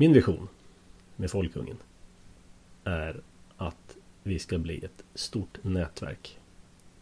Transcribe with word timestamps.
Min 0.00 0.12
vision 0.12 0.48
med 1.16 1.30
Folkungen 1.30 1.76
är 2.84 3.20
att 3.56 3.96
vi 4.22 4.38
ska 4.38 4.58
bli 4.58 4.84
ett 4.84 5.04
stort 5.14 5.64
nätverk 5.64 6.38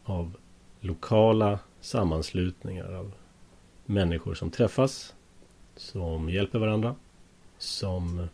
av 0.04 0.36
lokala 0.80 1.58
sammanslutningar 1.80 2.92
av 2.92 3.12
människor 3.86 4.34
som 4.34 4.50
träffas, 4.50 5.14
som 5.76 6.30
hjälper 6.30 6.58
varandra, 6.58 6.96
som 7.58 8.28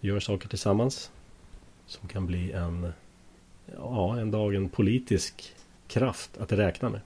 gör 0.00 0.20
saker 0.20 0.48
tillsammans, 0.48 1.10
som 1.86 2.08
kan 2.08 2.26
bli 2.26 2.52
en, 2.52 2.92
ja, 3.76 4.18
en 4.18 4.30
dag 4.30 4.54
en 4.54 4.68
politisk 4.68 5.54
kraft 5.86 6.38
att 6.38 6.52
räkna 6.52 6.90
med. 6.90 7.00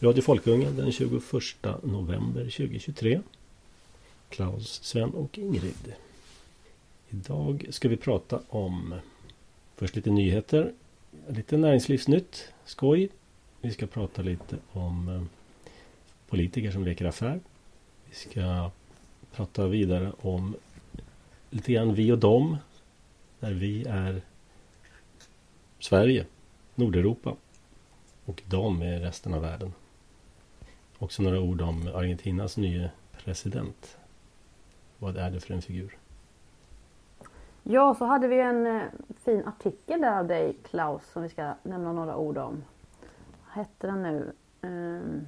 Radio 0.00 0.22
Folkungen 0.22 0.76
den 0.76 0.92
21 0.92 1.12
november 1.82 2.42
2023. 2.42 3.20
Klaus, 4.28 4.80
Sven 4.82 5.10
och 5.10 5.38
Ingrid. 5.38 5.94
Idag 7.08 7.66
ska 7.70 7.88
vi 7.88 7.96
prata 7.96 8.40
om 8.48 8.94
först 9.76 9.96
lite 9.96 10.10
nyheter, 10.10 10.72
lite 11.28 11.56
näringslivsnytt, 11.56 12.52
skoj. 12.64 13.08
Vi 13.60 13.70
ska 13.70 13.86
prata 13.86 14.22
lite 14.22 14.56
om 14.72 15.08
eh, 15.08 15.22
politiker 16.28 16.70
som 16.70 16.84
leker 16.84 17.04
affär. 17.04 17.40
Vi 18.08 18.14
ska 18.14 18.70
prata 19.32 19.66
vidare 19.66 20.12
om 20.20 20.56
lite 21.50 21.72
grann 21.72 21.94
vi 21.94 22.12
och 22.12 22.18
dem. 22.18 22.56
Där 23.40 23.52
vi 23.52 23.84
är 23.84 24.22
Sverige, 25.78 26.26
Nordeuropa 26.74 27.36
och 28.24 28.42
de 28.46 28.82
är 28.82 29.00
resten 29.00 29.34
av 29.34 29.42
världen. 29.42 29.72
Också 30.98 31.22
några 31.22 31.40
ord 31.40 31.60
om 31.60 31.88
Argentinas 31.94 32.56
nya 32.56 32.90
president. 33.24 33.97
Vad 34.98 35.16
är 35.16 35.30
det 35.30 35.40
för 35.40 35.54
en 35.54 35.62
figur? 35.62 35.98
Ja, 37.62 37.94
så 37.98 38.04
hade 38.04 38.28
vi 38.28 38.40
en 38.40 38.66
eh, 38.66 38.82
fin 39.24 39.42
artikel 39.46 40.00
där 40.00 40.18
av 40.18 40.26
dig 40.26 40.56
Klaus 40.70 41.02
som 41.12 41.22
vi 41.22 41.28
ska 41.28 41.54
nämna 41.62 41.92
några 41.92 42.16
ord 42.16 42.38
om. 42.38 42.64
Vad 43.46 43.64
hette 43.64 43.86
den 43.86 44.02
nu? 44.02 44.32
Um, 44.60 45.26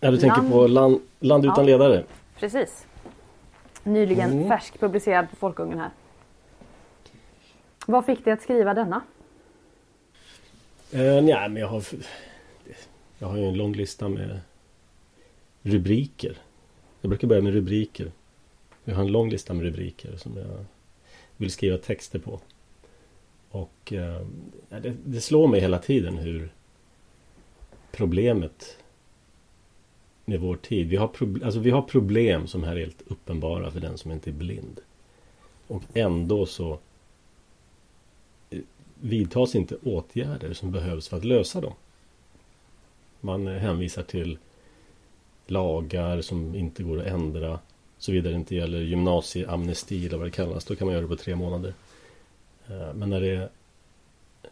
ja, 0.00 0.10
du 0.10 0.18
tänker 0.18 0.36
land... 0.36 0.52
på 0.52 0.66
Land, 0.66 1.00
land 1.20 1.44
utan 1.44 1.56
ja, 1.56 1.62
ledare? 1.62 2.04
Precis. 2.36 2.86
Nyligen 3.82 4.32
mm. 4.32 4.48
färsk 4.48 4.80
publicerad 4.80 5.30
på 5.30 5.36
Folkungen 5.36 5.78
här. 5.78 5.90
Vad 7.86 8.06
fick 8.06 8.24
dig 8.24 8.32
att 8.32 8.42
skriva 8.42 8.74
denna? 8.74 9.02
Uh, 10.94 11.22
nej, 11.22 11.48
men 11.48 11.56
jag 11.56 11.68
har 11.68 11.84
Jag 13.18 13.28
har 13.28 13.36
ju 13.36 13.44
en 13.44 13.56
lång 13.56 13.72
lista 13.72 14.08
med 14.08 14.40
rubriker. 15.62 16.36
Jag 17.00 17.08
brukar 17.08 17.28
börja 17.28 17.42
med 17.42 17.52
rubriker. 17.52 18.12
Jag 18.90 18.96
har 18.96 19.02
en 19.02 19.12
lång 19.12 19.30
lista 19.30 19.54
med 19.54 19.64
rubriker 19.64 20.16
som 20.16 20.36
jag 20.36 20.64
vill 21.36 21.50
skriva 21.50 21.78
texter 21.78 22.18
på. 22.18 22.40
Och 23.50 23.92
eh, 23.92 24.26
det, 24.68 24.96
det, 25.04 25.20
slår 25.20 25.48
mig 25.48 25.60
hela 25.60 25.78
tiden 25.78 26.16
hur 26.16 26.52
problemet 27.92 28.78
med 30.24 30.40
vår 30.40 30.56
tid. 30.56 30.88
Vi 30.88 30.96
har, 30.96 31.08
prob- 31.08 31.44
alltså 31.44 31.60
vi 31.60 31.70
har 31.70 31.82
problem 31.82 32.46
som 32.46 32.64
är 32.64 32.76
helt 32.76 33.02
uppenbara 33.06 33.70
för 33.70 33.80
den 33.80 33.98
som 33.98 34.12
inte 34.12 34.30
är 34.30 34.34
blind. 34.34 34.80
Och 35.66 35.82
ändå 35.94 36.46
så 36.46 36.78
eh, 38.50 38.60
vidtas 38.94 39.54
inte 39.54 39.76
åtgärder 39.82 40.52
som 40.52 40.72
behövs 40.72 41.08
för 41.08 41.16
att 41.16 41.24
lösa 41.24 41.60
dem. 41.60 41.74
Man 43.20 43.46
hänvisar 43.46 44.02
till 44.02 44.38
lagar 45.46 46.20
som 46.20 46.54
inte 46.54 46.82
går 46.82 47.00
att 47.00 47.06
ändra. 47.06 47.58
Såvida 48.00 48.30
det 48.30 48.34
inte 48.34 48.54
gäller 48.54 48.78
gymnasieamnesti 48.78 50.06
eller 50.06 50.18
vad 50.18 50.26
det 50.26 50.30
kallas. 50.30 50.64
Då 50.64 50.76
kan 50.76 50.86
man 50.86 50.94
göra 50.94 51.02
det 51.02 51.08
på 51.08 51.16
tre 51.16 51.36
månader. 51.36 51.74
Eh, 52.68 52.94
men 52.94 53.10
när 53.10 53.20
det 53.20 53.34
är 53.34 53.48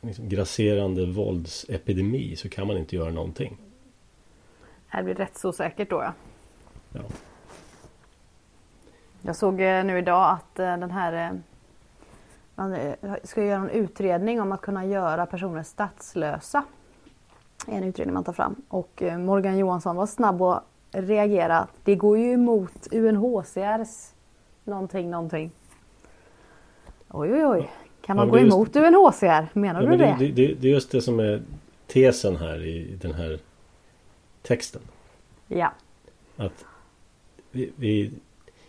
liksom 0.01 0.29
grasserande 0.29 1.07
våldsepidemi 1.07 2.37
så 2.37 2.49
kan 2.49 2.67
man 2.67 2.77
inte 2.77 2.97
göra 2.97 3.11
någonting. 3.11 3.59
Det 4.93 5.03
blir 5.03 5.15
rätt 5.15 5.39
så 5.39 5.53
säkert 5.53 5.91
då 5.91 6.03
ja. 6.03 6.13
ja. 6.93 7.01
Jag 9.23 9.37
såg 9.37 9.61
eh, 9.61 9.85
nu 9.85 9.99
idag 9.99 10.31
att 10.31 10.59
eh, 10.59 10.77
den 10.79 10.91
här 10.91 11.41
man 12.55 12.77
ska 13.25 13.45
göra 13.45 13.61
en 13.61 13.71
utredning 13.71 14.41
om 14.41 14.53
att 14.53 14.61
kunna 14.61 14.87
göra 14.87 15.27
personer 15.27 15.63
statslösa. 15.63 16.65
En 17.67 17.85
utredning 17.85 18.15
man 18.15 18.25
tar 18.25 18.33
fram 18.33 18.63
och 18.69 19.03
Morgan 19.19 19.59
Johansson 19.59 19.97
var 19.97 20.07
snabb 20.07 20.43
att 20.43 20.65
reagera. 20.93 21.69
Det 21.85 21.95
går 21.95 22.19
ju 22.19 22.33
emot 22.33 22.89
UNHCRs 22.93 24.13
någonting, 24.65 25.11
någonting. 25.11 25.51
Oj, 27.09 27.33
oj, 27.33 27.47
oj. 27.47 27.71
Kan 28.01 28.17
man 28.17 28.27
ja, 28.27 28.33
gå 28.33 28.39
emot 28.39 28.77
UNHCR? 28.77 29.59
Menar 29.59 29.83
ja, 29.83 29.91
du 29.91 29.97
det? 29.97 30.17
Det, 30.19 30.29
det? 30.29 30.55
det 30.55 30.69
är 30.69 30.73
just 30.73 30.91
det 30.91 31.03
som 31.03 31.21
är 31.21 31.43
tesen 31.87 32.37
här 32.37 32.65
i 32.65 32.97
den 33.01 33.15
här 33.15 33.39
texten. 34.43 34.83
Ja. 35.47 35.73
Att 36.37 36.65
vi, 37.51 37.73
vi, 37.77 38.11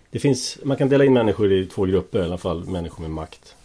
det 0.09 0.19
finns, 0.19 0.59
man 0.63 0.77
kan 0.77 0.89
dela 0.89 1.05
in 1.05 1.13
människor 1.13 1.51
i 1.51 1.65
två 1.65 1.85
grupper 1.85 2.19
i 2.19 2.23
alla 2.23 2.37
fall, 2.37 2.65
människor 2.65 3.01
med 3.01 3.11
makt. 3.11 3.55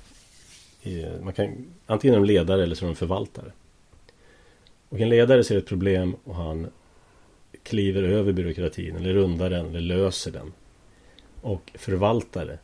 Man 1.23 1.33
kan, 1.33 1.67
antingen 1.87 2.15
är 2.15 2.21
de 2.21 2.27
ledare 2.27 2.63
eller 2.63 2.75
så 2.75 2.85
är 2.85 2.89
de 2.89 2.95
förvaltare. 2.95 3.53
Och 4.89 5.01
en 5.01 5.09
ledare 5.09 5.45
ser 5.45 5.59
ett 5.59 5.67
problem 5.67 6.17
och 6.25 6.35
han 6.35 6.67
kliver 7.65 8.03
över 8.03 8.33
byråkratin 8.33 8.97
eller 8.97 9.15
rundar 9.15 9.51
den 9.51 9.67
eller 9.67 9.81
löser 9.81 10.31
den. 10.33 10.53
Och 11.41 11.71
förvaltare, 11.75 12.59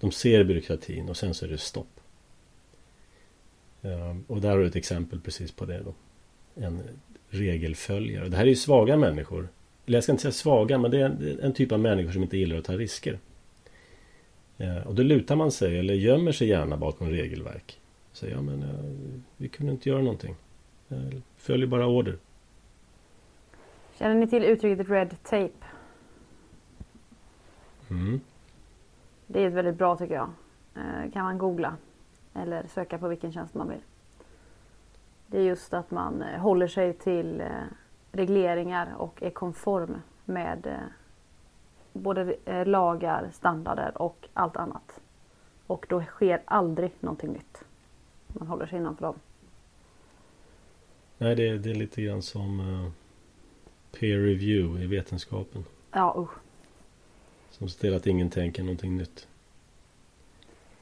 de 0.00 0.12
ser 0.12 0.44
byråkratin 0.44 1.08
och 1.08 1.16
sen 1.16 1.34
så 1.34 1.44
är 1.44 1.48
det 1.48 1.58
stopp. 1.58 2.00
Ehm, 3.82 4.24
och 4.26 4.40
där 4.40 4.50
har 4.50 4.58
du 4.58 4.66
ett 4.66 4.76
exempel 4.76 5.20
precis 5.20 5.52
på 5.52 5.64
det 5.64 5.82
då. 5.84 5.94
En 6.54 6.82
regelföljare. 7.28 8.28
Det 8.28 8.36
här 8.36 8.44
är 8.44 8.48
ju 8.48 8.56
svaga 8.56 8.96
människor. 8.96 9.48
Eller 9.86 9.96
jag 9.96 10.02
ska 10.02 10.12
inte 10.12 10.22
säga 10.22 10.32
svaga, 10.32 10.78
men 10.78 10.90
det 10.90 11.00
är 11.00 11.38
en, 11.42 11.52
typ 11.52 11.72
av 11.72 11.80
människor 11.80 12.12
som 12.12 12.22
inte 12.22 12.36
gillar 12.36 12.56
att 12.56 12.64
ta 12.64 12.72
risker. 12.72 13.18
Ehm, 14.58 14.82
och 14.82 14.94
då 14.94 15.02
lutar 15.02 15.36
man 15.36 15.52
sig 15.52 15.78
eller 15.78 15.94
gömmer 15.94 16.32
sig 16.32 16.48
gärna 16.48 16.76
bakom 16.76 17.10
regelverk. 17.10 17.80
Säger 18.12 18.34
ja 18.34 18.42
men 18.42 18.62
eh, 18.62 19.20
vi 19.36 19.48
kunde 19.48 19.72
inte 19.72 19.88
göra 19.88 20.02
någonting. 20.02 20.34
Ehm, 20.88 21.22
Följer 21.36 21.66
bara 21.66 21.86
order. 21.86 22.18
Känner 23.98 24.14
ni 24.14 24.26
till 24.26 24.44
uttrycket 24.44 24.88
red 24.88 25.22
tape? 25.22 25.66
Mm. 27.90 28.20
Det 29.26 29.42
är 29.42 29.48
ett 29.48 29.54
väldigt 29.54 29.76
bra 29.76 29.96
tycker 29.96 30.14
jag. 30.14 30.30
Eh, 30.74 31.12
kan 31.12 31.24
man 31.24 31.38
googla 31.38 31.76
eller 32.34 32.66
söka 32.66 32.98
på 32.98 33.08
vilken 33.08 33.32
tjänst 33.32 33.54
man 33.54 33.68
vill. 33.68 33.80
Det 35.26 35.38
är 35.38 35.42
just 35.42 35.74
att 35.74 35.90
man 35.90 36.22
eh, 36.22 36.40
håller 36.40 36.68
sig 36.68 36.92
till 36.92 37.40
eh, 37.40 37.48
regleringar 38.12 38.94
och 38.98 39.22
är 39.22 39.30
konform 39.30 39.96
med 40.24 40.78
både 41.92 42.36
lagar, 42.64 43.30
standarder 43.32 44.02
och 44.02 44.28
allt 44.32 44.56
annat. 44.56 45.00
Och 45.66 45.86
då 45.88 46.02
sker 46.02 46.42
aldrig 46.44 46.92
någonting 47.00 47.32
nytt. 47.32 47.64
Man 48.26 48.48
håller 48.48 48.66
sig 48.66 48.78
innanför 48.78 49.06
dem. 49.06 49.18
Nej, 51.18 51.36
det, 51.36 51.58
det 51.58 51.70
är 51.70 51.74
lite 51.74 52.02
grann 52.02 52.22
som 52.22 52.60
peer 54.00 54.18
review 54.18 54.84
i 54.84 54.86
vetenskapen. 54.86 55.64
Ja, 55.92 56.14
usch. 56.18 56.38
Som 57.50 57.68
ser 57.68 57.80
till 57.80 57.94
att 57.94 58.06
ingen 58.06 58.30
tänker 58.30 58.62
någonting 58.62 58.96
nytt. 58.96 59.26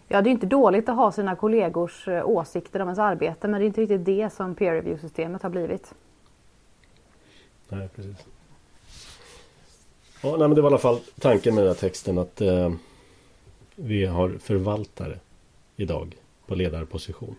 Ja, 0.09 0.23
det 0.23 0.29
är 0.29 0.33
inte 0.33 0.47
dåligt 0.47 0.89
att 0.89 0.97
ha 0.97 1.13
sina 1.13 1.37
kollegors 1.37 2.09
eh, 2.09 2.29
åsikter 2.29 2.81
om 2.81 2.89
ens 2.89 2.99
arbete, 2.99 3.49
men 3.49 3.61
det 3.61 3.65
är 3.65 3.67
inte 3.67 3.81
riktigt 3.81 4.05
det 4.05 4.33
som 4.33 4.55
peer 4.55 4.75
review-systemet 4.75 5.43
har 5.43 5.51
blivit. 5.51 5.95
Nej, 7.69 7.89
precis. 7.95 8.17
Ja, 10.23 10.31
nej, 10.31 10.49
men 10.49 10.55
det 10.55 10.63
var 10.63 10.71
i 10.71 10.73
alla 10.73 10.79
fall 10.79 11.01
tanken 11.21 11.55
med 11.55 11.65
den 11.65 11.69
här 11.69 11.81
texten 11.81 12.19
att 12.19 12.41
eh, 12.41 12.73
vi 13.77 14.05
har 14.05 14.29
förvaltare 14.29 15.19
idag 15.77 16.17
på 16.47 16.55
ledarposition. 16.55 17.37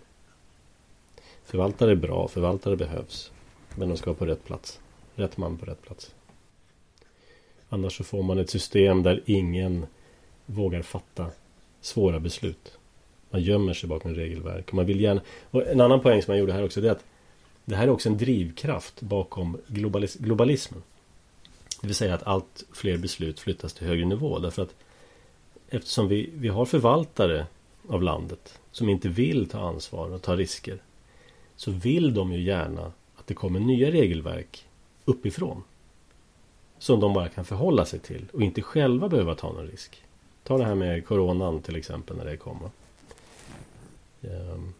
Förvaltare 1.43 1.91
är 1.91 1.95
bra, 1.95 2.27
förvaltare 2.27 2.75
behövs. 2.75 3.31
Men 3.75 3.89
de 3.89 3.97
ska 3.97 4.09
vara 4.09 4.17
på 4.17 4.25
rätt 4.25 4.43
plats 4.43 4.79
rätt 5.15 5.37
man 5.37 5.57
på 5.57 5.65
rätt 5.65 5.81
plats. 5.81 6.15
Annars 7.69 7.97
så 7.97 8.03
får 8.03 8.23
man 8.23 8.37
ett 8.37 8.49
system 8.49 9.03
där 9.03 9.23
ingen 9.25 9.85
vågar 10.45 10.81
fatta 10.81 11.27
svåra 11.81 12.19
beslut. 12.19 12.77
Man 13.29 13.41
gömmer 13.41 13.73
sig 13.73 13.89
bakom 13.89 14.15
regelverk. 14.15 14.71
Man 14.71 14.85
vill 14.85 15.01
gärna... 15.01 15.21
och 15.51 15.67
en 15.67 15.81
annan 15.81 16.01
poäng 16.01 16.21
som 16.21 16.33
jag 16.33 16.39
gjorde 16.39 16.53
här 16.53 16.65
också 16.65 16.81
det 16.81 16.87
är 16.87 16.91
att 16.91 17.05
det 17.65 17.75
här 17.75 17.87
är 17.87 17.91
också 17.91 18.09
en 18.09 18.17
drivkraft 18.17 19.01
bakom 19.01 19.57
globalis 19.67 20.15
globalismen. 20.15 20.83
Det 21.81 21.87
vill 21.87 21.95
säga 21.95 22.13
att 22.13 22.23
allt 22.23 22.65
fler 22.73 22.97
beslut 22.97 23.39
flyttas 23.39 23.73
till 23.73 23.87
högre 23.87 24.05
nivå. 24.05 24.39
Därför 24.39 24.61
att 24.61 24.75
eftersom 25.69 26.07
vi, 26.07 26.29
vi 26.33 26.47
har 26.47 26.65
förvaltare 26.65 27.47
av 27.87 28.03
landet 28.03 28.59
som 28.71 28.89
inte 28.89 29.09
vill 29.09 29.49
ta 29.49 29.59
ansvar 29.59 30.13
och 30.13 30.21
ta 30.21 30.35
risker 30.35 30.77
så 31.55 31.71
vill 31.71 32.13
de 32.13 32.33
ju 32.33 32.41
gärna 32.41 32.91
att 33.15 33.27
det 33.27 33.33
kommer 33.33 33.59
nya 33.59 33.91
regelverk 33.91 34.65
uppifrån. 35.05 35.63
Som 36.77 36.99
de 36.99 37.13
bara 37.13 37.29
kan 37.29 37.45
förhålla 37.45 37.85
sig 37.85 37.99
till 37.99 38.25
och 38.33 38.41
inte 38.41 38.61
själva 38.61 39.09
behöva 39.09 39.35
ta 39.35 39.53
någon 39.53 39.67
risk. 39.67 40.03
Ta 40.43 40.57
det 40.57 40.65
här 40.65 40.75
med 40.75 41.05
coronan 41.05 41.61
till 41.61 41.75
exempel 41.75 42.17
när 42.17 42.25
det 42.25 42.37
kom. 42.37 42.69
Ehm, 44.21 44.73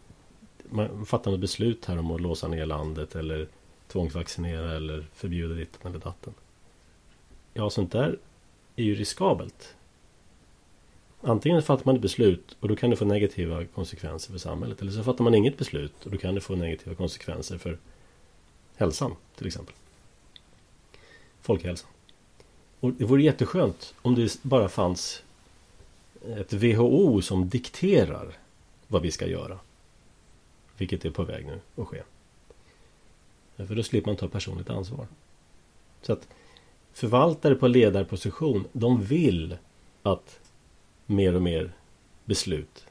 man 0.68 1.06
fattar 1.06 1.30
något 1.30 1.40
beslut 1.40 1.84
här 1.84 1.98
om 1.98 2.10
att 2.10 2.20
låsa 2.20 2.48
ner 2.48 2.66
landet 2.66 3.16
eller 3.16 3.48
tvångsvaccinera 3.88 4.76
eller 4.76 5.06
förbjuda 5.14 5.54
ditten 5.54 5.90
eller 5.90 5.98
datten. 5.98 6.34
Ja, 7.54 7.70
sånt 7.70 7.92
där 7.92 8.18
är 8.76 8.84
ju 8.84 8.94
riskabelt. 8.94 9.74
Antingen 11.20 11.62
fattar 11.62 11.84
man 11.86 11.94
ett 11.94 12.02
beslut 12.02 12.56
och 12.60 12.68
då 12.68 12.76
kan 12.76 12.90
det 12.90 12.96
få 12.96 13.04
negativa 13.04 13.64
konsekvenser 13.64 14.32
för 14.32 14.38
samhället. 14.38 14.80
Eller 14.80 14.92
så 14.92 15.02
fattar 15.02 15.24
man 15.24 15.34
inget 15.34 15.58
beslut 15.58 16.04
och 16.04 16.10
då 16.10 16.18
kan 16.18 16.34
det 16.34 16.40
få 16.40 16.56
negativa 16.56 16.94
konsekvenser 16.94 17.58
för 17.58 17.78
hälsan 18.76 19.14
till 19.36 19.46
exempel. 19.46 19.74
Folkhälsan. 21.46 21.90
Och 22.80 22.92
det 22.92 23.04
vore 23.04 23.22
jätteskönt 23.22 23.94
om 24.02 24.14
det 24.14 24.42
bara 24.42 24.68
fanns 24.68 25.22
ett 26.22 26.52
WHO 26.52 27.22
som 27.22 27.48
dikterar 27.48 28.38
vad 28.88 29.02
vi 29.02 29.10
ska 29.10 29.26
göra. 29.26 29.58
Vilket 30.76 31.04
är 31.04 31.10
på 31.10 31.24
väg 31.24 31.46
nu 31.46 31.60
att 31.82 31.88
ske. 31.88 32.02
För 33.56 33.74
då 33.74 33.82
slipper 33.82 34.10
man 34.10 34.16
ta 34.16 34.28
personligt 34.28 34.70
ansvar. 34.70 35.06
Så 36.02 36.12
att 36.12 36.28
förvaltare 36.92 37.54
på 37.54 37.68
ledarposition, 37.68 38.64
de 38.72 39.02
vill 39.02 39.56
att 40.02 40.40
mer 41.06 41.34
och 41.34 41.42
mer 41.42 41.72
beslut 42.24 42.86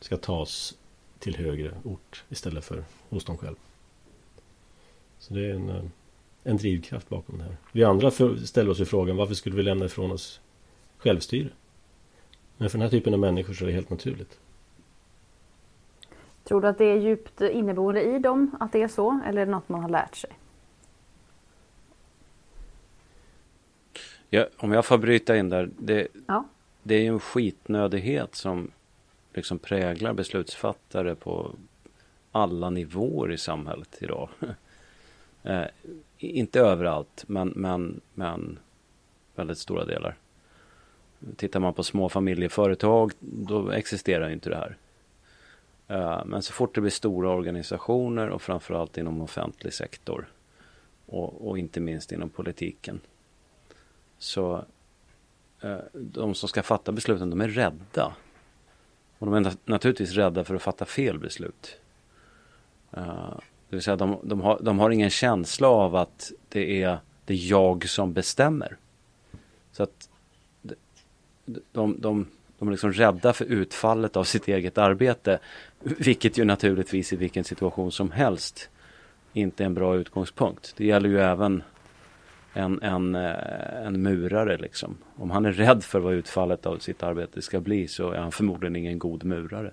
ska 0.00 0.16
tas 0.16 0.74
till 1.18 1.36
högre 1.36 1.80
ort 1.84 2.24
istället 2.28 2.64
för 2.64 2.84
hos 3.08 3.24
dem 3.24 3.38
själva. 3.38 3.60
Så 5.18 5.34
det 5.34 5.46
är 5.46 5.54
en, 5.54 5.68
eh, 5.68 5.84
en 6.46 6.56
drivkraft 6.56 7.08
bakom 7.08 7.38
det 7.38 7.44
här. 7.44 7.56
Vi 7.72 7.84
andra 7.84 8.10
ställer 8.46 8.70
oss 8.70 8.80
ju 8.80 8.84
frågan 8.84 9.16
varför 9.16 9.34
skulle 9.34 9.56
vi 9.56 9.62
lämna 9.62 9.84
ifrån 9.84 10.12
oss 10.12 10.40
självstyre? 10.98 11.48
Men 12.56 12.70
för 12.70 12.78
den 12.78 12.82
här 12.82 12.90
typen 12.90 13.14
av 13.14 13.20
människor 13.20 13.54
så 13.54 13.64
är 13.64 13.66
det 13.66 13.74
helt 13.74 13.90
naturligt. 13.90 14.38
Tror 16.44 16.60
du 16.60 16.68
att 16.68 16.78
det 16.78 16.84
är 16.84 16.96
djupt 16.96 17.40
inneboende 17.40 18.02
i 18.02 18.18
dem 18.18 18.56
att 18.60 18.72
det 18.72 18.82
är 18.82 18.88
så 18.88 19.20
eller 19.26 19.42
är 19.42 19.46
det 19.46 19.52
något 19.52 19.68
man 19.68 19.82
har 19.82 19.88
lärt 19.88 20.16
sig? 20.16 20.30
Ja, 24.30 24.46
om 24.56 24.72
jag 24.72 24.84
får 24.84 24.98
bryta 24.98 25.36
in 25.36 25.48
där. 25.48 25.70
Det, 25.78 26.08
ja. 26.26 26.44
det 26.82 26.94
är 26.94 27.00
ju 27.00 27.08
en 27.08 27.20
skitnödighet 27.20 28.34
som 28.34 28.70
liksom 29.34 29.58
präglar 29.58 30.12
beslutsfattare 30.12 31.14
på 31.14 31.54
alla 32.32 32.70
nivåer 32.70 33.32
i 33.32 33.38
samhället 33.38 33.98
idag. 34.00 34.28
inte 36.18 36.60
överallt, 36.60 37.24
men, 37.26 37.48
men, 37.56 38.00
men 38.14 38.58
väldigt 39.34 39.58
stora 39.58 39.84
delar. 39.84 40.16
Tittar 41.36 41.60
man 41.60 41.74
på 41.74 41.82
små 41.82 42.08
familjeföretag, 42.08 43.12
då 43.20 43.70
existerar 43.70 44.30
inte 44.30 44.50
det 44.50 44.56
här. 44.56 44.76
Eh, 45.88 46.24
men 46.24 46.42
så 46.42 46.52
fort 46.52 46.74
det 46.74 46.80
blir 46.80 46.90
stora 46.90 47.30
organisationer 47.30 48.28
och 48.28 48.42
framförallt 48.42 48.98
inom 48.98 49.20
offentlig 49.20 49.72
sektor 49.72 50.28
och, 51.06 51.48
och 51.48 51.58
inte 51.58 51.80
minst 51.80 52.12
inom 52.12 52.28
politiken. 52.28 53.00
Så 54.18 54.64
eh, 55.60 55.78
de 55.92 56.34
som 56.34 56.48
ska 56.48 56.62
fatta 56.62 56.92
besluten, 56.92 57.30
de 57.30 57.40
är 57.40 57.48
rädda. 57.48 58.14
Och 59.18 59.26
de 59.26 59.34
är 59.34 59.52
naturligtvis 59.64 60.12
rädda 60.12 60.44
för 60.44 60.54
att 60.54 60.62
fatta 60.62 60.84
fel 60.84 61.18
beslut. 61.18 61.80
Eh, 62.92 63.38
Eh, 63.66 63.70
det 63.70 63.76
vill 63.76 63.82
säga 63.82 63.96
de, 63.96 64.18
de, 64.22 64.40
har, 64.40 64.58
de 64.62 64.78
har 64.78 64.90
ingen 64.90 65.10
känsla 65.10 65.68
av 65.68 65.96
att 65.96 66.32
det 66.48 66.82
är, 66.82 66.98
det 67.24 67.34
är 67.34 67.50
jag 67.50 67.88
som 67.88 68.12
bestämmer. 68.12 68.76
Så 69.72 69.82
att 69.82 70.08
de, 71.72 72.00
de, 72.00 72.26
de, 72.58 72.68
är 72.68 72.70
liksom 72.70 72.92
rädda 72.92 73.32
för 73.32 73.44
utfallet 73.44 74.16
av 74.16 74.24
sitt 74.24 74.48
eget 74.48 74.78
arbete. 74.78 75.38
Vilket 75.80 76.38
ju 76.38 76.44
naturligtvis 76.44 77.12
i 77.12 77.16
vilken 77.16 77.44
situation 77.44 77.92
som 77.92 78.10
helst 78.10 78.70
inte 79.32 79.62
är 79.62 79.66
en 79.66 79.74
bra 79.74 79.96
utgångspunkt. 79.96 80.74
Det 80.76 80.86
gäller 80.86 81.08
ju 81.08 81.20
även 81.20 81.62
en, 82.52 82.82
en, 82.82 83.14
eh, 83.14 83.86
en 83.86 84.02
murare 84.02 84.58
liksom. 84.58 84.96
Om 85.16 85.30
han 85.30 85.44
är 85.44 85.52
rädd 85.52 85.84
för 85.84 86.00
vad 86.00 86.12
utfallet 86.12 86.66
av 86.66 86.78
sitt 86.78 87.02
arbete 87.02 87.42
ska 87.42 87.60
bli 87.60 87.88
så 87.88 88.10
är 88.10 88.18
han 88.18 88.32
förmodligen 88.32 88.76
ingen 88.76 88.98
god 88.98 89.24
murare. 89.24 89.72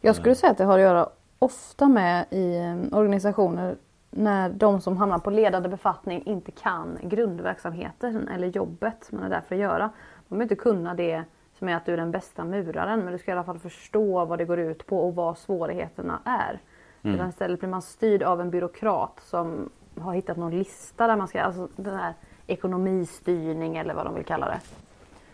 Jag 0.00 0.16
skulle 0.16 0.34
säga 0.34 0.50
att 0.50 0.58
det 0.58 0.64
har 0.64 0.78
att 0.78 0.82
göra 0.82 1.08
ofta 1.44 1.88
med 1.88 2.26
i 2.30 2.56
eh, 2.56 2.98
organisationer 2.98 3.76
när 4.10 4.48
de 4.48 4.80
som 4.80 4.96
hamnar 4.96 5.18
på 5.18 5.30
ledande 5.30 5.68
befattning 5.68 6.22
inte 6.26 6.50
kan 6.50 6.98
grundverksamheten 7.02 8.28
eller 8.28 8.48
jobbet 8.48 9.12
man 9.12 9.22
är 9.22 9.30
där 9.30 9.40
för 9.40 9.54
att 9.54 9.60
göra. 9.60 9.90
De 10.28 10.34
behöver 10.34 10.42
inte 10.42 10.54
kunna 10.56 10.94
det 10.94 11.24
som 11.58 11.68
är 11.68 11.76
att 11.76 11.86
du 11.86 11.92
är 11.92 11.96
den 11.96 12.10
bästa 12.10 12.44
muraren 12.44 13.00
men 13.00 13.12
du 13.12 13.18
ska 13.18 13.30
i 13.30 13.34
alla 13.34 13.44
fall 13.44 13.58
förstå 13.58 14.24
vad 14.24 14.38
det 14.38 14.44
går 14.44 14.58
ut 14.58 14.86
på 14.86 15.06
och 15.06 15.14
vad 15.14 15.38
svårigheterna 15.38 16.20
är. 16.24 16.60
Mm. 17.02 17.14
Utan 17.14 17.28
istället 17.28 17.60
blir 17.60 17.70
man 17.70 17.82
styrd 17.82 18.22
av 18.22 18.40
en 18.40 18.50
byråkrat 18.50 19.20
som 19.22 19.70
har 20.00 20.14
hittat 20.14 20.36
någon 20.36 20.56
lista 20.58 21.06
där 21.06 21.16
man 21.16 21.28
ska, 21.28 21.42
alltså 21.42 21.68
den 21.76 21.96
här 21.96 22.14
ekonomistyrning 22.46 23.76
eller 23.76 23.94
vad 23.94 24.06
de 24.06 24.14
vill 24.14 24.24
kalla 24.24 24.46
det. 24.46 24.60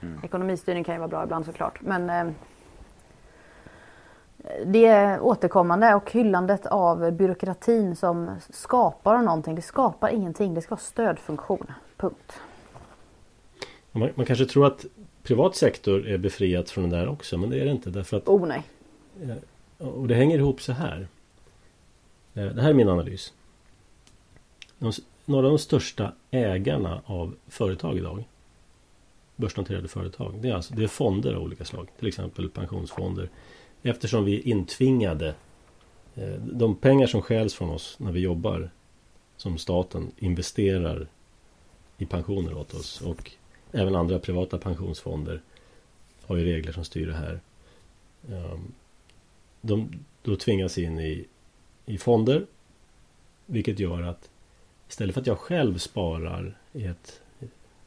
Mm. 0.06 0.20
Ekonomistyrning 0.22 0.84
kan 0.84 0.94
ju 0.94 0.98
vara 0.98 1.08
bra 1.08 1.24
ibland 1.24 1.46
såklart 1.46 1.80
men 1.80 2.10
eh, 2.10 2.32
det 4.66 4.86
är 4.86 5.20
återkommande 5.20 5.94
och 5.94 6.12
hyllandet 6.12 6.66
av 6.66 7.12
byråkratin 7.12 7.96
som 7.96 8.36
skapar 8.50 9.18
någonting. 9.18 9.54
Det 9.54 9.62
skapar 9.62 10.08
ingenting, 10.08 10.54
det 10.54 10.62
ska 10.62 10.70
vara 10.70 10.80
stödfunktion. 10.80 11.72
Punkt. 11.96 12.32
Man, 13.92 14.10
man 14.14 14.26
kanske 14.26 14.46
tror 14.46 14.66
att 14.66 14.86
privat 15.22 15.56
sektor 15.56 16.08
är 16.08 16.18
befriat 16.18 16.70
från 16.70 16.90
det 16.90 16.96
där 16.96 17.08
också 17.08 17.38
men 17.38 17.50
det 17.50 17.60
är 17.60 17.64
det 17.64 17.70
inte 17.70 17.90
därför 17.90 18.16
att 18.16 18.28
Oh 18.28 18.46
nej. 18.46 18.62
Och 19.78 20.08
det 20.08 20.14
hänger 20.14 20.38
ihop 20.38 20.62
så 20.62 20.72
här. 20.72 21.08
Eh, 22.34 22.44
det 22.44 22.62
här 22.62 22.70
är 22.70 22.74
min 22.74 22.88
analys. 22.88 23.32
De, 24.78 24.92
några 25.24 25.46
av 25.46 25.52
de 25.52 25.58
största 25.58 26.12
ägarna 26.30 27.02
av 27.06 27.34
företag 27.48 27.98
idag 27.98 28.24
Börsnoterade 29.36 29.88
företag 29.88 30.34
Det 30.40 30.48
är, 30.48 30.54
alltså, 30.54 30.74
det 30.74 30.82
är 30.82 30.88
fonder 30.88 31.34
av 31.34 31.42
olika 31.42 31.64
slag 31.64 31.88
Till 31.98 32.08
exempel 32.08 32.50
pensionsfonder 32.50 33.28
Eftersom 33.82 34.24
vi 34.24 34.38
är 34.38 34.46
intvingade 34.46 35.34
eh, 36.14 36.34
De 36.34 36.76
pengar 36.76 37.06
som 37.06 37.22
skäls 37.22 37.54
från 37.54 37.70
oss 37.70 37.96
när 37.98 38.12
vi 38.12 38.20
jobbar 38.20 38.70
Som 39.36 39.58
staten 39.58 40.12
investerar 40.18 41.06
I 41.98 42.06
pensioner 42.06 42.56
åt 42.56 42.74
oss 42.74 43.00
och 43.00 43.32
Även 43.72 43.94
andra 43.94 44.18
privata 44.18 44.58
pensionsfonder 44.58 45.42
Har 46.26 46.36
ju 46.36 46.44
regler 46.44 46.72
som 46.72 46.84
styr 46.84 47.06
det 47.06 47.14
här. 47.14 47.40
Ehm, 48.28 48.72
de 49.60 49.92
då 50.22 50.36
tvingas 50.36 50.78
in 50.78 51.00
i, 51.00 51.26
i 51.86 51.98
fonder 51.98 52.46
Vilket 53.46 53.78
gör 53.78 54.02
att 54.02 54.30
Istället 54.88 55.14
för 55.14 55.20
att 55.20 55.26
jag 55.26 55.38
själv 55.38 55.78
sparar 55.78 56.58
i, 56.72 56.84
ett, 56.84 57.20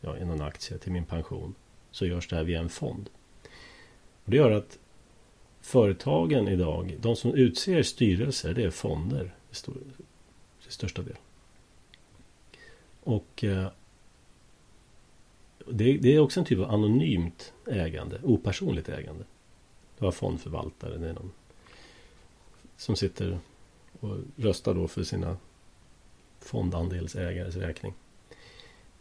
ja, 0.01 0.17
i 0.17 0.25
någon 0.25 0.41
aktie 0.41 0.77
till 0.77 0.91
min 0.91 1.05
pension 1.05 1.55
Så 1.91 2.05
görs 2.05 2.27
det 2.27 2.35
här 2.35 2.43
via 2.43 2.59
en 2.59 2.69
fond. 2.69 3.09
Och 4.23 4.31
Det 4.31 4.37
gör 4.37 4.51
att 4.51 4.79
Företagen 5.63 6.47
idag, 6.47 6.97
de 7.01 7.15
som 7.15 7.33
utser 7.33 7.83
styrelser 7.83 8.53
Det 8.53 8.63
är 8.63 8.69
fonder 8.69 9.33
i 9.51 9.55
stor, 9.55 9.77
till 10.61 10.71
största 10.71 11.01
del 11.01 11.15
Och 13.03 13.43
eh, 13.43 13.67
det, 15.67 15.97
det, 15.97 16.15
är 16.15 16.19
också 16.19 16.39
en 16.39 16.45
typ 16.45 16.59
av 16.59 16.71
anonymt 16.71 17.53
ägande, 17.67 18.19
opersonligt 18.23 18.89
ägande. 18.89 19.23
Du 19.99 20.05
har 20.05 20.11
fondförvaltare, 20.11 20.97
det 20.97 21.09
är 21.09 21.13
någon 21.13 21.31
som 22.77 22.95
sitter 22.95 23.39
och 23.99 24.17
röstar 24.35 24.73
då 24.73 24.87
för 24.87 25.03
sina 25.03 25.37
fondandelsägares 26.39 27.55
räkning. 27.55 27.93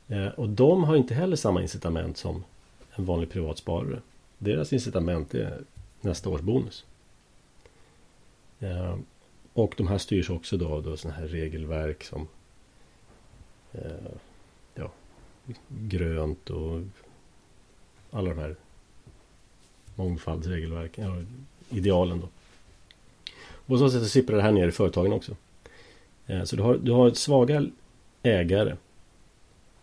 Eh, 0.09 0.27
och 0.27 0.49
de 0.49 0.85
har 0.85 0.97
inte 0.97 1.15
heller 1.15 1.37
samma 1.37 1.63
incitament 1.63 2.17
som 2.17 2.45
en 2.95 3.05
vanlig 3.05 3.31
privatsparare. 3.31 4.01
Deras 4.39 4.73
incitament 4.73 5.35
är 5.35 5.65
nästa 6.03 6.31
års 6.31 6.41
bonus. 6.41 6.85
Eh, 8.61 8.97
och 9.53 9.75
de 9.77 9.87
här 9.87 9.99
styrs 9.99 10.31
också 10.31 10.57
då 10.57 10.69
av 10.69 10.97
sådana 10.97 11.19
här 11.19 11.27
regelverk 11.27 12.05
som 12.05 12.29
eh, 13.73 14.13
ja, 14.75 14.93
grönt 15.69 16.51
och 16.51 16.81
alla 18.11 18.31
de 18.31 18.39
här 18.39 18.57
mångfaldsregelverken, 19.95 21.05
ja, 21.05 21.25
idealen 21.77 22.21
då. 22.21 22.29
På 23.67 23.79
så 23.79 23.91
sätt 23.91 24.11
sipprar 24.11 24.37
det 24.37 24.43
här 24.43 24.53
ner 24.53 24.69
i 24.69 24.73
företagen 24.73 25.13
också. 25.13 25.37
Eh, 26.27 26.45
så 26.45 26.57
du 26.57 26.63
har, 26.63 26.75
du 26.75 26.93
har 26.93 27.11
svaga 27.11 27.67
ägare. 28.23 28.77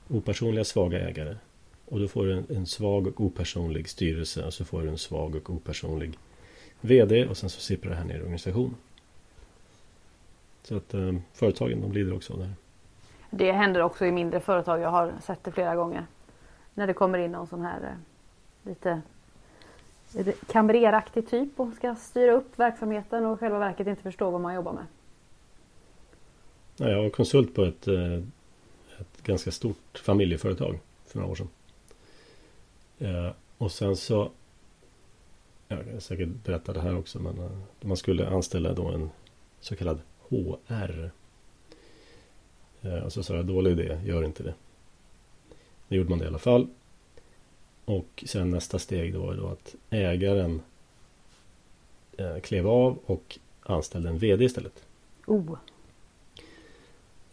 Opersonliga 0.07 0.65
svaga 0.65 1.09
ägare. 1.09 1.35
Och 1.89 1.99
då 1.99 2.07
får 2.07 2.25
du 2.25 2.33
en, 2.33 2.45
en, 2.49 2.65
svag 2.65 3.07
och 3.07 3.21
opersonlig 3.21 3.89
styrelse 3.89 4.45
och 4.45 4.53
så 4.53 4.65
får 4.65 4.81
du 4.81 4.89
en 4.89 4.97
svag 4.97 5.35
och 5.35 5.49
opersonlig 5.49 6.17
VD 6.81 7.27
och 7.27 7.37
sen 7.37 7.49
så 7.49 7.61
sipprar 7.61 7.91
det 7.91 7.97
här 7.97 8.05
ner 8.05 8.17
i 8.17 8.21
organisationen. 8.21 8.75
Så 10.63 10.77
att 10.77 10.93
eh, 10.93 11.15
företagen 11.33 11.81
de 11.81 11.91
lider 11.91 12.13
också 12.13 12.33
av 12.33 12.39
det 12.39 12.45
här. 12.45 12.55
Det 13.29 13.51
händer 13.51 13.81
också 13.81 14.05
i 14.05 14.11
mindre 14.11 14.39
företag. 14.39 14.81
Jag 14.81 14.89
har 14.89 15.13
sett 15.21 15.43
det 15.43 15.51
flera 15.51 15.75
gånger. 15.75 16.05
När 16.73 16.87
det 16.87 16.93
kommer 16.93 17.17
in 17.17 17.31
någon 17.31 17.47
sån 17.47 17.61
här 17.61 17.97
lite 18.63 19.01
kamreraktig 20.47 21.29
typ 21.29 21.59
och 21.59 21.73
ska 21.73 21.95
styra 21.95 22.31
upp 22.31 22.59
verksamheten 22.59 23.25
och 23.25 23.39
själva 23.39 23.59
verket 23.59 23.87
inte 23.87 24.01
förstår 24.01 24.31
vad 24.31 24.41
man 24.41 24.55
jobbar 24.55 24.73
med. 24.73 24.85
Jag 26.77 27.03
var 27.03 27.09
konsult 27.09 27.55
på 27.55 27.63
ett, 27.63 27.87
eh, 27.87 28.13
ett 28.99 29.23
ganska 29.23 29.51
stort 29.51 30.01
familjeföretag 30.05 30.79
för 31.05 31.19
några 31.19 31.31
år 31.31 31.35
sedan. 31.35 31.49
Eh, 32.99 33.31
och 33.57 33.71
sen 33.71 33.95
så 33.95 34.31
Jag 35.67 35.85
kan 35.85 36.01
säkert 36.01 36.27
berätta 36.27 36.73
det 36.73 36.81
här 36.81 36.97
också 36.97 37.19
men 37.19 37.39
eh, 37.39 37.51
man 37.81 37.97
skulle 37.97 38.27
anställa 38.27 38.73
då 38.73 38.87
en 38.87 39.09
så 39.59 39.75
kallad 39.75 39.99
HR. 40.29 41.11
Och 43.05 43.13
så 43.13 43.23
sa 43.23 43.35
jag 43.35 43.45
dålig 43.45 43.71
idé, 43.71 43.99
gör 44.05 44.23
inte 44.23 44.43
det. 44.43 44.53
Det 45.87 45.95
gjorde 45.95 46.09
man 46.09 46.19
det 46.19 46.25
i 46.25 46.27
alla 46.27 46.39
fall. 46.39 46.67
Och 47.85 48.23
sen 48.27 48.49
nästa 48.49 48.79
steg 48.79 49.13
då 49.13 49.25
var 49.25 49.35
då 49.35 49.47
att 49.47 49.75
ägaren 49.89 50.61
klev 52.41 52.67
av 52.67 52.99
och 53.05 53.39
anställde 53.63 54.09
en 54.09 54.17
VD 54.17 54.45
istället. 54.45 54.83
Oh. 55.25 55.57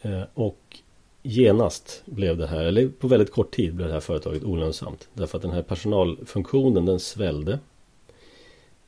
Eh, 0.03 0.23
och 0.35 0.81
genast 1.27 2.03
blev 2.05 2.37
det 2.37 2.47
här, 2.47 2.65
eller 2.65 2.89
på 2.89 3.09
väldigt 3.09 3.33
kort 3.33 3.51
tid 3.55 3.75
blev 3.75 3.89
det 3.89 3.95
här 3.95 4.01
företaget 4.01 4.45
olönsamt. 4.45 5.09
Därför 5.15 5.39
att 5.39 5.43
den 5.43 5.51
här 5.51 5.63
personalfunktionen 5.63 6.87
den 6.87 7.01
svällde. 7.01 7.59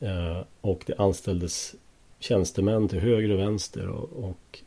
Eh, 0.01 0.41
och 0.61 0.85
det 0.87 0.95
anställdes 0.99 1.75
tjänstemän 2.19 2.89
till 2.89 3.01
höger 3.01 3.31
och 3.31 3.39
vänster 3.39 3.89
och, 3.89 4.25
och 4.25 4.59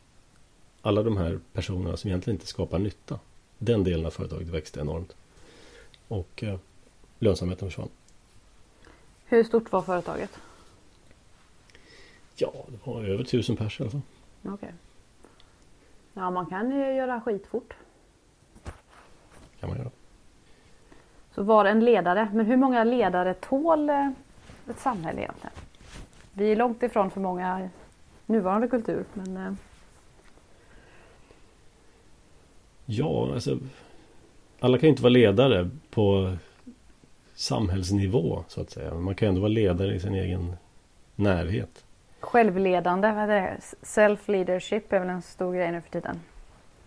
alla 0.82 1.02
de 1.02 1.16
här 1.16 1.40
personerna 1.52 1.96
som 1.96 2.08
egentligen 2.10 2.36
inte 2.36 2.46
skapar 2.46 2.78
nytta. 2.78 3.18
Den 3.58 3.84
delen 3.84 4.06
av 4.06 4.10
företaget 4.10 4.48
växte 4.48 4.80
enormt. 4.80 5.16
Och 6.08 6.42
eh, 6.42 6.58
lönsamheten 7.18 7.68
försvann. 7.68 7.88
Hur 9.24 9.44
stort 9.44 9.72
var 9.72 9.82
företaget? 9.82 10.30
Ja, 12.36 12.52
det 12.68 12.90
var 12.90 13.04
över 13.04 13.24
tusen 13.24 13.56
pers 13.56 13.80
i 13.80 13.82
alla 13.82 13.90
fall. 13.90 14.00
Okay. 14.42 14.70
Ja, 16.14 16.30
man 16.30 16.46
kan 16.46 16.70
ju 16.70 16.94
göra 16.94 17.20
skit 17.20 17.46
fort. 17.46 17.74
kan 19.60 19.68
man 19.68 19.78
göra. 19.78 19.90
Så 21.34 21.42
var 21.42 21.64
en 21.64 21.84
ledare. 21.84 22.28
Men 22.32 22.46
hur 22.46 22.56
många 22.56 22.84
ledare 22.84 23.34
tål 23.34 23.90
eh, 23.90 24.10
ett 24.70 24.78
samhälle 24.78 25.20
egentligen? 25.20 25.52
Vi 26.32 26.52
är 26.52 26.56
långt 26.56 26.82
ifrån 26.82 27.10
för 27.10 27.20
många 27.20 27.68
nuvarande 28.26 28.68
kultur. 28.68 29.04
Men... 29.12 29.36
Eh. 29.36 29.52
Ja, 32.86 33.32
alltså. 33.34 33.58
Alla 34.60 34.78
kan 34.78 34.86
ju 34.86 34.90
inte 34.90 35.02
vara 35.02 35.10
ledare 35.10 35.70
på 35.90 36.36
samhällsnivå 37.34 38.44
så 38.48 38.60
att 38.60 38.70
säga. 38.70 38.94
Man 38.94 39.14
kan 39.14 39.28
ändå 39.28 39.40
vara 39.40 39.48
ledare 39.48 39.94
i 39.94 40.00
sin 40.00 40.14
egen 40.14 40.56
närhet. 41.14 41.84
Självledande, 42.22 43.12
vad 43.12 43.22
är 43.22 43.26
det? 43.28 43.56
Self-leadership 43.82 44.82
är 44.88 44.98
väl 45.00 45.08
en 45.08 45.22
stor 45.22 45.54
grej 45.54 45.72
nu 45.72 45.80
för 45.80 45.90
tiden. 45.90 46.20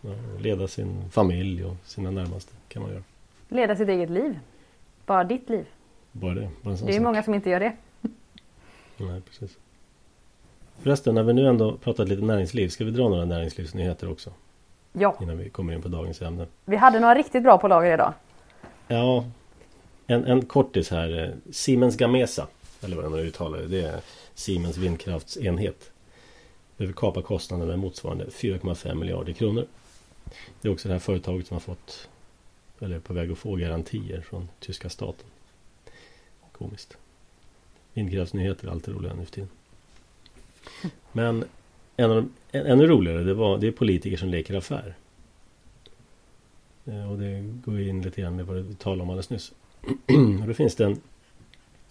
Ja, 0.02 0.10
leda 0.40 0.68
sin 0.68 1.10
familj 1.12 1.66
och 1.66 1.76
sina 1.84 2.12
närmaste 2.12 2.54
kan 2.68 2.82
man 2.82 2.92
göra. 2.92 3.04
Leda 3.50 3.76
sitt 3.76 3.90
eget 3.90 4.10
liv. 4.10 4.40
Bara 5.06 5.24
ditt 5.24 5.50
liv. 5.50 5.66
Bara 6.12 6.34
det. 6.34 6.50
Bara 6.62 6.76
det 6.76 6.90
är 6.90 6.94
sak. 6.94 7.02
många 7.02 7.24
som 7.24 7.34
inte 7.34 7.50
gör 7.50 7.60
det. 7.60 7.74
Nej, 8.98 9.22
precis. 9.22 9.58
Förresten, 10.80 11.16
när 11.16 11.24
vi 11.24 11.34
nu 11.34 11.48
ändå 11.48 11.78
pratat 11.78 12.10
lite 12.10 12.22
näringsliv, 12.22 12.70
ska 12.70 12.86
vi 12.86 12.92
dra 12.92 13.10
några 13.10 13.26
näringslivsnyheter 13.26 14.12
också? 14.12 14.32
Ja. 14.94 15.16
Innan 15.22 15.38
vi 15.38 15.50
kommer 15.50 15.74
in 15.74 15.82
på 15.82 15.88
dagens 15.88 16.22
ämne. 16.22 16.46
Vi 16.66 16.76
hade 16.76 17.00
några 17.00 17.16
riktigt 17.16 17.44
bra 17.44 17.58
på 17.58 17.68
lager 17.68 17.94
idag. 17.94 18.14
Ja, 18.88 19.26
en, 20.08 20.26
en 20.26 20.46
kortis 20.46 20.92
här. 20.92 21.36
Siemens 21.52 21.98
Gamesa, 21.98 22.48
eller 22.86 22.96
vad 22.96 23.12
man 23.12 23.20
uttalar 23.20 23.58
det. 23.58 23.68
Det 23.68 23.82
är 23.82 24.02
Siemens 24.34 24.78
vindkraftsenhet. 24.78 25.92
Behöver 26.78 26.94
kapa 26.94 27.22
kostnaderna 27.22 27.68
med 27.68 27.80
motsvarande 27.80 28.26
4,5 28.26 28.96
miljarder 28.96 29.34
kronor. 29.34 29.66
Det 30.62 30.68
är 30.68 30.72
också 30.72 30.88
det 30.88 30.94
här 30.94 31.00
företaget 31.00 31.48
som 31.48 31.56
har 31.56 31.62
fått 31.62 32.10
eller 32.80 32.96
är 32.96 33.00
på 33.00 33.14
väg 33.14 33.32
att 33.32 33.38
få 33.38 33.56
garantier 33.56 34.22
från 34.22 34.50
tyska 34.60 34.90
staten. 34.90 35.26
Komiskt. 36.52 36.98
Vindkraftsnyheter 37.94 38.68
är 38.68 38.72
alltid 38.72 38.96
roliga 38.96 39.14
nu 39.14 39.26
för 39.26 39.32
tiden. 39.32 39.50
Men 41.12 41.46
en 41.98 42.12
av 42.12 42.16
de, 42.52 42.58
ännu 42.58 42.88
roligare 42.88 43.24
det, 43.24 43.34
var, 43.34 43.58
det 43.58 43.68
är 43.68 43.72
politiker 43.72 44.18
som 44.18 44.30
leker 44.30 44.56
affär. 44.56 44.96
Eh, 46.86 47.12
och 47.12 47.20
det 47.20 47.42
går 47.66 47.80
in 47.80 48.02
lite 48.02 48.22
grann 48.22 48.36
med 48.36 48.46
vad 48.46 48.58
vi 48.58 48.76
talade 48.76 49.02
om 49.02 49.10
alldeles 49.10 49.30
nyss. 49.30 49.52
och 50.42 50.48
då 50.48 50.54
finns 50.54 50.76
det 50.76 50.86
en 50.86 51.02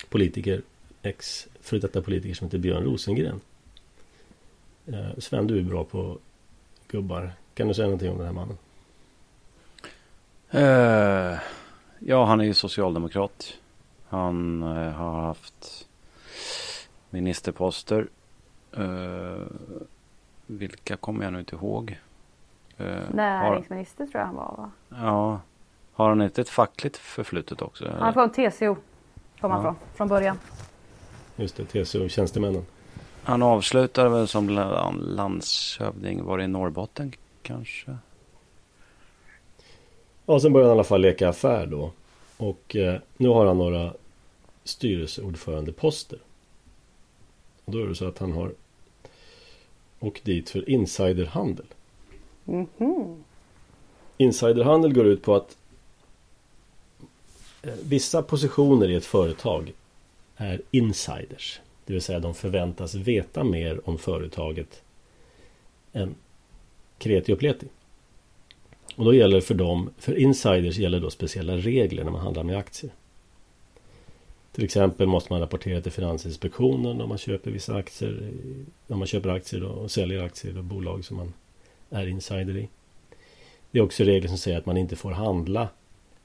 politiker 0.08 0.62
ex 1.04 1.48
före 1.60 1.80
detta 1.80 2.02
politiker 2.02 2.34
som 2.34 2.46
heter 2.46 2.58
Björn 2.58 2.84
Rosengren. 2.84 3.40
Eh, 4.86 5.18
Sven, 5.18 5.46
du 5.46 5.58
är 5.58 5.62
bra 5.62 5.84
på 5.84 6.18
gubbar. 6.88 7.32
Kan 7.54 7.68
du 7.68 7.74
säga 7.74 7.86
någonting 7.86 8.10
om 8.10 8.18
den 8.18 8.26
här 8.26 8.32
mannen? 8.32 8.58
Uh, 10.54 11.38
ja, 11.98 12.24
han 12.24 12.40
är 12.40 12.44
ju 12.44 12.54
socialdemokrat. 12.54 13.58
Han 14.08 14.62
uh, 14.62 14.92
har 14.92 15.20
haft 15.20 15.88
ministerposter. 17.10 18.08
Uh, 18.78 19.46
vilka 20.46 20.96
kommer 20.96 21.24
jag 21.24 21.32
nu 21.32 21.38
inte 21.38 21.56
ihåg. 21.56 22.00
Näringsminister 23.10 24.04
har, 24.04 24.10
tror 24.10 24.20
jag 24.20 24.26
han 24.26 24.36
var 24.36 24.54
va? 24.56 24.70
Ja. 24.88 25.40
Har 25.92 26.08
han 26.08 26.22
inte 26.22 26.40
ett 26.40 26.48
fackligt 26.48 26.96
förflutet 26.96 27.62
också? 27.62 27.94
Han 27.98 28.08
är 28.08 28.12
från 28.12 28.30
TCO. 28.30 28.76
Kom 29.40 29.50
han 29.50 29.60
ja. 29.60 29.62
från, 29.62 29.76
från 29.94 30.08
början. 30.08 30.38
Just 31.36 31.56
det, 31.56 31.64
TCO-tjänstemännen. 31.64 32.62
Han 33.22 33.42
avslutade 33.42 34.08
väl 34.08 34.28
som 34.28 34.48
landshövding, 35.00 36.24
var 36.24 36.38
det 36.38 36.44
i 36.44 36.48
Norrbotten 36.48 37.12
kanske? 37.42 37.96
Ja, 40.26 40.40
sen 40.40 40.52
började 40.52 40.70
han 40.70 40.76
i 40.76 40.78
alla 40.78 40.84
fall 40.84 41.00
leka 41.00 41.28
affär 41.28 41.66
då. 41.66 41.92
Och 42.36 42.76
eh, 42.76 43.00
nu 43.16 43.28
har 43.28 43.46
han 43.46 43.58
några 43.58 43.92
styrelseordförandeposter. 44.64 46.18
Och 47.64 47.72
då 47.72 47.78
är 47.78 47.86
det 47.86 47.94
så 47.94 48.08
att 48.08 48.18
han 48.18 48.32
har 48.32 48.52
åkt 50.00 50.24
dit 50.24 50.50
för 50.50 50.70
insiderhandel. 50.70 51.66
Mm 52.46 52.66
-hmm. 52.78 53.22
Insiderhandel 54.16 54.92
går 54.92 55.06
ut 55.06 55.22
på 55.22 55.34
att 55.34 55.56
eh, 57.62 57.74
vissa 57.82 58.22
positioner 58.22 58.90
i 58.90 58.94
ett 58.94 59.04
företag 59.04 59.72
är 60.36 60.62
insiders. 60.70 61.60
Det 61.84 61.92
vill 61.92 62.02
säga 62.02 62.20
de 62.20 62.34
förväntas 62.34 62.94
veta 62.94 63.44
mer 63.44 63.88
om 63.88 63.98
företaget 63.98 64.82
än 65.92 66.14
kreti 66.98 67.32
och 67.32 67.38
pleti. 67.38 67.66
Och 68.96 69.04
då 69.04 69.14
gäller 69.14 69.40
för 69.40 69.54
dem, 69.54 69.90
för 69.98 70.18
insiders 70.18 70.78
gäller 70.78 71.00
då 71.00 71.10
speciella 71.10 71.56
regler 71.56 72.04
när 72.04 72.10
man 72.10 72.20
handlar 72.20 72.42
med 72.42 72.56
aktier. 72.56 72.92
Till 74.52 74.64
exempel 74.64 75.06
måste 75.06 75.32
man 75.32 75.40
rapportera 75.40 75.80
till 75.80 75.92
Finansinspektionen 75.92 77.00
om 77.00 77.08
man 77.08 77.18
köper 77.18 77.50
vissa 77.50 77.74
aktier. 77.74 78.30
Om 78.86 78.98
man 78.98 79.06
köper 79.06 79.28
aktier 79.28 79.60
då, 79.60 79.68
och 79.68 79.90
säljer 79.90 80.22
aktier 80.22 80.58
i 80.58 80.62
bolag 80.62 81.04
som 81.04 81.16
man 81.16 81.32
är 81.90 82.06
insider 82.06 82.56
i. 82.56 82.68
Det 83.70 83.78
är 83.78 83.82
också 83.82 84.04
regler 84.04 84.28
som 84.28 84.38
säger 84.38 84.58
att 84.58 84.66
man 84.66 84.76
inte 84.76 84.96
får 84.96 85.10
handla 85.10 85.68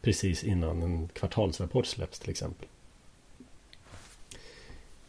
precis 0.01 0.43
innan 0.43 0.81
en 0.81 1.07
kvartalsrapport 1.07 1.85
släpps 1.85 2.19
till 2.19 2.29
exempel. 2.29 2.67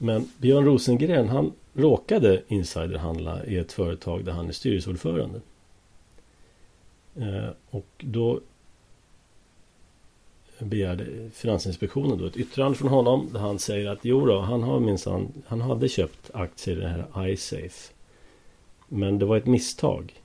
Men 0.03 0.31
Björn 0.39 0.65
Rosengren 0.65 1.29
han 1.29 1.53
råkade 1.75 2.43
insiderhandla 2.49 3.45
i 3.45 3.57
ett 3.57 3.73
företag 3.73 4.25
där 4.25 4.33
han 4.33 4.49
är 4.49 4.53
styrelseordförande. 4.53 5.41
Eh, 7.17 7.49
och 7.71 7.87
då 7.99 8.41
begärde 10.59 11.31
Finansinspektionen 11.31 12.19
då 12.19 12.27
ett 12.27 12.37
yttrande 12.37 12.79
från 12.79 12.89
honom 12.89 13.29
där 13.33 13.41
han 13.41 13.59
säger 13.59 13.91
att 13.91 13.99
jo 14.03 14.27
då, 14.27 14.41
han 14.41 14.63
har 14.63 14.81
minsann, 14.81 15.43
han 15.47 15.61
hade 15.61 15.89
köpt 15.89 16.31
aktier 16.35 16.77
i 16.77 16.81
det 16.81 16.89
här 16.89 17.29
iSafe. 17.29 17.93
Men 18.89 19.19
det 19.19 19.25
var 19.25 19.37
ett 19.37 19.47
misstag. 19.47 20.23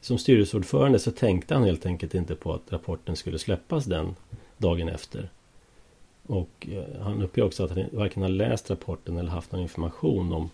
Som 0.00 0.18
styrelseordförande 0.18 0.98
så 0.98 1.10
tänkte 1.10 1.54
han 1.54 1.64
helt 1.64 1.86
enkelt 1.86 2.14
inte 2.14 2.34
på 2.34 2.54
att 2.54 2.72
rapporten 2.72 3.16
skulle 3.16 3.38
släppas 3.38 3.84
den 3.84 4.14
dagen 4.58 4.88
efter. 4.88 5.30
Och 6.32 6.68
eh, 6.70 7.02
han 7.02 7.22
uppger 7.22 7.44
också 7.44 7.64
att 7.64 7.70
han 7.70 7.84
varken 7.92 8.22
har 8.22 8.28
läst 8.28 8.70
rapporten 8.70 9.18
eller 9.18 9.30
haft 9.30 9.52
någon 9.52 9.60
information 9.60 10.32
om 10.32 10.50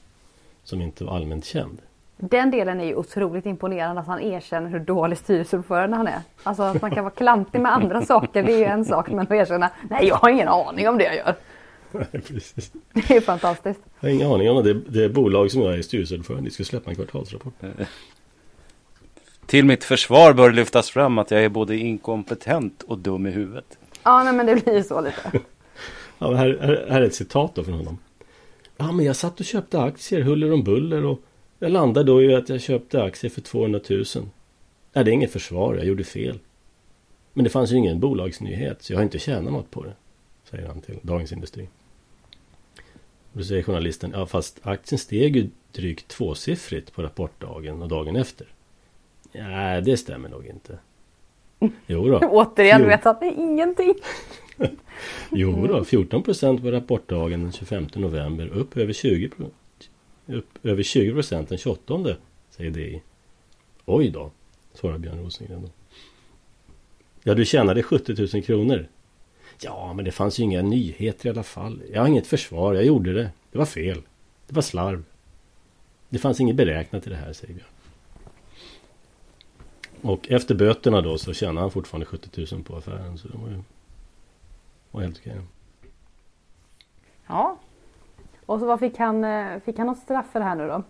som 0.64 0.80
inte 0.80 1.04
var 1.04 1.16
allmänt 1.16 1.44
känd. 1.44 1.78
Den 2.16 2.50
delen 2.50 2.80
är 2.80 2.84
ju 2.84 2.94
otroligt 2.94 3.46
imponerande 3.46 4.00
att 4.00 4.06
han 4.06 4.20
erkänner 4.20 4.70
hur 4.70 4.78
dålig 4.78 5.18
styrelseordförande 5.18 5.96
han 5.96 6.06
är. 6.06 6.20
Alltså 6.42 6.62
att 6.62 6.82
man 6.82 6.90
kan 6.90 7.04
vara 7.04 7.14
klantig 7.14 7.60
med 7.60 7.72
andra 7.72 8.02
saker 8.06 8.42
det 8.42 8.52
är 8.52 8.58
ju 8.58 8.64
en 8.64 8.84
sak 8.84 9.08
men 9.08 9.18
att 9.18 9.30
erkänna 9.30 9.70
nej 9.90 10.06
jag 10.06 10.16
har 10.16 10.30
ingen 10.30 10.48
aning 10.48 10.88
om 10.88 10.98
det 10.98 11.04
jag 11.04 11.16
gör. 11.16 11.34
Nej, 11.92 12.22
precis. 12.22 12.72
Det 12.92 13.16
är 13.16 13.20
fantastiskt. 13.20 13.80
Jag 14.00 14.08
har 14.08 14.14
ingen 14.14 14.32
aning 14.32 14.50
om 14.50 14.64
det. 14.64 14.74
Det 14.74 15.08
bolag 15.08 15.50
som 15.50 15.62
jag 15.62 15.74
är 15.74 15.82
styrelseordförande 15.82 16.48
i 16.48 16.50
ska 16.50 16.64
släppa 16.64 16.90
en 16.90 16.96
kvartalsrapport. 16.96 17.54
Till 19.46 19.64
mitt 19.64 19.84
försvar 19.84 20.32
bör 20.32 20.50
lyftas 20.52 20.90
fram 20.90 21.18
att 21.18 21.30
jag 21.30 21.44
är 21.44 21.48
både 21.48 21.76
inkompetent 21.76 22.82
och 22.82 22.98
dum 22.98 23.26
i 23.26 23.30
huvudet. 23.30 23.78
Ja, 24.02 24.22
nej, 24.24 24.32
men 24.32 24.46
det 24.46 24.64
blir 24.64 24.74
ju 24.74 24.82
så 24.82 25.00
lite. 25.00 25.32
ja, 26.18 26.34
här, 26.34 26.58
här, 26.60 26.86
här 26.90 27.00
är 27.00 27.06
ett 27.06 27.14
citat 27.14 27.54
då 27.54 27.64
från 27.64 27.74
honom. 27.74 27.98
Ja, 28.76 28.92
men 28.92 29.06
jag 29.06 29.16
satt 29.16 29.40
och 29.40 29.46
köpte 29.46 29.80
aktier 29.80 30.20
huller 30.20 30.52
om 30.52 30.64
buller 30.64 31.04
och 31.04 31.20
jag 31.58 31.70
landade 31.70 32.06
då 32.06 32.22
i 32.22 32.34
att 32.34 32.48
jag 32.48 32.60
köpte 32.60 33.02
aktier 33.02 33.30
för 33.30 33.40
200 33.40 33.80
000. 33.90 34.04
Nej, 34.92 35.04
det 35.04 35.10
är 35.10 35.12
inget 35.12 35.32
försvar, 35.32 35.74
jag 35.74 35.86
gjorde 35.86 36.04
fel. 36.04 36.38
Men 37.32 37.44
det 37.44 37.50
fanns 37.50 37.72
ju 37.72 37.76
ingen 37.76 38.00
bolagsnyhet, 38.00 38.82
så 38.82 38.92
jag 38.92 38.98
har 38.98 39.04
inte 39.04 39.18
tjänat 39.18 39.52
något 39.52 39.70
på 39.70 39.84
det. 39.84 39.92
Säger 40.50 40.66
han 40.66 40.80
till 40.80 40.98
Dagens 41.02 41.32
Industri. 41.32 41.68
Då 43.32 43.44
säger 43.44 43.62
journalisten, 43.62 44.10
ja 44.14 44.26
fast 44.26 44.58
aktien 44.62 44.98
steg 44.98 45.36
ju 45.36 45.50
drygt 45.72 46.08
tvåsiffrigt 46.08 46.92
på 46.92 47.02
rapportdagen 47.02 47.82
och 47.82 47.88
dagen 47.88 48.16
efter. 48.16 48.46
Nej, 49.32 49.82
det 49.82 49.96
stämmer 49.96 50.28
nog 50.28 50.46
inte. 50.46 50.78
Jo 51.86 52.08
då. 52.08 52.18
Återigen 52.30 52.86
vet 52.86 53.04
han 53.04 53.22
ingenting. 53.22 53.94
jo 55.30 55.66
då, 55.66 55.84
14 55.84 56.22
procent 56.22 56.62
på 56.62 56.70
rapportdagen 56.70 57.42
den 57.42 57.52
25 57.52 57.86
november. 57.94 58.48
Upp 58.48 58.76
över 58.76 58.92
20 58.92 59.30
upp 60.26 60.66
över 60.66 60.82
20 60.82 61.12
procent 61.12 61.48
den 61.48 61.58
28 61.58 62.16
säger 62.50 62.70
DI. 62.70 63.02
Oj 63.84 64.10
då, 64.10 64.30
svarar 64.74 64.98
Björn 64.98 65.18
Rosengren 65.18 65.62
då. 65.62 65.68
Ja, 67.22 67.34
du 67.34 67.44
tjänade 67.44 67.82
70 67.82 68.14
000 68.34 68.42
kronor. 68.42 68.88
Ja, 69.60 69.92
men 69.92 70.04
det 70.04 70.10
fanns 70.10 70.38
ju 70.38 70.42
inga 70.42 70.62
nyheter 70.62 71.26
i 71.26 71.30
alla 71.30 71.42
fall. 71.42 71.82
Jag 71.92 72.00
har 72.00 72.08
inget 72.08 72.26
försvar, 72.26 72.74
jag 72.74 72.84
gjorde 72.84 73.12
det. 73.12 73.30
Det 73.52 73.58
var 73.58 73.66
fel. 73.66 74.02
Det 74.46 74.54
var 74.54 74.62
slarv. 74.62 75.04
Det 76.08 76.18
fanns 76.18 76.40
inget 76.40 76.56
beräknat 76.56 77.06
i 77.06 77.10
det 77.10 77.16
här, 77.16 77.32
säger 77.32 77.54
Björn. 77.54 77.68
Och 80.02 80.30
efter 80.30 80.54
böterna 80.54 81.00
då 81.00 81.18
så 81.18 81.32
tjänade 81.32 81.60
han 81.60 81.70
fortfarande 81.70 82.06
70 82.06 82.46
000 82.52 82.62
på 82.62 82.76
affären. 82.76 83.18
Så 83.18 83.28
det 83.28 83.38
var 83.38 83.48
ju 83.48 83.62
var 84.90 85.00
helt 85.00 85.18
okej. 85.18 85.40
Ja. 87.26 87.58
Och 88.46 88.60
så 88.60 88.66
vad 88.66 88.80
fick 88.80 88.98
han? 88.98 89.24
Eh, 89.24 89.60
fick 89.60 89.78
han 89.78 89.86
något 89.86 89.98
straff 89.98 90.26
för 90.32 90.38
det 90.38 90.44
här 90.44 90.56
nu 90.56 90.66
då? 90.66 90.82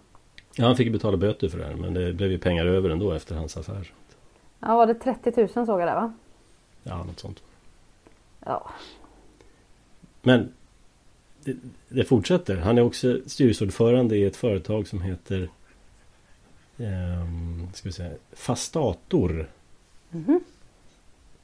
Ja, 0.57 0.67
han 0.67 0.77
fick 0.77 0.93
betala 0.93 1.17
böter 1.17 1.49
för 1.49 1.59
det 1.59 1.65
här. 1.65 1.75
Men 1.75 1.95
det 1.95 2.13
blev 2.13 2.31
ju 2.31 2.39
pengar 2.39 2.67
över 2.67 2.91
ändå 2.91 3.13
efter 3.13 3.35
hans 3.35 3.57
affär. 3.57 3.93
Ja, 4.61 4.77
var 4.77 4.87
det 4.87 4.95
30 4.95 5.33
000 5.37 5.49
såg 5.49 5.81
jag 5.81 5.89
där 5.89 5.95
va? 5.95 6.13
Ja, 6.83 7.05
något 7.05 7.21
sånt. 7.21 7.43
Ja. 8.45 8.71
Men 10.23 10.53
det, 11.45 11.57
det 11.89 12.05
fortsätter. 12.05 12.57
Han 12.57 12.79
är 12.79 12.83
också 12.83 13.21
styrelseordförande 13.27 14.17
i 14.17 14.25
ett 14.25 14.37
företag 14.37 14.89
som 14.89 15.03
heter 15.03 15.49
ska 17.73 17.89
vi 17.89 17.93
säga, 17.93 18.17
Fastator. 18.33 19.51
Mm 20.13 20.25
-hmm. 20.25 20.41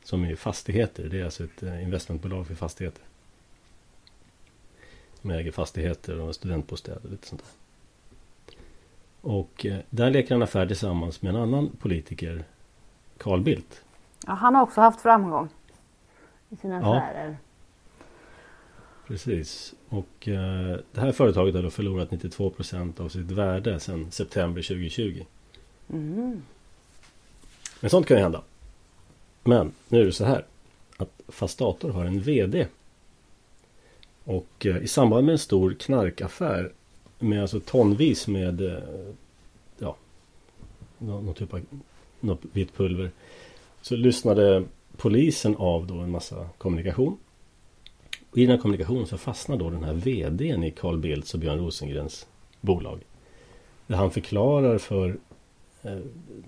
Som 0.04 0.24
är 0.24 0.36
fastigheter. 0.36 1.08
Det 1.08 1.20
är 1.20 1.24
alltså 1.24 1.44
ett 1.44 1.62
eh, 1.62 1.82
investmentbolag 1.82 2.46
för 2.46 2.54
fastigheter. 2.54 3.02
Som 5.20 5.30
äger 5.30 5.52
fastigheter 5.52 6.20
och 6.20 6.34
studentbostäder 6.34 7.00
och 7.04 7.10
lite 7.10 7.26
sånt 7.26 7.42
där. 7.42 7.50
Och 9.30 9.66
eh, 9.66 9.78
där 9.90 10.10
leker 10.10 10.34
han 10.34 10.42
affär 10.42 10.66
tillsammans 10.66 11.22
med 11.22 11.34
en 11.34 11.40
annan 11.40 11.70
politiker. 11.80 12.44
Carl 13.18 13.40
Bildt. 13.40 13.84
Ja, 14.26 14.32
han 14.32 14.54
har 14.54 14.62
också 14.62 14.80
haft 14.80 15.00
framgång. 15.00 15.48
I 16.50 16.56
sina 16.56 16.78
affärer. 16.78 17.28
Ja. 17.28 17.36
Precis. 19.06 19.74
Och 19.88 20.28
eh, 20.28 20.78
det 20.92 21.00
här 21.00 21.12
företaget 21.12 21.54
har 21.54 21.62
då 21.62 21.70
förlorat 21.70 22.10
92 22.10 22.50
procent 22.50 23.00
av 23.00 23.08
sitt 23.08 23.30
värde 23.30 23.80
sedan 23.80 24.10
september 24.10 24.62
2020. 24.62 25.24
Mm. 25.92 26.42
Men 27.80 27.90
sånt 27.90 28.06
kan 28.06 28.16
ju 28.16 28.22
hända. 28.22 28.42
Men 29.44 29.72
nu 29.88 30.00
är 30.00 30.04
det 30.04 30.12
så 30.12 30.24
här. 30.24 30.44
Att 30.96 31.20
Fastator 31.28 31.90
har 31.90 32.04
en 32.04 32.20
VD. 32.20 32.66
Och 34.24 34.66
eh, 34.66 34.76
i 34.76 34.88
samband 34.88 35.26
med 35.26 35.32
en 35.32 35.38
stor 35.38 35.74
knarkaffär. 35.74 36.72
Med 37.18 37.42
alltså 37.42 37.60
tonvis 37.60 38.28
med 38.28 38.60
eh, 38.60 38.78
ja, 39.78 39.96
någon, 40.98 41.26
någon 41.26 41.34
typ 41.34 41.54
av 41.54 41.60
något 42.20 42.40
vitt 42.52 42.76
pulver. 42.76 43.10
Så 43.82 43.96
lyssnade 43.96 44.64
polisen 44.96 45.56
av 45.56 45.86
då 45.86 45.94
en 45.94 46.10
massa 46.10 46.48
kommunikation. 46.58 47.18
Och 48.34 48.38
I 48.38 48.46
den 48.46 48.50
här 48.50 48.62
kommunikationen 48.62 49.06
så 49.06 49.18
fastnar 49.18 49.56
då 49.56 49.70
den 49.70 49.84
här 49.84 49.92
VDn 49.92 50.64
i 50.64 50.70
Carl 50.70 50.98
Bildts 50.98 51.34
och 51.34 51.40
Björn 51.40 51.58
Rosengrens 51.58 52.26
bolag. 52.60 53.00
Där 53.86 53.96
han 53.96 54.10
förklarar 54.10 54.78
för 54.78 55.16
eh, 55.82 55.98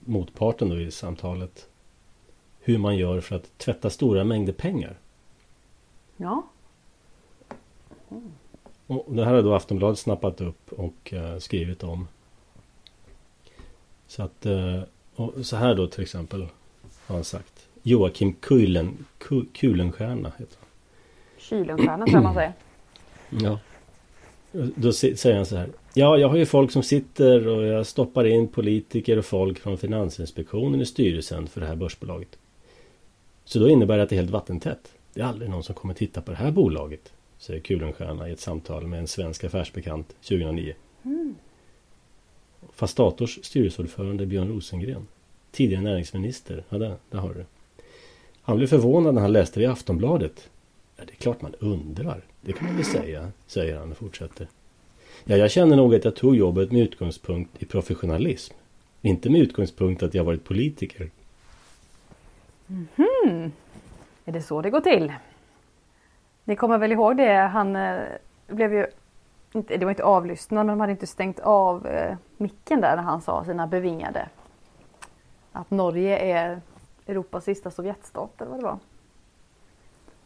motparten 0.05 0.69
då 0.69 0.81
i 0.81 0.91
samtalet 0.91 1.69
hur 2.61 2.79
man 2.79 2.97
gör 2.97 3.21
för 3.21 3.37
att 3.37 3.59
tvätta 3.59 3.91
stora 3.91 4.25
mängder 4.25 4.53
pengar. 4.53 4.99
Ja. 6.17 6.47
Mm. 8.11 8.33
Och 8.87 9.15
det 9.15 9.25
här 9.25 9.35
har 9.35 9.43
då 9.43 9.55
Aftonbladet 9.55 9.99
snappat 9.99 10.41
upp 10.41 10.73
och 10.73 11.13
eh, 11.13 11.39
skrivit 11.39 11.85
om. 11.85 12.09
Så 14.07 14.23
att 14.23 14.47
eh, 14.47 14.83
så 15.43 15.57
här 15.57 15.75
då 15.75 15.87
till 15.87 16.03
exempel 16.03 16.43
har 17.07 17.15
han 17.15 17.25
sagt. 17.25 17.69
Joakim 17.83 18.33
Kulen, 18.33 19.05
Kulenstierna 19.53 20.33
heter 20.39 20.57
han. 20.59 20.66
Kylenstierna 21.49 22.07
tror 22.07 22.17
jag 22.17 22.23
man 22.23 22.35
säger. 22.35 22.53
Ja. 23.29 23.59
Då 24.75 24.93
säger 24.93 25.35
han 25.35 25.47
så 25.47 25.57
här. 25.57 25.69
Ja, 25.95 26.19
jag 26.19 26.29
har 26.29 26.37
ju 26.37 26.47
folk 26.47 26.71
som 26.71 26.83
sitter 26.83 27.49
och 27.49 27.67
jag 27.67 27.87
stoppar 27.87 28.25
in 28.25 28.49
politiker 28.49 29.19
och 29.19 29.25
folk 29.25 29.59
från 29.59 29.79
Finansinspektionen 29.79 30.81
i 30.81 30.87
styrelsen 30.87 31.47
för 31.47 31.61
det 31.61 31.67
här 31.67 31.77
börsbolaget. 31.77 32.39
Så 33.45 33.59
då 33.59 33.69
innebär 33.69 33.97
det 33.97 34.03
att 34.03 34.09
det 34.09 34.15
är 34.15 34.21
helt 34.21 34.31
vattentätt. 34.31 34.93
Det 35.15 35.21
är 35.21 35.25
aldrig 35.25 35.51
någon 35.51 35.63
som 35.63 35.75
kommer 35.75 35.95
titta 35.95 36.21
på 36.21 36.31
det 36.31 36.37
här 36.37 36.51
bolaget. 36.51 37.13
Säger 37.39 37.61
Kulenstierna 37.61 38.29
i 38.29 38.33
ett 38.33 38.41
samtal 38.41 38.87
med 38.87 38.99
en 38.99 39.07
svensk 39.07 39.45
affärsbekant 39.45 40.09
2009. 40.09 40.75
Mm. 41.03 41.35
Fastators 42.73 43.39
styrelseordförande 43.43 44.27
Björn 44.27 44.49
Rosengren. 44.49 45.07
Tidigare 45.51 45.83
näringsminister. 45.83 46.65
Ja, 46.69 46.79
där, 46.79 46.97
där 47.11 47.19
har 47.19 47.29
du 47.29 47.35
det. 47.35 47.47
Han 48.43 48.57
blev 48.57 48.67
förvånad 48.67 49.15
när 49.15 49.23
han 49.23 49.33
läste 49.33 49.61
det 49.61 49.65
i 49.65 49.67
Aftonbladet. 49.67 50.51
Ja, 50.97 51.05
det 51.07 51.13
är 51.13 51.17
klart 51.17 51.43
man 51.43 51.55
undrar. 51.55 52.21
Det 52.41 52.53
kan 52.53 52.67
man 52.67 52.77
väl 52.77 52.85
säga, 52.85 53.33
säger 53.47 53.79
han 53.79 53.91
och 53.91 53.97
fortsätter. 53.97 54.49
Ja, 55.25 55.37
jag 55.37 55.51
känner 55.51 55.77
nog 55.77 55.95
att 55.95 56.05
jag 56.05 56.17
tog 56.17 56.37
jobbet 56.37 56.73
med 56.73 56.83
utgångspunkt 56.83 57.63
i 57.63 57.67
professionalism. 57.67 58.55
Inte 59.03 59.31
med 59.31 59.41
utgångspunkt 59.41 60.03
att 60.03 60.15
jag 60.15 60.25
varit 60.25 60.45
politiker. 60.45 61.11
Mm 62.69 62.89
-hmm. 62.97 63.51
Är 64.25 64.33
det 64.33 64.43
så 64.43 64.63
det 64.63 64.71
går 64.71 64.81
till? 64.81 65.13
Ni 66.45 66.57
kommer 66.57 66.79
väl 66.79 66.93
ihåg 66.93 67.17
det? 67.17 67.33
Han 67.33 67.77
eh, 67.77 68.03
blev 68.47 68.75
ju 68.75 68.87
inte, 69.53 69.77
det 69.77 69.85
var 69.85 69.91
inte 69.91 70.05
avlyssnad, 70.05 70.67
men 70.67 70.73
de 70.77 70.81
hade 70.81 70.93
inte 70.93 71.07
stängt 71.07 71.41
av 71.41 71.87
eh, 71.87 72.17
micken 72.37 72.81
där 72.81 72.97
när 72.97 73.03
han 73.03 73.23
sa 73.23 73.45
sina 73.45 73.67
bevingade. 73.67 74.29
Att 75.53 75.71
Norge 75.71 76.19
är 76.19 76.61
Europas 77.07 77.45
sista 77.45 77.71
Sovjetstat 77.71 78.41
eller 78.41 78.51
vad 78.51 78.61
det 78.61 78.65
var. 78.65 78.79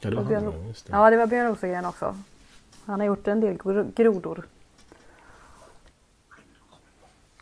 Ja, 0.00 0.10
det 0.10 0.16
var 0.16 0.24
Björn, 0.24 0.44
han, 0.44 0.68
just 0.68 0.86
det. 0.86 0.92
Ja, 0.92 1.10
det 1.10 1.16
var 1.16 1.26
Björn 1.26 1.46
Rosengren 1.46 1.84
också. 1.84 2.16
Han 2.84 3.00
har 3.00 3.06
gjort 3.06 3.28
en 3.28 3.40
del 3.40 3.58
grodor. 3.96 4.46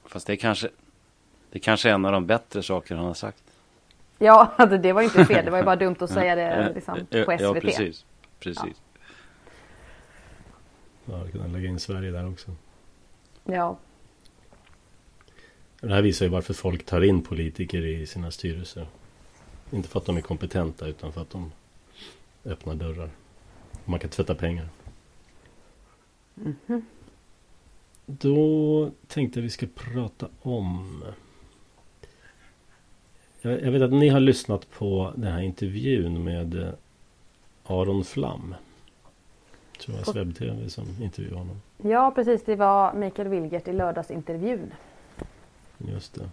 Fast 0.05 0.27
det 0.27 0.33
är 0.33 0.37
kanske, 0.37 0.69
det 1.51 1.59
är 1.59 1.63
kanske 1.63 1.91
en 1.91 2.05
av 2.05 2.13
de 2.13 2.27
bättre 2.27 2.63
saker 2.63 2.95
han 2.95 3.05
har 3.05 3.15
sagt. 3.15 3.43
Ja, 4.19 4.53
alltså 4.57 4.79
det 4.79 4.93
var 4.93 5.03
inte 5.03 5.25
fel. 5.25 5.45
Det 5.45 5.51
var 5.51 5.59
ju 5.59 5.65
bara 5.65 5.77
dumt 5.77 5.97
att 6.01 6.11
säga 6.15 6.35
det 6.35 6.73
liksom, 6.75 6.95
på 6.95 7.37
SVT. 7.39 7.41
Ja, 7.41 7.55
precis. 7.55 8.05
precis. 8.41 8.83
Ja, 11.05 11.25
ja 11.25 11.31
kunna 11.33 11.47
lägga 11.47 11.69
in 11.69 11.81
Sverige 11.81 12.11
där 12.11 12.29
också. 12.29 12.51
Ja. 13.45 13.79
Det 15.81 15.95
här 15.95 16.03
visar 16.03 16.27
ju 16.27 16.33
varför 16.33 16.55
folk 16.55 16.87
tar 16.87 17.01
in 17.01 17.23
politiker 17.23 17.87
i 17.87 18.07
sina 18.07 18.31
styrelser. 18.31 18.87
Inte 19.71 19.89
för 19.89 20.01
att 20.01 20.07
de 20.07 20.17
är 20.17 20.21
kompetenta 20.21 20.87
utan 20.87 21.13
för 21.13 21.21
att 21.21 21.31
de 21.31 21.53
öppnar 22.49 22.75
dörrar. 22.75 23.11
Man 23.85 24.01
kan 24.01 24.11
tvätta 24.11 24.35
pengar. 24.35 24.69
Mm 26.37 26.57
-hmm. 26.67 26.83
Då 28.07 28.91
tänkte 29.07 29.39
jag 29.39 29.43
vi 29.43 29.51
ska 29.51 29.67
prata 29.75 30.29
om 30.43 31.05
jag, 33.41 33.71
vet 33.71 33.83
att 33.83 33.93
ni 33.93 34.09
har 34.09 34.21
lyssnat 34.21 34.71
på 34.71 35.13
den 35.17 35.33
här 35.33 35.41
intervjun 35.41 36.25
med 36.25 36.55
eh, 36.55 36.69
Aron 37.67 38.05
Flam. 38.05 38.55
Tror 39.81 39.97
jag 39.97 40.07
Sveb-TV 40.07 40.71
som 40.71 40.87
intervjuade 41.03 41.39
honom. 41.39 41.61
Ja 41.83 42.13
precis, 42.15 42.45
det 42.45 42.57
var 42.57 42.95
Mikael 42.95 43.29
Wilgert 43.29 43.69
i 43.69 43.73
lördagsintervjun. 43.73 44.73
Just 45.79 46.15
det. 46.15 46.31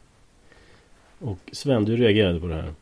Och 1.19 1.39
Sven, 1.51 1.86
du 1.86 1.97
reagerade 1.97 2.39
på 2.39 2.47
det 2.47 2.56
här? 2.56 2.73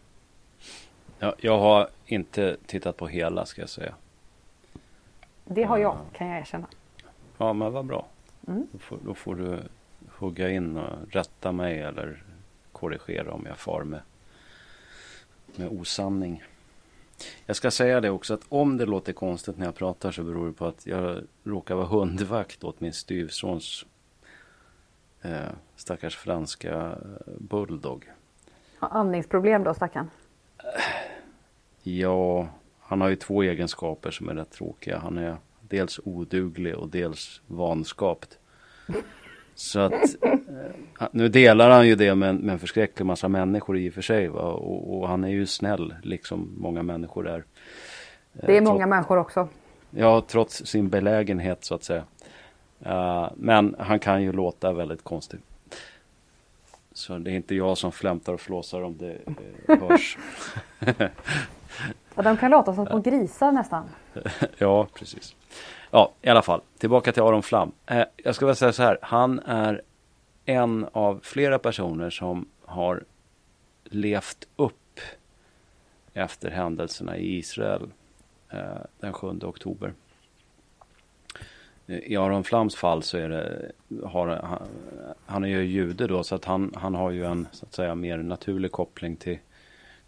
Ja, 1.23 1.35
jag 1.37 1.59
har 1.59 1.89
inte 2.05 2.57
tittat 2.65 2.97
på 2.97 3.07
hela 3.07 3.45
ska 3.45 3.61
jag 3.61 3.69
säga. 3.69 3.95
Det 5.45 5.63
har 5.63 5.77
jag, 5.77 5.97
kan 6.13 6.27
jag 6.27 6.39
erkänna. 6.39 6.67
Ja, 7.37 7.53
men 7.53 7.73
vad 7.73 7.85
bra. 7.85 8.05
Mm. 8.47 8.67
Då, 8.71 8.79
får, 8.79 8.97
då, 9.05 9.13
får, 9.13 9.35
du 9.35 9.59
hugga 10.09 10.49
in 10.49 10.77
och 10.77 11.13
rätta 11.13 11.51
mig 11.51 11.81
eller 11.81 12.23
korrigera 12.71 13.31
om 13.33 13.45
jag 13.45 13.57
far 13.57 13.83
med, 13.83 13.99
med 15.55 15.67
osanning. 15.67 16.43
Jag 17.45 17.55
ska 17.55 17.71
säga 17.71 18.01
det 18.01 18.09
också 18.09 18.33
att 18.33 18.45
om 18.49 18.77
det 18.77 18.85
låter 18.85 19.13
konstigt 19.13 19.57
när 19.57 19.65
jag 19.65 19.75
pratar 19.75 20.11
så 20.11 20.23
beror 20.23 20.47
det 20.47 20.53
på 20.53 20.65
att 20.65 20.85
jag 20.85 21.23
råkar 21.43 21.75
vara 21.75 21.87
hundvakt 21.87 22.63
åt 22.63 22.79
min 22.79 22.93
styvsons 22.93 23.85
eh, 25.21 25.51
stackars 25.75 26.17
franska 26.17 26.75
eh, 26.75 27.33
bulldog. 27.39 28.11
Andningsproblem 28.79 29.63
då 29.63 29.73
stackarn? 29.73 30.09
Ja, 31.83 32.47
han 32.79 33.01
har 33.01 33.09
ju 33.09 33.15
två 33.15 33.43
egenskaper 33.43 34.11
som 34.11 34.29
är 34.29 34.35
rätt 34.35 34.51
tråkiga. 34.51 34.97
Han 34.97 35.17
är 35.17 35.37
dels 35.61 35.99
oduglig 36.03 36.75
och 36.75 36.89
dels 36.89 37.41
vanskapt. 37.47 38.37
Så 39.55 39.79
att 39.79 40.23
eh, 40.23 41.07
nu 41.11 41.29
delar 41.29 41.69
han 41.69 41.87
ju 41.87 41.95
det 41.95 42.15
med, 42.15 42.35
med 42.35 42.53
en 42.53 42.59
förskräcklig 42.59 43.05
massa 43.05 43.27
människor 43.27 43.77
i 43.77 43.89
och 43.89 43.93
för 43.93 44.01
sig. 44.01 44.29
Och, 44.29 44.97
och, 44.97 45.07
han 45.07 45.23
är 45.23 45.29
ju 45.29 45.45
snäll 45.45 45.95
liksom 46.03 46.55
många 46.57 46.83
människor 46.83 47.27
är. 47.27 47.43
Eh, 48.33 48.45
det 48.47 48.57
är 48.57 48.61
många 48.61 48.87
människor 48.87 49.17
också. 49.17 49.47
Ja, 49.89 50.23
trots 50.27 50.65
sin 50.65 50.89
belägenhet 50.89 51.63
så 51.63 51.75
att 51.75 51.83
säga. 51.83 52.03
Uh, 52.85 53.29
men 53.35 53.75
han 53.79 53.99
kan 53.99 54.23
ju 54.23 54.31
låta 54.31 54.73
väldigt 54.73 55.03
konstig. 55.03 55.39
Så 56.93 57.17
det 57.17 57.31
är 57.31 57.35
inte 57.35 57.55
jag 57.55 57.77
som 57.77 57.91
flämtar 57.91 58.33
och 58.33 58.41
flåsar 58.41 58.81
om 58.81 58.97
det 58.97 59.17
uh, 59.67 59.79
hörs. 59.79 60.17
ja, 62.15 62.21
de 62.21 62.37
kan 62.37 62.51
låta 62.51 62.75
som 62.75 62.85
små 62.85 62.99
grisar 62.99 63.51
nästan. 63.51 63.89
ja, 64.57 64.87
precis. 64.93 65.35
Ja, 65.91 66.11
i 66.21 66.29
alla 66.29 66.41
fall. 66.41 66.61
Tillbaka 66.77 67.11
till 67.11 67.23
Aron 67.23 67.43
Flam. 67.43 67.71
Eh, 67.85 68.03
jag 68.17 68.35
ska 68.35 68.45
väl 68.45 68.55
säga 68.55 68.73
så 68.73 68.83
här. 68.83 68.97
Han 69.01 69.39
är 69.39 69.81
en 70.45 70.87
av 70.91 71.19
flera 71.23 71.59
personer 71.59 72.09
som 72.09 72.45
har 72.65 73.03
levt 73.83 74.47
upp 74.55 74.99
efter 76.13 76.51
händelserna 76.51 77.17
i 77.17 77.37
Israel 77.37 77.89
eh, 78.49 78.59
den 78.99 79.13
7 79.13 79.27
oktober. 79.27 79.93
Eh, 81.87 81.97
I 81.97 82.15
Aron 82.15 82.43
Flams 82.43 82.75
fall 82.75 83.03
så 83.03 83.17
är 83.17 83.29
det, 83.29 83.71
har, 84.05 84.27
han, 84.27 84.67
han 85.25 85.43
är 85.43 85.47
ju 85.47 85.63
jude 85.63 86.07
då 86.07 86.23
så 86.23 86.35
att 86.35 86.45
han, 86.45 86.73
han 86.75 86.95
har 86.95 87.11
ju 87.11 87.25
en 87.25 87.47
så 87.51 87.65
att 87.65 87.73
säga 87.73 87.95
mer 87.95 88.17
naturlig 88.17 88.71
koppling 88.71 89.15
till, 89.15 89.39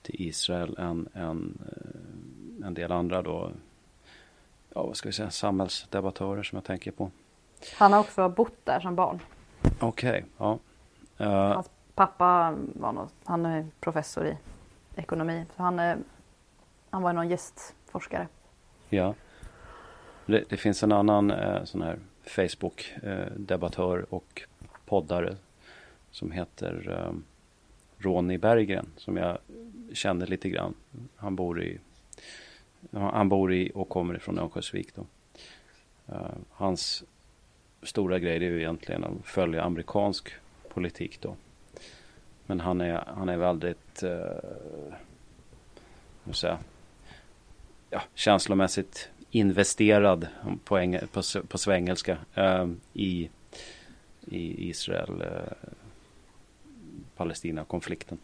till 0.06 0.22
Israel 0.22 0.76
än, 0.78 1.10
än 1.14 1.58
eh, 1.66 2.68
en 2.68 2.74
del 2.74 2.92
andra 2.92 3.22
då 3.22 3.52
ja, 4.74 4.84
vad 4.84 4.98
ska 4.98 5.10
vi 5.10 5.14
säga, 5.14 5.30
samhällsdebattörer 5.30 6.44
som 6.44 6.56
jag 6.56 6.64
tänker 6.64 6.92
på. 6.92 7.12
Han 7.78 7.94
har 7.94 8.00
också 8.00 8.30
bott 8.30 8.66
där 8.66 8.80
som 8.80 8.96
barn. 8.96 9.20
Okej, 9.80 10.10
okay, 10.10 10.24
ja. 10.38 10.60
Uh, 11.22 11.28
Hans 11.28 11.70
pappa 11.96 12.58
var 12.76 12.92
något, 12.92 13.14
han 13.24 13.46
är 13.46 13.68
professor 13.80 14.28
i 14.28 14.38
ekonomi. 14.96 15.46
Så 15.56 15.64
han, 15.64 15.80
är, 15.80 15.98
han 16.90 17.02
var 17.02 17.14
någon 17.14 17.30
gästforskare. 17.30 18.28
Ja. 18.90 19.14
Det, 20.26 20.44
det 20.50 20.58
finns 20.58 20.84
en 20.84 20.92
annan 20.92 21.32
eh, 21.32 21.64
sån 21.64 21.82
här 21.82 22.00
Facebook-debattör 22.26 23.98
eh, 24.00 24.04
och 24.10 24.42
poddare 24.86 25.36
som 26.12 26.32
heter 26.32 26.98
eh, 27.00 27.14
Ronny 28.06 28.38
Berggren 28.38 28.88
som 28.98 29.18
jag 29.18 29.38
känner 29.94 30.28
lite 30.28 30.50
grann. 30.50 30.74
Han 31.16 31.36
bor 31.36 31.64
i 31.64 31.78
han 32.92 33.30
bor 33.30 33.54
i 33.54 33.72
och 33.76 33.90
kommer 33.90 34.16
ifrån 34.16 34.40
Örnsköldsvik 34.40 34.96
då. 34.96 35.06
Uh, 36.14 36.36
hans 36.52 37.04
stora 37.84 38.20
grej 38.20 38.36
är 38.36 38.42
ju 38.42 38.60
egentligen 38.60 39.04
att 39.04 39.12
följa 39.24 39.64
amerikansk 39.64 40.34
politik 40.70 41.22
då. 41.22 41.36
Men 42.46 42.60
han 42.60 42.82
är, 42.82 43.04
han 43.08 43.30
är 43.30 43.38
väldigt, 43.38 44.04
uh, 44.04 44.94
säga, 46.32 46.58
ja, 47.90 48.02
känslomässigt 48.14 49.10
investerad 49.32 50.28
på, 50.64 50.78
eng 50.78 51.00
på, 51.12 51.22
på 51.48 51.58
svengelska 51.58 52.18
uh, 52.38 52.72
i, 52.94 53.30
i 54.26 54.70
Israel 54.70 55.22
uh, 55.22 55.70
Palestina-konflikten. 57.16 58.18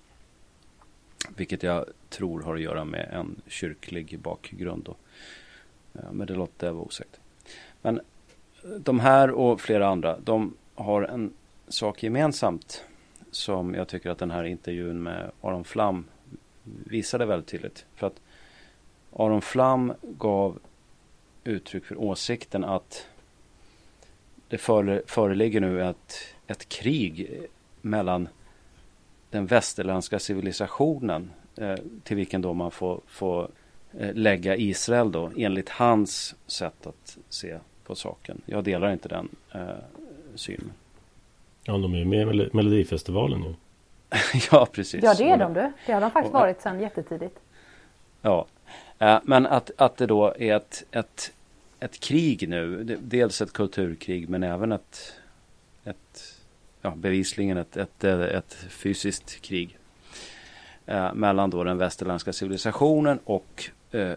Vilket 1.36 1.64
jag 1.64 1.86
tror 2.10 2.42
har 2.42 2.56
att 2.56 2.62
göra 2.62 2.86
med 2.86 3.10
en 3.14 3.42
kyrklig 3.48 4.20
bakgrund. 4.20 4.84
Då. 4.84 4.96
Men 6.12 6.28
det 6.28 6.34
låter 6.34 6.68
jag 6.68 6.74
vara 6.74 6.86
osagt. 6.86 7.20
Men 7.82 7.98
eh, 7.98 8.70
de 8.70 9.00
här 9.00 9.32
och 9.32 9.62
flera 9.62 9.88
andra, 9.88 10.20
de 10.20 10.54
har 10.76 11.04
en 11.04 11.34
sak 11.68 12.04
gemensamt 12.04 12.84
som 13.32 13.74
jag 13.74 13.88
tycker 13.88 14.10
att 14.10 14.18
den 14.18 14.32
här 14.32 14.44
intervjun 14.44 15.04
med 15.04 15.32
Aron 15.42 15.64
Flam 15.64 16.06
visade 16.64 17.26
väldigt 17.26 17.50
tydligt. 17.50 17.86
För 17.96 18.08
att 18.08 18.22
Aron 19.14 19.42
Flam 19.42 19.94
gav 20.02 20.60
uttryck 21.44 21.86
för 21.86 22.02
åsikten 22.02 22.64
att 22.64 23.08
det 24.48 24.58
föreligger 25.06 25.62
nu 25.62 25.84
ett, 25.90 26.18
ett 26.48 26.70
krig 26.70 27.48
mellan 27.82 28.28
den 29.32 29.46
västerländska 29.46 30.20
civilisationen 30.20 31.32
eh, 31.56 31.76
till 32.04 32.16
vilken 32.16 32.42
då 32.42 32.54
man 32.54 32.72
får, 32.72 33.02
får 33.08 33.50
eh, 34.00 34.14
lägga 34.14 34.56
Israel 34.56 35.12
då 35.12 35.32
enligt 35.38 35.70
hans 35.70 36.36
sätt 36.48 36.88
att 36.88 37.18
se 37.30 37.58
på 37.84 37.96
saken. 37.96 38.42
Jag 38.46 38.64
delar 38.64 38.92
inte 38.92 39.10
den 39.10 39.30
eh, 39.52 39.62
synen. 40.36 40.72
Ja, 41.64 41.74
de 41.74 41.94
är 41.94 41.98
ju 41.98 42.06
med 42.06 42.22
i 42.22 42.50
Melodifestivalen 42.54 43.42
nu. 43.42 43.56
ja, 44.52 44.68
precis. 44.72 45.04
Ja, 45.04 45.14
det 45.14 45.30
är 45.30 45.38
de 45.38 45.54
du. 45.54 45.72
Det 45.86 45.94
har 45.94 46.02
de 46.02 46.12
faktiskt 46.12 46.34
varit 46.34 46.62
sedan 46.62 46.80
jättetidigt. 46.80 47.40
Ja, 48.22 48.46
eh, 49.00 49.20
men 49.24 49.48
att, 49.48 49.72
att 49.78 49.98
det 49.98 50.06
då 50.06 50.34
är 50.40 50.56
ett, 50.56 50.84
ett, 50.92 51.34
ett 51.80 52.00
krig 52.00 52.50
nu. 52.50 52.84
Dels 53.02 53.42
ett 53.42 53.54
kulturkrig 53.54 54.30
men 54.30 54.44
även 54.44 54.72
ett, 54.72 55.14
ett 55.84 56.31
ja, 56.82 56.94
bevisligen 56.96 57.58
ett, 57.58 57.78
ett, 57.78 58.04
ett 58.04 58.54
fysiskt 58.54 59.42
krig. 59.42 59.78
Eh, 60.86 61.14
mellan 61.14 61.50
då 61.50 61.64
den 61.64 61.78
västerländska 61.78 62.34
civilisationen 62.34 63.20
och 63.24 63.70
eh, 63.92 64.14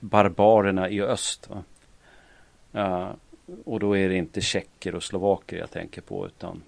barbarerna 0.00 0.88
i 0.88 1.02
öst. 1.02 1.50
Eh, 2.72 3.10
och 3.64 3.80
då 3.80 3.96
är 3.96 4.08
det 4.08 4.16
inte 4.16 4.40
tjecker 4.40 4.94
och 4.94 5.02
slovaker 5.02 5.56
jag 5.56 5.70
tänker 5.70 6.00
på 6.00 6.26
utan 6.26 6.62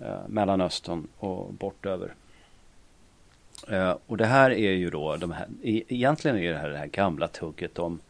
eh, 0.00 0.28
Mellanöstern 0.28 1.08
och 1.18 1.52
bortöver. 1.52 2.14
Eh, 3.68 3.96
och 4.06 4.16
det 4.16 4.26
här 4.26 4.50
är 4.50 4.72
ju 4.72 4.90
då 4.90 5.16
de 5.16 5.32
här, 5.32 5.46
e 5.62 5.82
egentligen 5.88 6.38
är 6.38 6.52
det 6.52 6.58
här 6.58 6.68
det 6.68 6.78
här 6.78 6.86
gamla 6.86 7.28
tugget 7.28 7.78
om 7.78 8.00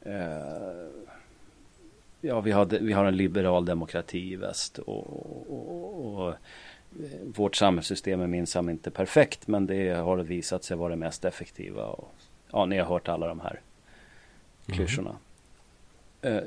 eh, 0.00 0.88
ja, 2.22 2.40
vi 2.40 2.52
har, 2.52 2.66
vi 2.66 2.92
har 2.92 3.04
en 3.04 3.16
liberal 3.16 3.64
demokrati 3.64 4.32
i 4.32 4.36
väst 4.36 4.78
och, 4.78 5.06
och, 5.50 6.26
och 6.26 6.34
vårt 7.36 7.56
samhällssystem 7.56 8.20
är 8.20 8.26
minsann 8.26 8.68
inte 8.68 8.90
perfekt 8.90 9.48
men 9.48 9.66
det 9.66 9.90
har 9.90 10.16
visat 10.16 10.64
sig 10.64 10.76
vara 10.76 10.90
det 10.90 10.96
mest 10.96 11.24
effektiva. 11.24 11.84
Och, 11.84 12.14
ja, 12.50 12.66
ni 12.66 12.78
har 12.78 12.86
hört 12.86 13.08
alla 13.08 13.26
de 13.26 13.40
här 13.40 13.60
klyschorna. 14.66 15.16
Mm. 16.22 16.36
Eh, 16.36 16.42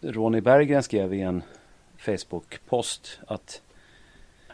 Ronny 0.00 0.40
Berggren 0.40 0.82
skrev 0.82 1.14
i 1.14 1.20
en 1.20 1.42
Facebook-post 1.98 3.20
att 3.26 3.62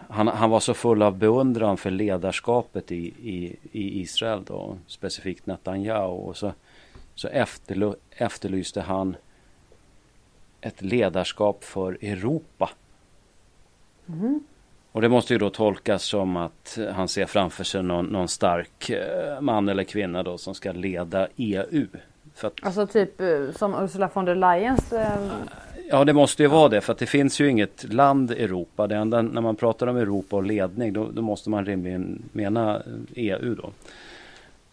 han, 0.09 0.29
han, 0.29 0.51
var 0.51 0.61
så 0.61 0.75
full 0.75 1.03
av 1.03 1.19
beundran 1.19 1.77
för 1.77 1.91
ledarskapet 1.91 2.93
i, 2.93 3.07
i, 3.07 3.57
i 3.73 4.01
Israel 4.01 4.45
då, 4.45 4.79
specifikt 4.87 5.47
Netanyahu. 5.47 6.13
Och 6.13 6.37
så, 6.37 6.53
så 7.15 7.29
efterlyste 8.11 8.81
han 8.81 9.17
ett 10.63 10.83
ledarskap 10.83 11.65
för 11.65 11.99
Europa. 12.01 12.71
Mm. 14.09 14.41
Och 14.93 15.01
det 15.01 15.09
måste 15.09 15.33
ju 15.33 15.39
då 15.39 15.51
tolkas 15.51 16.03
som 16.05 16.37
att 16.37 16.79
han 16.93 17.09
ser 17.09 17.27
framför 17.27 17.65
sig 17.65 17.83
någon, 17.83 18.07
någon 18.07 18.29
stark 18.29 18.91
eh, 18.91 19.41
man 19.41 19.69
eller 19.69 19.85
kvinna 19.85 20.23
då 20.23 20.39
som 20.39 20.55
ska 20.55 20.73
leda 20.73 21.29
EU. 21.37 21.87
Att... 22.43 22.53
Alltså 22.63 22.87
typ 22.87 23.21
eh, 23.21 23.51
som 23.57 23.75
Ursula 23.75 24.11
von 24.15 24.25
der 24.25 24.35
Leyens 24.35 24.93
eh... 24.93 25.31
Ja 25.91 26.05
det 26.05 26.13
måste 26.13 26.43
ju 26.43 26.49
vara 26.49 26.69
det 26.69 26.81
för 26.81 26.93
att 26.93 26.99
det 26.99 27.07
finns 27.07 27.41
ju 27.41 27.51
inget 27.51 27.93
land 27.93 28.31
i 28.31 28.43
Europa. 28.43 28.87
Det 28.87 28.97
enda 28.97 29.23
när 29.23 29.41
man 29.41 29.57
pratar 29.57 29.87
om 29.87 29.97
Europa 29.97 30.37
och 30.37 30.43
ledning 30.43 30.93
då, 30.93 31.09
då 31.13 31.23
måste 31.23 31.51
man 31.51 31.67
rimligen 31.67 32.23
mena 32.33 32.83
EU 33.15 33.55
då. 33.55 33.71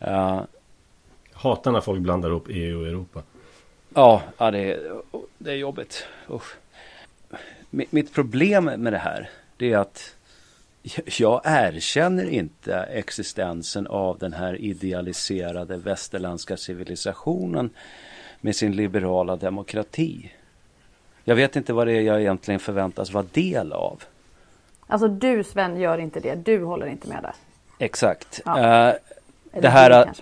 Uh... 0.07 0.41
Hatar 1.33 1.71
när 1.71 1.81
folk 1.81 1.99
blandar 1.99 2.29
ihop 2.29 2.47
EU 2.49 2.79
och 2.79 2.87
Europa. 2.87 3.21
Ja, 3.93 4.21
ja 4.37 4.51
det, 4.51 4.73
är, 4.73 5.01
det 5.37 5.51
är 5.51 5.55
jobbigt. 5.55 6.05
Usch. 6.29 6.55
Mitt 7.69 8.13
problem 8.13 8.63
med 8.65 8.93
det 8.93 8.99
här 8.99 9.29
det 9.57 9.73
är 9.73 9.77
att 9.77 10.15
jag 11.19 11.41
erkänner 11.43 12.29
inte 12.29 12.75
existensen 12.75 13.87
av 13.87 14.17
den 14.17 14.33
här 14.33 14.61
idealiserade 14.61 15.77
västerländska 15.77 16.57
civilisationen 16.57 17.69
med 18.41 18.55
sin 18.55 18.75
liberala 18.75 19.35
demokrati. 19.35 20.31
Jag 21.23 21.35
vet 21.35 21.55
inte 21.55 21.73
vad 21.73 21.87
det 21.87 21.93
är 21.93 22.01
jag 22.01 22.21
egentligen 22.21 22.59
förväntas 22.59 23.11
vara 23.11 23.25
del 23.31 23.73
av. 23.73 24.03
Alltså 24.87 25.07
du 25.07 25.43
Sven 25.43 25.79
gör 25.79 25.97
inte 25.97 26.19
det, 26.19 26.35
du 26.35 26.63
håller 26.63 26.87
inte 26.87 27.07
med 27.07 27.23
där. 27.23 27.33
Exakt. 27.79 28.41
Ja. 28.45 28.89
Uh, 28.91 28.95
det 29.61 29.69
här 29.69 29.91
att, 29.91 30.21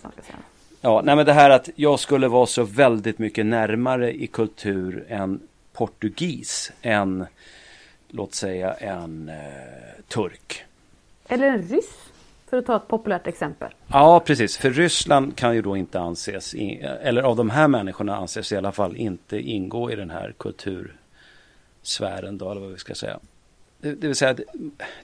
ja, 0.82 1.02
nej 1.06 1.16
men 1.16 1.26
det 1.26 1.34
här 1.34 1.50
att 1.50 1.70
jag 1.76 2.00
skulle 2.00 2.28
vara 2.28 2.46
så 2.46 2.64
väldigt 2.64 3.20
mycket 3.20 3.46
närmare 3.46 4.24
i 4.24 4.28
kultur 4.28 5.06
än 5.10 5.40
portugis 5.74 6.72
än 6.82 7.26
låt 8.10 8.34
säga 8.34 8.74
en 8.74 9.30
eh, 9.30 9.36
turk. 10.08 10.64
Eller 11.28 11.48
en 11.48 11.62
ryss. 11.62 12.08
För 12.50 12.58
att 12.58 12.66
ta 12.66 12.76
ett 12.76 12.88
populärt 12.88 13.28
exempel. 13.28 13.72
Ja, 13.88 14.20
precis. 14.20 14.58
För 14.58 14.72
Ryssland 14.72 15.36
kan 15.36 15.56
ju 15.56 15.62
då 15.62 15.78
inte 15.78 16.00
anses, 16.00 16.56
eller 17.02 17.22
av 17.22 17.36
de 17.36 17.50
här 17.50 17.68
människorna 17.68 18.16
anses 18.16 18.52
i 18.52 18.58
alla 18.58 18.72
fall 18.72 18.96
inte 18.96 19.40
ingå 19.40 19.92
i 19.92 19.96
den 19.96 20.10
här 20.10 20.34
kultursfären 20.38 22.38
då, 22.38 22.52
eller 22.52 22.62
vad 22.62 22.72
vi 22.72 22.78
ska 22.78 22.96
säga. 22.96 23.20
Det, 23.80 23.94
det 23.94 24.08
vill 24.08 24.16
säga 24.16 24.32
att 24.32 24.40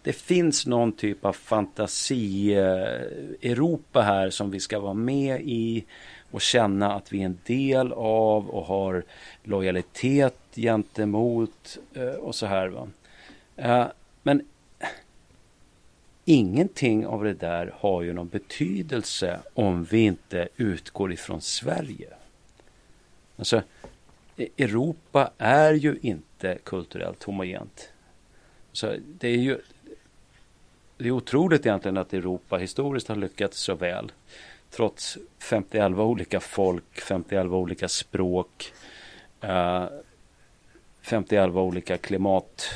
det 0.01 0.13
finns 0.13 0.65
någon 0.65 0.91
typ 0.91 1.25
av 1.25 1.33
fantasi-Europa 1.33 4.01
här 4.01 4.29
som 4.29 4.51
vi 4.51 4.59
ska 4.59 4.79
vara 4.79 4.93
med 4.93 5.41
i 5.41 5.86
och 6.31 6.41
känna 6.41 6.93
att 6.93 7.13
vi 7.13 7.21
är 7.21 7.25
en 7.25 7.39
del 7.45 7.93
av 7.93 8.49
och 8.49 8.65
har 8.65 9.03
lojalitet 9.43 10.38
gentemot 10.55 11.77
eh, 11.93 12.13
och 12.13 12.36
så 12.36 12.45
här. 12.45 12.67
Va? 12.67 12.88
Eh, 13.55 13.86
men 14.23 14.45
ingenting 16.25 17.05
av 17.05 17.23
det 17.23 17.33
där 17.33 17.73
har 17.75 18.01
ju 18.01 18.13
någon 18.13 18.27
betydelse 18.27 19.39
om 19.53 19.83
vi 19.83 19.99
inte 19.99 20.47
utgår 20.57 21.13
ifrån 21.13 21.41
Sverige. 21.41 22.13
Alltså, 23.38 23.62
e-, 24.38 24.47
Europa 24.57 25.31
är 25.38 25.73
ju 25.73 25.99
inte 26.01 26.57
kulturellt 26.63 27.23
homogent. 27.23 27.92
Så 28.73 28.95
det 29.19 29.27
är 29.27 29.38
ju 29.38 29.57
det 30.97 31.07
är 31.07 31.12
otroligt 31.12 31.65
egentligen 31.65 31.97
att 31.97 32.13
Europa 32.13 32.57
historiskt 32.57 33.07
har 33.07 33.15
lyckats 33.15 33.59
så 33.59 33.75
väl. 33.75 34.12
Trots 34.69 35.17
51 35.39 35.91
olika 35.97 36.39
folk, 36.39 37.01
51 37.01 37.45
olika 37.45 37.88
språk, 37.88 38.73
eh, 39.41 39.81
uh, 39.81 39.88
51 41.01 41.49
olika 41.49 41.97
klimat 41.97 42.69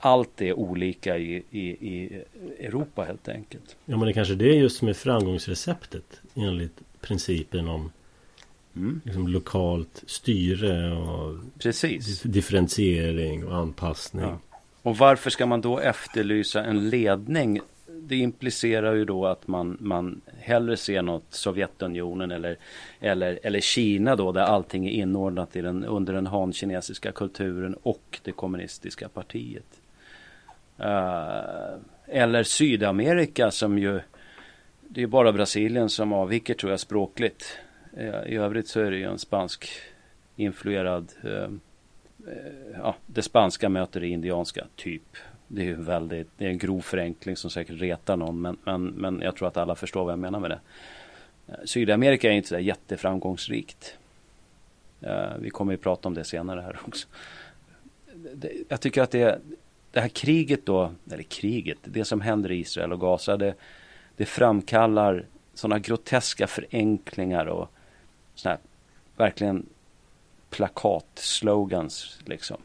allt 0.00 0.40
är 0.40 0.52
olika 0.52 1.18
i, 1.18 1.44
i, 1.50 1.60
i 1.60 2.22
Europa 2.58 3.04
helt 3.04 3.28
enkelt. 3.28 3.76
Ja 3.84 3.96
men 3.96 4.06
det 4.06 4.12
kanske 4.12 4.34
det 4.34 4.48
är 4.48 4.54
just 4.54 4.78
som 4.78 4.88
är 4.88 4.92
framgångsreceptet 4.92 6.20
enligt 6.34 6.80
principen 7.00 7.68
om 7.68 7.92
mm. 8.76 9.00
liksom 9.04 9.28
lokalt 9.28 10.04
styre 10.06 10.92
och 10.92 11.38
Precis. 11.58 12.22
differentiering 12.22 13.46
och 13.46 13.56
anpassning. 13.56 14.24
Ja. 14.24 14.38
Och 14.82 14.96
varför 14.96 15.30
ska 15.30 15.46
man 15.46 15.60
då 15.60 15.78
efterlysa 15.78 16.64
en 16.64 16.90
ledning? 16.90 17.60
Det 17.86 18.16
implicerar 18.16 18.94
ju 18.94 19.04
då 19.04 19.26
att 19.26 19.48
man, 19.48 19.76
man 19.80 20.20
hellre 20.38 20.76
ser 20.76 21.02
något 21.02 21.26
Sovjetunionen 21.30 22.30
eller, 22.30 22.56
eller, 23.00 23.38
eller 23.42 23.60
Kina 23.60 24.16
då 24.16 24.32
där 24.32 24.42
allting 24.42 24.86
är 24.86 24.90
inordnat 24.90 25.56
i 25.56 25.62
den, 25.62 25.84
under 25.84 26.12
den 26.12 26.26
hankinesiska 26.26 27.12
kulturen 27.12 27.76
och 27.82 28.20
det 28.22 28.32
kommunistiska 28.32 29.08
partiet. 29.08 29.80
Uh, 30.80 31.78
eller 32.06 32.42
Sydamerika 32.42 33.50
som 33.50 33.78
ju 33.78 34.00
det 34.94 35.02
är 35.02 35.06
bara 35.06 35.32
Brasilien 35.32 35.88
som 35.88 36.12
avviker 36.12 36.54
tror 36.54 36.72
jag 36.72 36.80
språkligt. 36.80 37.58
Eh, 37.96 38.22
I 38.26 38.36
övrigt 38.36 38.68
så 38.68 38.80
är 38.80 38.90
det 38.90 38.96
ju 38.96 39.04
en 39.04 39.18
spansk 39.18 39.70
influerad 40.36 41.12
eh, 41.24 41.32
eh, 41.32 42.78
ja, 42.78 42.94
det 43.06 43.22
spanska 43.22 43.68
möter 43.68 44.00
det 44.00 44.08
indianska 44.08 44.66
typ. 44.76 45.16
Det 45.48 45.62
är 45.62 45.66
ju 45.66 45.74
väldigt, 45.74 46.28
det 46.36 46.44
är 46.44 46.48
en 46.48 46.58
grov 46.58 46.80
förenkling 46.80 47.36
som 47.36 47.50
säkert 47.50 47.80
retar 47.80 48.16
någon 48.16 48.40
men, 48.40 48.56
men, 48.64 48.86
men 48.86 49.20
jag 49.20 49.36
tror 49.36 49.48
att 49.48 49.56
alla 49.56 49.74
förstår 49.74 50.04
vad 50.04 50.12
jag 50.12 50.18
menar 50.18 50.40
med 50.40 50.50
det. 50.50 50.60
Sydamerika 51.64 52.28
är 52.28 52.32
inte 52.32 52.48
så 52.48 52.58
jätteframgångsrikt. 52.58 53.98
Vi 55.38 55.50
kommer 55.50 55.72
ju 55.72 55.78
prata 55.78 56.08
om 56.08 56.14
det 56.14 56.24
senare 56.24 56.60
här 56.60 56.80
också. 56.86 57.08
Jag 58.68 58.80
tycker 58.80 59.02
att 59.02 59.10
det, 59.10 59.40
det 59.92 60.00
här 60.00 60.08
kriget 60.08 60.66
då, 60.66 60.92
eller 61.12 61.22
kriget, 61.22 61.78
det 61.84 62.04
som 62.04 62.20
händer 62.20 62.52
i 62.52 62.58
Israel 62.58 62.92
och 62.92 63.00
Gaza, 63.00 63.36
det, 63.36 63.54
det 64.16 64.26
framkallar 64.26 65.26
sådana 65.54 65.78
groteska 65.78 66.46
förenklingar 66.46 67.46
och 67.46 67.70
sådana 68.34 68.56
här 68.56 68.68
verkligen 69.16 69.66
plakat-slogans 70.50 72.20
liksom. 72.24 72.56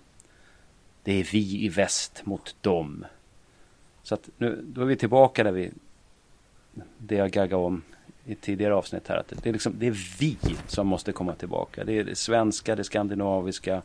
Det 1.04 1.14
är 1.20 1.24
vi 1.24 1.66
i 1.66 1.70
väst 1.70 2.26
mot 2.26 2.56
dem. 2.62 3.06
Så 4.04 4.16
att 4.16 4.30
nu, 4.38 4.66
då 4.68 4.82
är 4.82 4.86
vi 4.86 4.96
tillbaka 4.96 5.44
där 5.44 5.52
vi, 5.52 5.72
det 6.98 7.16
jag 7.16 7.32
gaggade 7.32 7.64
om 7.64 7.82
i 8.26 8.36
tidigare 8.36 8.76
avsnitt 8.76 9.08
här. 9.08 9.18
Att 9.18 9.34
det, 9.44 9.50
är 9.50 9.54
liksom, 9.54 9.74
det 9.78 9.88
är 9.88 10.18
vi 10.20 10.38
som 10.68 10.88
måste 10.88 11.12
komma 11.12 11.34
tillbaka. 11.34 11.84
Det 11.84 11.94
är 11.94 12.04
det 12.04 12.16
svenska, 12.16 12.76
det 12.76 12.84
skandinaviska. 12.84 13.82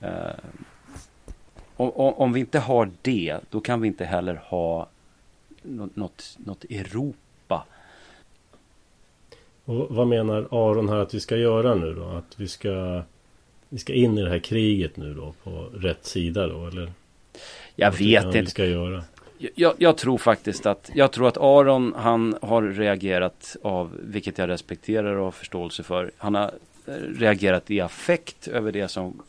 Eh, 0.00 0.30
om, 1.76 1.90
om, 2.14 2.32
vi 2.32 2.40
inte 2.40 2.58
har 2.58 2.90
det, 3.02 3.40
då 3.50 3.60
kan 3.60 3.80
vi 3.80 3.88
inte 3.88 4.04
heller 4.04 4.34
ha 4.34 4.88
något, 5.62 6.36
något 6.38 6.64
Europa. 6.64 7.18
Och 9.64 9.86
vad 9.90 10.06
menar 10.06 10.48
Aron 10.50 10.88
här 10.88 10.96
att 10.96 11.14
vi 11.14 11.20
ska 11.20 11.36
göra 11.36 11.74
nu 11.74 11.94
då? 11.94 12.04
Att 12.04 12.34
vi 12.36 12.48
ska, 12.48 13.02
vi 13.68 13.78
ska 13.78 13.92
in 13.92 14.18
i 14.18 14.22
det 14.22 14.30
här 14.30 14.38
kriget 14.38 14.96
nu 14.96 15.14
då 15.14 15.34
på 15.44 15.68
rätt 15.74 16.06
sida 16.06 16.46
då 16.46 16.66
eller? 16.66 16.92
Jag 17.76 17.92
vet 17.92 18.24
inte. 18.24 18.40
Vi 18.40 18.46
ska 18.46 18.64
göra? 18.64 19.04
Jag, 19.54 19.74
jag, 19.78 19.96
tror 19.96 20.18
faktiskt 20.18 20.66
att, 20.66 20.90
jag 20.94 21.12
tror 21.12 21.28
att 21.28 21.36
Aron 21.36 21.94
han 21.96 22.36
har 22.42 22.62
reagerat 22.62 23.56
av, 23.62 23.90
vilket 24.02 24.38
jag 24.38 24.48
respekterar 24.48 25.14
och 25.14 25.24
har 25.24 25.30
förståelse 25.30 25.82
för. 25.82 26.10
Han 26.16 26.34
har 26.34 26.50
reagerat 27.18 27.70
i 27.70 27.80
affekt 27.80 28.48
över 28.48 28.72
det 28.72 28.88
som 28.88 29.22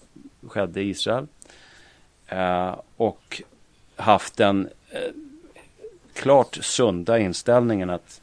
skedde 0.48 0.82
i 0.82 0.90
Israel. 0.90 1.28
Eh, 2.28 2.76
och 2.98 3.42
haft 3.96 4.38
den 4.38 4.70
eh, 4.90 5.00
klart 6.14 6.56
sunda 6.62 7.20
inställningen 7.20 7.90
att 7.90 8.22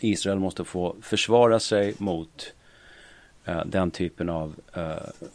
Israel 0.00 0.38
måste 0.38 0.64
få 0.64 0.96
försvara 1.00 1.60
sig 1.60 1.94
mot 1.98 2.54
eh, 3.44 3.64
den 3.66 3.90
typen 3.90 4.28
av, 4.28 4.54
eh, 4.74 5.28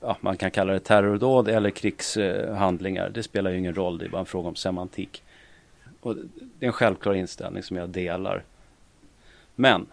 ja, 0.00 0.16
man 0.20 0.36
kan 0.36 0.50
kalla 0.50 0.72
det 0.72 0.80
terrordåd 0.80 1.48
eller 1.48 1.70
krigshandlingar. 1.70 3.10
Det 3.10 3.22
spelar 3.22 3.50
ju 3.50 3.58
ingen 3.58 3.74
roll, 3.74 3.98
det 3.98 4.04
är 4.04 4.08
bara 4.08 4.20
en 4.20 4.26
fråga 4.26 4.48
om 4.48 4.56
semantik. 4.56 5.22
Och 6.00 6.16
det 6.58 6.66
är 6.66 6.66
en 6.66 6.72
självklar 6.72 7.14
inställning 7.14 7.62
som 7.62 7.76
jag 7.76 7.88
delar. 7.88 8.42
Men 9.54 9.86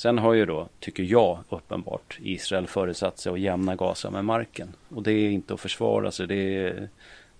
Sen 0.00 0.18
har 0.18 0.32
ju 0.32 0.46
då, 0.46 0.68
tycker 0.78 1.02
jag 1.02 1.38
uppenbart, 1.48 2.18
Israel 2.22 2.66
föresatt 2.66 3.18
sig 3.18 3.32
att 3.32 3.40
jämna 3.40 3.76
Gaza 3.76 4.10
med 4.10 4.24
marken. 4.24 4.72
Och 4.88 5.02
det 5.02 5.12
är 5.12 5.30
inte 5.30 5.54
att 5.54 5.60
försvara 5.60 6.10
sig, 6.10 6.26
det 6.26 6.34
är, 6.34 6.88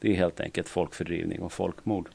det 0.00 0.10
är 0.10 0.14
helt 0.14 0.40
enkelt 0.40 0.68
folkfördrivning 0.68 1.40
och 1.40 1.52
folkmord. 1.52 2.08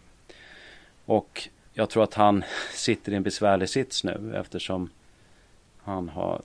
Och 1.05 1.49
jag 1.77 1.89
tror 1.89 2.03
att 2.03 2.13
han 2.13 2.43
sitter 2.73 3.11
i 3.11 3.15
en 3.15 3.23
besvärlig 3.23 3.69
sits 3.69 4.03
nu 4.03 4.33
eftersom 4.35 4.89
han 5.83 6.09
har 6.09 6.41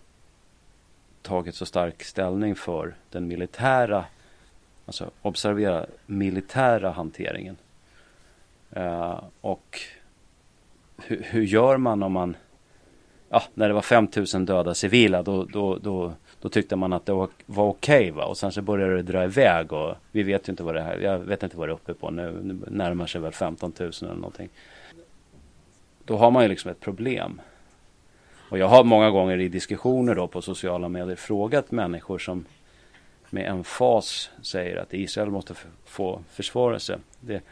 tagit 1.22 1.54
så 1.54 1.66
stark 1.66 2.04
ställning 2.04 2.54
för 2.54 2.94
den 3.10 3.28
militära, 3.28 4.04
alltså 4.86 5.10
observera 5.22 5.86
militära 6.06 6.90
hanteringen. 6.90 7.56
Uh, 8.76 9.22
och 9.40 9.80
hur, 10.96 11.22
hur 11.22 11.42
gör 11.42 11.76
man 11.76 12.02
om 12.02 12.12
man 12.12 12.36
ja, 13.28 13.42
när 13.54 13.68
det 13.68 13.74
var 13.74 13.82
5000 13.82 14.46
döda 14.46 14.74
civila 14.74 15.22
då, 15.22 15.44
då, 15.44 15.78
då, 15.78 16.12
då 16.40 16.48
tyckte 16.48 16.76
man 16.76 16.92
att 16.92 17.06
det 17.06 17.12
var, 17.12 17.28
var 17.46 17.68
okej 17.68 18.12
okay, 18.12 18.24
Och 18.24 18.38
sen 18.38 18.52
så 18.52 18.62
började 18.62 18.96
det 18.96 19.02
dra 19.02 19.24
iväg 19.24 19.72
och 19.72 19.94
vi 20.12 20.22
vet 20.22 20.48
ju 20.48 20.50
inte 20.50 20.62
vad 20.62 20.74
det 20.74 20.82
här, 20.82 20.96
jag 20.96 21.18
vet 21.18 21.42
inte 21.42 21.56
vad 21.56 21.68
det 21.68 21.72
är 21.72 21.74
uppe 21.74 21.94
på 21.94 22.10
nu, 22.10 22.40
nu 22.42 22.58
närmar 22.66 23.06
sig 23.06 23.20
väl 23.20 23.32
15 23.32 23.72
000 23.78 23.90
eller 24.02 24.14
någonting. 24.14 24.48
Då 26.10 26.16
har 26.16 26.30
man 26.30 26.42
ju 26.42 26.48
liksom 26.48 26.70
ett 26.70 26.80
problem. 26.80 27.40
Och 28.48 28.58
jag 28.58 28.68
har 28.68 28.84
många 28.84 29.10
gånger 29.10 29.38
i 29.38 29.48
diskussioner 29.48 30.14
då 30.14 30.28
på 30.28 30.42
sociala 30.42 30.88
medier 30.88 31.16
frågat 31.16 31.70
människor 31.70 32.18
som 32.18 32.44
med 33.30 33.46
en 33.46 33.64
fas 33.64 34.30
säger 34.42 34.76
att 34.76 34.94
Israel 34.94 35.30
måste 35.30 35.54
få 35.84 36.22
försvara 36.30 36.78
sig. 36.78 36.96
Det, 37.20 37.42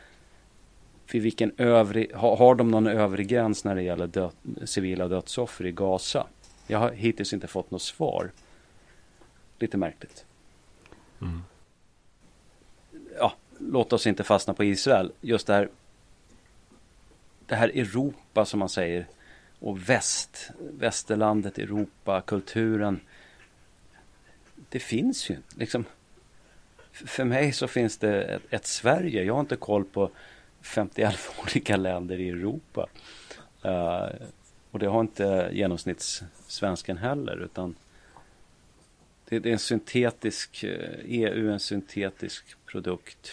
för 1.07 1.19
vilken 1.19 1.53
övrig, 1.57 2.15
har, 2.15 2.37
har 2.37 2.55
de 2.55 2.71
någon 2.71 2.87
övrig 2.87 3.29
gräns 3.29 3.65
när 3.65 3.75
det 3.75 3.83
gäller 3.83 4.07
död, 4.07 4.31
civila 4.65 5.09
dödsoffer 5.09 5.67
i 5.67 5.73
Gaza? 5.73 6.27
Jag 6.67 6.79
har 6.79 6.91
hittills 6.91 7.33
inte 7.33 7.47
fått 7.47 7.71
något 7.71 7.83
svar. 7.83 8.31
Lite 9.59 9.77
märkligt. 9.77 10.25
Mm. 11.21 11.43
Ja, 13.19 13.33
låt 13.59 13.93
oss 13.93 14.07
inte 14.07 14.25
fastna 14.25 14.55
på 14.55 14.65
Israel. 14.65 15.13
Just 15.21 15.47
det 15.47 15.53
här, 15.55 15.69
det 17.49 17.57
här 17.57 17.69
Europa 17.69 18.45
som 18.45 18.59
man 18.59 18.69
säger 18.69 19.07
och 19.59 19.89
väst, 19.89 20.51
västerlandet, 20.59 21.59
Europa, 21.59 22.21
kulturen. 22.21 23.01
Det 24.69 24.81
finns 24.81 25.31
ju 25.31 25.37
liksom. 25.57 25.85
För 26.93 27.25
mig 27.25 27.53
så 27.53 27.69
finns 27.69 27.99
det 27.99 28.23
ett, 28.23 28.43
ett 28.51 28.67
Sverige. 28.67 29.25
Jag 29.25 29.35
har 29.35 29.41
inte 29.41 29.57
koll 29.57 29.85
på 29.85 30.11
51 30.61 31.15
olika 31.43 31.77
länder 31.77 32.21
i 32.21 32.29
Europa. 32.29 32.89
Uh, 33.65 34.09
och 34.71 34.79
det 34.79 34.87
har 34.87 35.01
inte 35.01 35.51
genomsnittssvensken 35.53 36.97
heller 36.97 37.37
utan 37.37 37.75
det, 39.29 39.39
det 39.39 39.49
är 39.49 39.53
en 39.53 39.59
syntetisk, 39.59 40.65
eh, 40.65 40.95
EU 41.05 41.49
är 41.49 41.53
en 41.53 41.61
syntetisk 41.61 42.45
produkt 42.67 43.31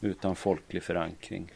utan 0.00 0.36
folklig 0.36 0.82
förankring. 0.82 1.52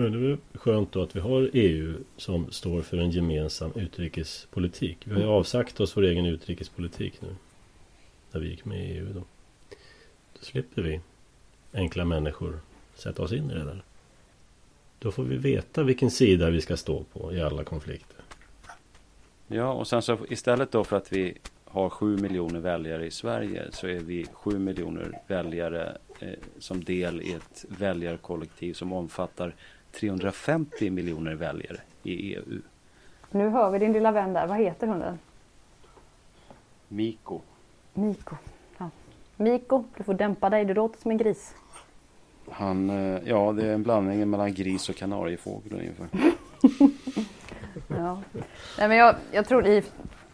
Men 0.00 0.12
det 0.12 0.30
är 0.30 0.38
skönt 0.54 0.92
då 0.92 1.02
att 1.02 1.16
vi 1.16 1.20
har 1.20 1.50
EU 1.52 1.94
som 2.16 2.50
står 2.50 2.82
för 2.82 2.96
en 2.96 3.10
gemensam 3.10 3.72
utrikespolitik. 3.74 4.98
Vi 5.04 5.12
har 5.12 5.20
ju 5.20 5.26
avsagt 5.26 5.80
oss 5.80 5.96
vår 5.96 6.02
egen 6.02 6.26
utrikespolitik 6.26 7.22
nu. 7.22 7.28
När 8.32 8.40
vi 8.40 8.48
gick 8.48 8.64
med 8.64 8.90
i 8.90 8.92
EU 8.92 9.12
då. 9.14 9.20
Då 10.32 10.40
slipper 10.40 10.82
vi 10.82 11.00
enkla 11.72 12.04
människor 12.04 12.60
sätta 12.94 13.22
oss 13.22 13.32
in 13.32 13.50
i 13.50 13.54
det 13.54 13.64
där. 13.64 13.82
Då 14.98 15.10
får 15.10 15.24
vi 15.24 15.36
veta 15.36 15.82
vilken 15.82 16.10
sida 16.10 16.50
vi 16.50 16.60
ska 16.60 16.76
stå 16.76 17.04
på 17.04 17.32
i 17.32 17.40
alla 17.40 17.64
konflikter. 17.64 18.24
Ja, 19.46 19.72
och 19.72 19.86
sen 19.86 20.02
så 20.02 20.18
istället 20.28 20.72
då 20.72 20.84
för 20.84 20.96
att 20.96 21.12
vi 21.12 21.38
har 21.64 21.90
sju 21.90 22.16
miljoner 22.16 22.60
väljare 22.60 23.06
i 23.06 23.10
Sverige 23.10 23.64
så 23.72 23.86
är 23.86 24.00
vi 24.00 24.26
sju 24.32 24.58
miljoner 24.58 25.18
väljare 25.26 25.96
eh, 26.20 26.28
som 26.58 26.84
del 26.84 27.22
i 27.22 27.32
ett 27.32 27.64
väljarkollektiv 27.68 28.74
som 28.74 28.92
omfattar 28.92 29.54
350 29.92 30.90
miljoner 30.90 31.34
väljare 31.34 31.80
i 32.02 32.34
EU. 32.34 32.60
Nu 33.30 33.48
hör 33.48 33.70
vi 33.70 33.78
din 33.78 33.92
lilla 33.92 34.12
vän 34.12 34.32
där. 34.32 34.46
Vad 34.46 34.58
heter 34.58 34.86
hunden? 34.86 35.18
Miko. 36.88 37.40
Miko. 37.94 38.36
Ja. 38.78 38.90
Miko, 39.36 39.84
du 39.96 40.04
får 40.04 40.14
dämpa 40.14 40.50
dig. 40.50 40.64
Du 40.64 40.74
låter 40.74 41.00
som 41.00 41.10
en 41.10 41.16
gris. 41.16 41.54
Han, 42.50 42.90
eh, 42.90 43.20
ja 43.24 43.52
det 43.52 43.66
är 43.66 43.74
en 43.74 43.82
blandning 43.82 44.30
mellan 44.30 44.54
gris 44.54 44.88
och 44.88 44.96
kanariefågel 44.96 45.72
ungefär. 45.72 46.08
ja. 47.88 48.22
Nej, 48.78 48.88
men 48.88 48.96
jag, 48.96 49.14
jag 49.32 49.46
tror 49.46 49.66
i 49.66 49.82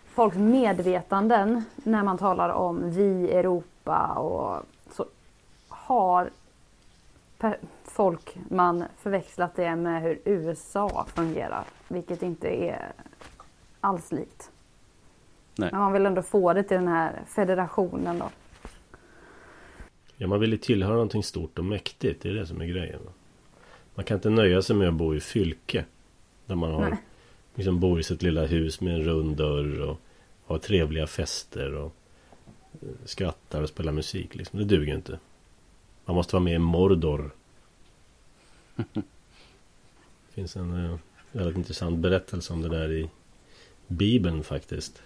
folks 0.07 0.37
medvetanden 0.37 1.65
när 1.77 2.03
man 2.03 2.19
talar 2.19 2.49
om 2.49 2.91
vi, 2.91 3.33
Europa 3.33 4.07
och 4.07 4.63
så 4.95 5.07
har 5.69 6.31
folk 7.97 8.37
man 8.51 8.85
förväxlat 8.99 9.57
det 9.57 9.77
med 9.77 10.03
hur 10.03 10.21
USA 10.25 11.07
fungerar. 11.15 11.65
Vilket 11.89 12.23
inte 12.23 12.49
är 12.49 12.93
alls 13.81 14.13
likt. 14.13 14.51
Nej. 15.59 15.69
Men 15.73 15.81
man 15.81 15.93
vill 15.93 16.07
ändå 16.07 16.23
få 16.23 16.53
det 16.53 16.63
till 16.63 16.77
den 16.77 16.89
här 16.89 17.23
federationen 17.27 18.19
då. 18.19 18.31
Ja, 20.17 20.27
man 20.27 20.41
vill 20.41 20.53
ju 20.53 20.57
tillhöra 20.57 20.93
någonting 20.93 21.23
stort 21.23 21.59
och 21.59 21.65
mäktigt. 21.65 22.23
Det 22.23 22.29
är 22.29 22.35
det 22.35 22.47
som 22.47 22.61
är 22.61 22.67
grejen. 22.67 23.01
Man 23.95 24.05
kan 24.05 24.15
inte 24.15 24.31
nöja 24.31 24.63
sig 24.63 24.77
med 24.77 24.89
att 24.89 24.95
bo 24.95 25.15
i 25.15 25.21
fylke. 25.21 25.85
Där 26.47 26.55
man 26.55 26.73
har, 26.73 26.97
liksom 27.55 27.81
bor 27.81 28.01
i 28.01 28.03
sitt 28.03 28.23
lilla 28.23 28.47
hus 28.47 28.81
med 28.81 28.95
en 28.95 29.05
rund 29.05 29.37
dörr 29.37 29.81
och 29.81 30.01
har 30.47 30.59
trevliga 30.59 31.07
fester 31.07 31.75
och 31.75 31.95
eh, 32.73 32.89
skrattar 33.05 33.63
och 33.63 33.69
spelar 33.69 33.93
musik. 33.93 34.35
Liksom. 34.35 34.59
Det 34.59 34.65
duger 34.65 34.95
inte. 34.95 35.19
Man 36.05 36.17
måste 36.17 36.37
vara 36.37 36.45
med 36.45 36.55
i 36.55 36.59
Mordor. 36.59 37.31
Det 38.77 39.03
finns 40.35 40.57
en 40.57 40.73
uh, 40.73 40.99
väldigt 41.33 41.57
intressant 41.57 41.99
berättelse 41.99 42.53
om 42.53 42.63
det 42.63 42.69
där 42.69 42.93
i 42.93 43.11
Bibeln 43.87 44.45
faktiskt. 44.45 45.03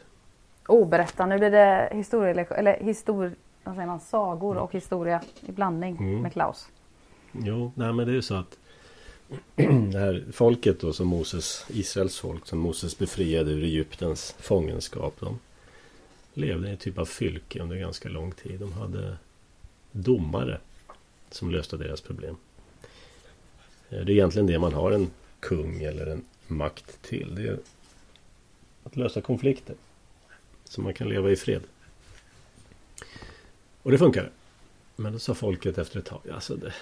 Oh, 0.68 0.88
berätta. 0.88 1.26
Nu 1.26 1.38
blir 1.38 1.50
det 1.50 1.88
historia, 1.92 2.44
eller 2.44 2.80
histor, 2.80 3.32
vad 3.64 3.74
säger 3.74 3.86
man, 3.86 4.00
sagor 4.00 4.56
och 4.56 4.72
historia 4.72 5.22
i 5.40 5.52
blandning 5.52 5.96
mm. 5.96 6.22
med 6.22 6.32
Klaus. 6.32 6.68
Jo, 7.32 7.72
nej 7.74 7.92
men 7.92 8.06
det 8.06 8.12
är 8.12 8.14
ju 8.14 8.22
så 8.22 8.34
att 8.34 8.58
det 9.92 9.98
här 9.98 10.24
folket 10.32 10.80
då 10.80 10.92
som 10.92 11.06
Moses, 11.06 11.66
Israels 11.68 12.18
folk 12.18 12.46
som 12.46 12.58
Moses 12.58 12.98
befriade 12.98 13.50
ur 13.50 13.64
Egyptens 13.64 14.34
fångenskap. 14.38 15.14
De 15.20 15.38
levde 16.34 16.68
i 16.68 16.70
en 16.70 16.76
typ 16.76 16.98
av 16.98 17.04
fylke 17.04 17.62
under 17.62 17.76
ganska 17.76 18.08
lång 18.08 18.32
tid. 18.32 18.60
De 18.60 18.72
hade 18.72 19.16
domare 19.92 20.60
som 21.30 21.50
löste 21.50 21.76
deras 21.76 22.00
problem. 22.00 22.36
Eh, 23.90 24.04
det 24.04 24.12
är 24.12 24.14
egentligen 24.14 24.46
det 24.46 24.58
man 24.58 24.72
har 24.72 24.92
en 24.92 25.10
kung 25.40 25.82
eller 25.82 26.06
en 26.06 26.24
makt 26.46 27.02
till. 27.02 27.34
Det 27.34 27.48
är 27.48 27.58
att 28.84 28.96
lösa 28.96 29.20
konflikter. 29.20 29.76
Så 30.64 30.80
man 30.80 30.94
kan 30.94 31.08
leva 31.08 31.30
i 31.30 31.36
fred. 31.36 31.62
Och 33.82 33.90
det 33.90 33.98
funkar. 33.98 34.30
Men 34.96 35.12
då 35.12 35.18
sa 35.18 35.34
folket 35.34 35.78
efter 35.78 35.98
ett 35.98 36.06
tag. 36.06 36.20
Alltså 36.32 36.56
det, 36.56 36.72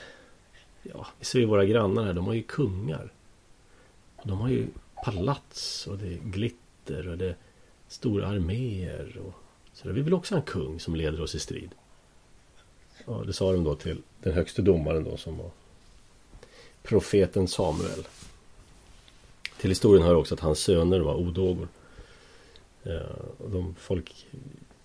ja, 0.82 1.06
vi 1.18 1.24
ser 1.24 1.38
ju 1.38 1.44
våra 1.44 1.64
grannar 1.64 2.04
här. 2.04 2.12
De 2.12 2.26
har 2.26 2.34
ju 2.34 2.42
kungar. 2.42 3.12
De 4.22 4.38
har 4.38 4.48
ju 4.48 4.66
palats 5.04 5.86
och 5.86 5.98
det 5.98 6.06
är 6.06 6.18
glitter 6.18 7.08
och 7.08 7.18
det 7.18 7.26
är 7.26 7.36
stora 7.88 8.26
arméer. 8.26 9.18
Och, 9.26 9.34
så 9.72 9.88
vi 9.88 10.02
vill 10.02 10.14
också 10.14 10.34
ha 10.34 10.40
en 10.40 10.46
kung 10.46 10.80
som 10.80 10.96
leder 10.96 11.20
oss 11.20 11.34
i 11.34 11.38
strid. 11.38 11.70
Ja, 13.06 13.22
det 13.26 13.32
sa 13.32 13.52
de 13.52 13.64
då 13.64 13.74
till 13.74 14.02
den 14.22 14.32
högste 14.32 14.62
domaren 14.62 15.04
då 15.04 15.16
som 15.16 15.38
var 15.38 15.50
profeten 16.88 17.48
Samuel. 17.48 18.06
Till 19.60 19.70
historien 19.70 20.06
hör 20.06 20.14
också 20.14 20.34
att 20.34 20.40
hans 20.40 20.58
söner 20.58 21.00
var 21.00 21.14
odågor. 21.14 21.68
Eh, 22.82 23.00
de, 23.52 23.74
folk 23.78 24.26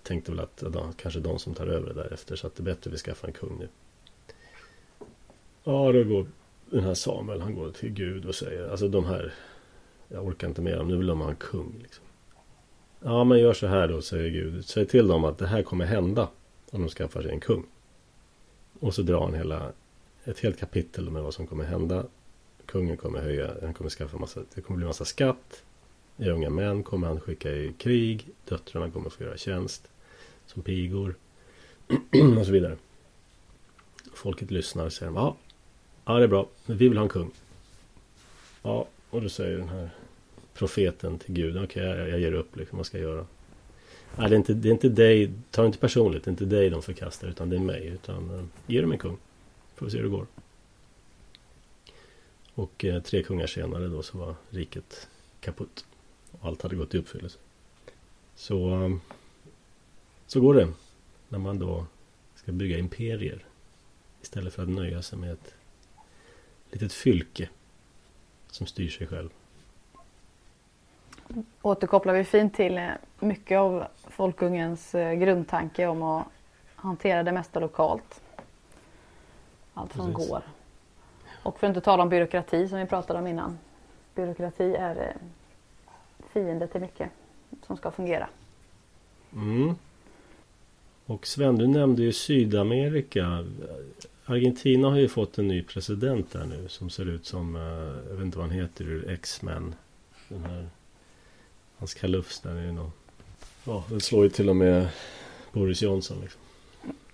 tänkte 0.04 0.32
väl 0.32 0.40
att 0.40 0.58
det 0.58 0.94
kanske 0.98 1.20
de 1.20 1.40
som 1.40 1.54
tar 1.54 1.68
över 1.68 1.88
det 1.88 1.94
därefter 1.94 2.36
så 2.36 2.48
att 2.48 2.56
det 2.56 2.62
är 2.62 2.66
bättre 2.66 2.90
att 2.90 2.94
vi 2.94 2.98
skaffar 2.98 3.28
en 3.28 3.34
kung 3.34 3.58
nu. 3.60 3.68
Ja, 5.64 5.92
då 5.92 6.04
går 6.04 6.28
den 6.70 6.84
här 6.84 6.94
Samuel, 6.94 7.42
han 7.42 7.56
går 7.56 7.72
till 7.72 7.90
Gud 7.90 8.26
och 8.26 8.36
säger, 8.36 8.70
alltså 8.70 8.88
de 8.88 9.06
här, 9.06 9.34
jag 10.08 10.26
orkar 10.26 10.48
inte 10.48 10.62
med 10.62 10.78
dem, 10.78 10.88
nu 10.88 10.98
vill 10.98 11.08
de 11.08 11.22
ha 11.22 11.30
en 11.30 11.36
kung. 11.36 11.76
Liksom. 11.82 12.04
Ja, 13.00 13.24
men 13.24 13.40
gör 13.40 13.54
så 13.54 13.68
här 13.68 13.88
då, 13.88 14.02
säger 14.02 14.30
Gud. 14.30 14.66
Säg 14.66 14.86
till 14.86 15.08
dem 15.08 15.24
att 15.24 15.38
det 15.38 15.48
här 15.48 15.64
kommer 15.64 15.86
hända 15.86 16.30
om 16.72 16.82
de 16.82 16.90
skaffar 16.90 17.22
sig 17.22 17.32
en 17.32 17.40
kung. 17.40 17.66
Och 18.80 18.94
så 18.94 19.02
drar 19.02 19.22
han 19.22 19.34
hela, 19.34 19.72
ett 20.26 20.40
helt 20.40 20.60
kapitel 20.60 21.10
med 21.10 21.24
vad 21.24 21.34
som 21.34 21.48
kommer 21.48 21.64
hända. 21.64 22.06
Kungen 22.66 22.98
kommer 22.98 23.22
höja, 23.22 23.54
han 23.62 23.74
kommer 23.74 23.90
skaffa 23.90 24.18
massa, 24.18 24.42
det 24.56 24.62
kommer 24.62 24.78
bli 24.78 24.86
massa 24.86 25.06
skatt. 25.06 25.64
Unga 26.18 26.50
män 26.50 26.84
kommer 26.84 27.08
han 27.08 27.20
skicka 27.20 27.52
i 27.52 27.74
krig. 27.78 28.28
Döttrarna 28.46 28.92
kommer 28.92 29.10
få 29.10 29.24
göra 29.24 29.38
tjänst 29.38 29.88
som 30.46 30.62
pigor. 30.62 31.16
och 32.40 32.46
så 32.46 32.52
vidare. 32.52 32.78
Folket 34.14 34.52
lyssnar 34.52 34.86
och 34.86 34.94
säger 34.94 35.12
ja, 35.12 35.38
ja 36.06 36.18
det 36.18 36.24
är 36.24 36.28
bra, 36.28 36.50
men 36.66 36.78
vi 36.78 36.90
vill 36.90 36.98
ha 36.98 37.04
en 37.04 37.10
kung. 37.10 37.32
Ja, 38.62 38.88
och 39.10 39.22
då 39.22 39.30
säger 39.30 39.58
den 39.58 39.70
här 39.70 39.90
profeten 40.54 41.20
till 41.20 41.34
Gud, 41.34 41.58
okej 41.58 41.64
okay, 41.64 42.00
jag, 42.00 42.10
jag 42.10 42.20
ger 42.20 42.34
upp 42.34 42.56
liksom, 42.56 42.78
vad 42.78 42.86
ska 42.86 42.98
jag 42.98 43.10
göra? 43.10 43.26
Nej, 44.18 44.30
det 44.30 44.36
är, 44.36 44.38
inte, 44.38 44.54
det 44.54 44.70
är 44.70 44.72
inte 44.72 44.90
dig, 44.90 45.32
ta 45.52 45.62
det 45.62 45.66
inte 45.66 45.80
personligt, 45.80 46.24
det 46.24 46.30
är 46.30 46.32
inte 46.32 46.46
dig 46.46 46.70
de 46.70 46.82
förkastar 46.82 47.28
utan 47.28 47.50
det 47.50 47.56
är 47.56 47.60
mig. 47.60 47.88
Utan 47.88 48.30
eh, 48.30 48.46
ge 48.68 48.82
dem 48.82 48.92
en 48.92 48.98
kung. 48.98 49.18
Får 49.84 49.88
vi 49.88 49.92
se 49.92 49.98
hur 49.98 50.04
det 50.04 50.10
går. 50.10 50.28
Och 52.54 52.86
eh, 52.86 53.02
tre 53.02 53.24
kungar 53.24 53.48
senare 53.48 53.88
då 53.88 54.04
så 54.04 54.18
var 54.18 54.36
riket 54.50 55.10
kaputt. 55.40 55.86
Och 56.32 56.48
allt 56.48 56.62
hade 56.62 56.76
gått 56.76 56.96
i 56.96 56.98
uppfyllelse. 56.98 57.40
Så, 58.36 58.68
ehm, 58.70 59.02
så 60.28 60.42
går 60.42 60.54
det. 60.54 60.74
När 61.30 61.40
man 61.40 61.60
då 61.60 61.86
ska 62.36 62.52
bygga 62.52 62.78
imperier. 62.78 63.46
Istället 64.22 64.54
för 64.54 64.64
att 64.64 64.70
nöja 64.70 65.02
sig 65.02 65.20
med 65.20 65.32
ett 65.32 65.54
litet 66.72 66.94
fylke. 66.94 67.50
Som 68.52 68.68
styr 68.68 68.90
sig 68.90 69.08
själv 69.08 69.30
återkopplar 71.62 72.14
vi 72.14 72.24
fint 72.24 72.54
till 72.54 72.78
eh, 72.78 72.90
mycket 73.20 73.58
av 73.58 73.88
folkungens 73.96 74.96
eh, 74.96 75.14
grundtanke 75.14 75.88
om 75.88 76.04
att 76.04 76.28
hantera 76.76 77.24
det 77.24 77.32
mesta 77.32 77.60
lokalt. 77.60 78.22
Allt 79.74 79.94
som 79.94 80.14
Precis. 80.14 80.30
går. 80.30 80.42
Och 81.44 81.60
för 81.60 81.68
att 81.68 81.72
inte 81.72 81.82
tala 81.82 82.04
om 82.04 82.10
byråkrati 82.10 82.68
som 82.68 82.80
vi 82.80 82.86
pratade 82.86 83.20
om 83.20 83.28
innan. 83.28 83.58
Byråkrati 84.16 84.76
är 84.76 84.96
eh, 84.96 85.22
fiende 86.34 86.68
till 86.68 86.82
mycket 86.82 87.10
som 87.68 87.78
ska 87.78 87.92
fungera. 87.92 88.30
Mm. 89.34 89.76
Och 91.06 91.28
Sven, 91.28 91.58
du 91.58 91.68
nämnde 91.68 92.02
ju 92.02 92.14
Sydamerika. 92.14 93.46
Argentina 94.26 94.90
har 94.90 94.98
ju 94.98 95.08
fått 95.08 95.38
en 95.38 95.48
ny 95.48 95.64
president 95.64 96.32
där 96.32 96.46
nu 96.46 96.68
som 96.70 96.90
ser 96.90 97.10
ut 97.10 97.26
som, 97.26 97.56
jag 98.10 98.16
vet 98.16 98.26
inte 98.26 98.38
vad 98.38 98.48
han 98.48 98.56
heter 98.56 98.86
ur 98.86 99.10
X-Men. 99.10 99.76
Den 100.30 100.44
här 100.44 100.70
Hans 101.78 101.94
kalufs 101.94 102.40
där 102.40 102.56
är 102.56 102.72
nog... 102.72 102.90
Ja, 103.66 103.84
den 103.90 104.02
slår 104.02 104.24
ju 104.24 104.30
till 104.30 104.50
och 104.50 104.56
med 104.56 104.90
Boris 105.52 105.82
Johnson 105.82 106.18
liksom. 106.22 106.42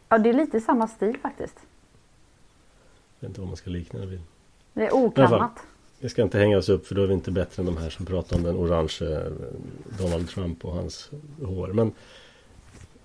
Ja, 0.09 0.17
det 0.17 0.29
är 0.29 0.33
lite 0.33 0.61
samma 0.61 0.87
stil 0.87 1.17
faktiskt. 1.21 1.55
Jag 3.19 3.27
vet 3.27 3.29
inte 3.29 3.41
vad 3.41 3.47
man 3.47 3.57
ska 3.57 3.69
likna 3.69 3.99
det 3.99 4.05
vid. 4.05 4.19
Det 4.73 4.85
är 4.85 4.93
okammat. 4.93 5.59
Vi 5.99 6.09
ska 6.09 6.21
inte 6.21 6.37
hänga 6.37 6.57
oss 6.57 6.69
upp 6.69 6.87
för 6.87 6.95
då 6.95 7.03
är 7.03 7.07
vi 7.07 7.13
inte 7.13 7.31
bättre 7.31 7.61
än 7.61 7.65
de 7.65 7.77
här 7.77 7.89
som 7.89 8.05
pratar 8.05 8.35
om 8.35 8.43
den 8.43 8.55
orange 8.55 8.97
eh, 9.01 9.31
Donald 9.97 10.29
Trump 10.29 10.65
och 10.65 10.73
hans 10.73 11.11
hår. 11.41 11.67
Men 11.67 11.87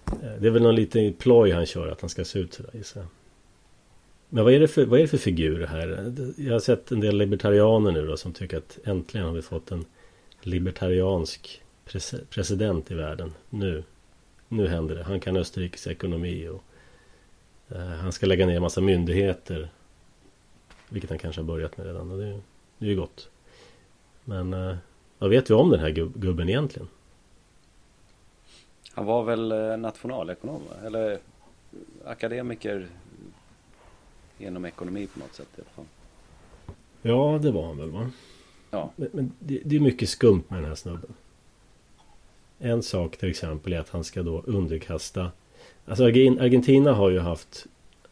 eh, 0.07 0.41
det 0.41 0.47
är 0.47 0.51
väl 0.51 0.63
någon 0.63 0.75
liten 0.75 1.13
ploj 1.13 1.51
han 1.51 1.67
kör 1.67 1.89
att 1.89 2.01
han 2.01 2.11
ska 2.11 2.25
se 2.25 2.39
ut 2.39 2.55
sådär 2.55 2.71
gissar 2.75 3.01
jag. 3.01 3.09
Men 4.29 4.45
vad 4.45 4.53
är, 4.53 4.61
det 4.61 4.69
för, 4.69 4.87
vad 4.87 4.99
är 4.99 5.03
det 5.03 5.09
för 5.09 5.19
figur 5.19 5.67
här? 5.67 6.15
Jag 6.37 6.53
har 6.53 6.61
sett 6.61 6.93
en 6.93 7.01
del 7.01 7.19
libertarianer 7.19 7.93
nu 7.93 8.07
då 8.07 8.17
som 8.17 8.33
tycker 8.33 8.57
att 8.57 8.79
äntligen 8.85 9.27
har 9.27 9.35
vi 9.35 9.43
fått 9.43 9.71
en 9.71 9.85
libertariansk 10.41 11.63
president 12.31 12.91
i 12.91 12.95
världen. 12.95 13.33
Nu, 13.51 13.85
nu 14.49 14.69
händer 14.69 14.95
det. 14.95 15.03
Han 15.03 15.21
kan 15.21 15.37
Österrikes 15.37 15.87
ekonomi 15.87 16.49
och 16.49 16.65
eh, 17.77 17.87
han 17.87 18.13
ska 18.13 18.27
lägga 18.27 18.47
ner 18.47 18.57
en 18.57 18.63
massa 18.63 18.81
myndigheter. 18.81 19.69
Vilket 20.89 21.11
han 21.11 21.19
kanske 21.19 21.41
har 21.41 21.47
börjat 21.47 21.77
med 21.77 21.87
redan. 21.87 22.11
Och 22.11 22.19
det, 22.19 22.41
det 22.79 22.87
är 22.87 22.91
ju 22.91 22.97
gott. 22.97 23.29
Men 24.25 24.53
eh, 24.53 24.77
vad 25.19 25.31
vet 25.31 25.51
vi 25.51 25.55
om 25.55 25.71
den 25.71 25.81
här 25.81 25.91
gubben 25.91 26.49
egentligen? 26.49 26.89
Han 28.93 29.07
var 29.07 29.25
väl 29.25 29.53
eh, 29.53 29.77
nationalekonom 29.77 30.63
eller 30.85 31.19
akademiker 32.05 32.89
genom 34.39 34.65
ekonomi 34.65 35.07
på 35.07 35.19
något 35.19 35.35
sätt 35.35 35.49
i 35.57 35.61
alla 35.61 35.71
fall. 35.71 35.85
Ja, 37.03 37.39
det 37.43 37.51
var 37.51 37.67
han 37.67 37.79
väl 37.79 37.91
va? 37.91 38.11
Ja. 38.71 38.91
Men, 38.97 39.09
men 39.13 39.33
det, 39.39 39.61
det, 39.65 39.77
är 39.77 39.81
mycket 39.81 40.09
skumt 40.09 40.43
med 40.49 40.59
den 40.59 40.69
här 40.69 40.75
snubben. 40.75 41.15
En 42.59 42.83
sak 42.83 43.17
till 43.17 43.31
exempel 43.31 43.73
är 43.73 43.81
att 43.81 43.89
han 43.89 44.05
ska 44.05 44.23
då 44.23 44.43
underkasta 44.47 45.31
Alltså 45.87 46.05
Argentina 46.05 46.93
har 46.93 47.11
ju 47.11 47.19
haft 47.19 47.67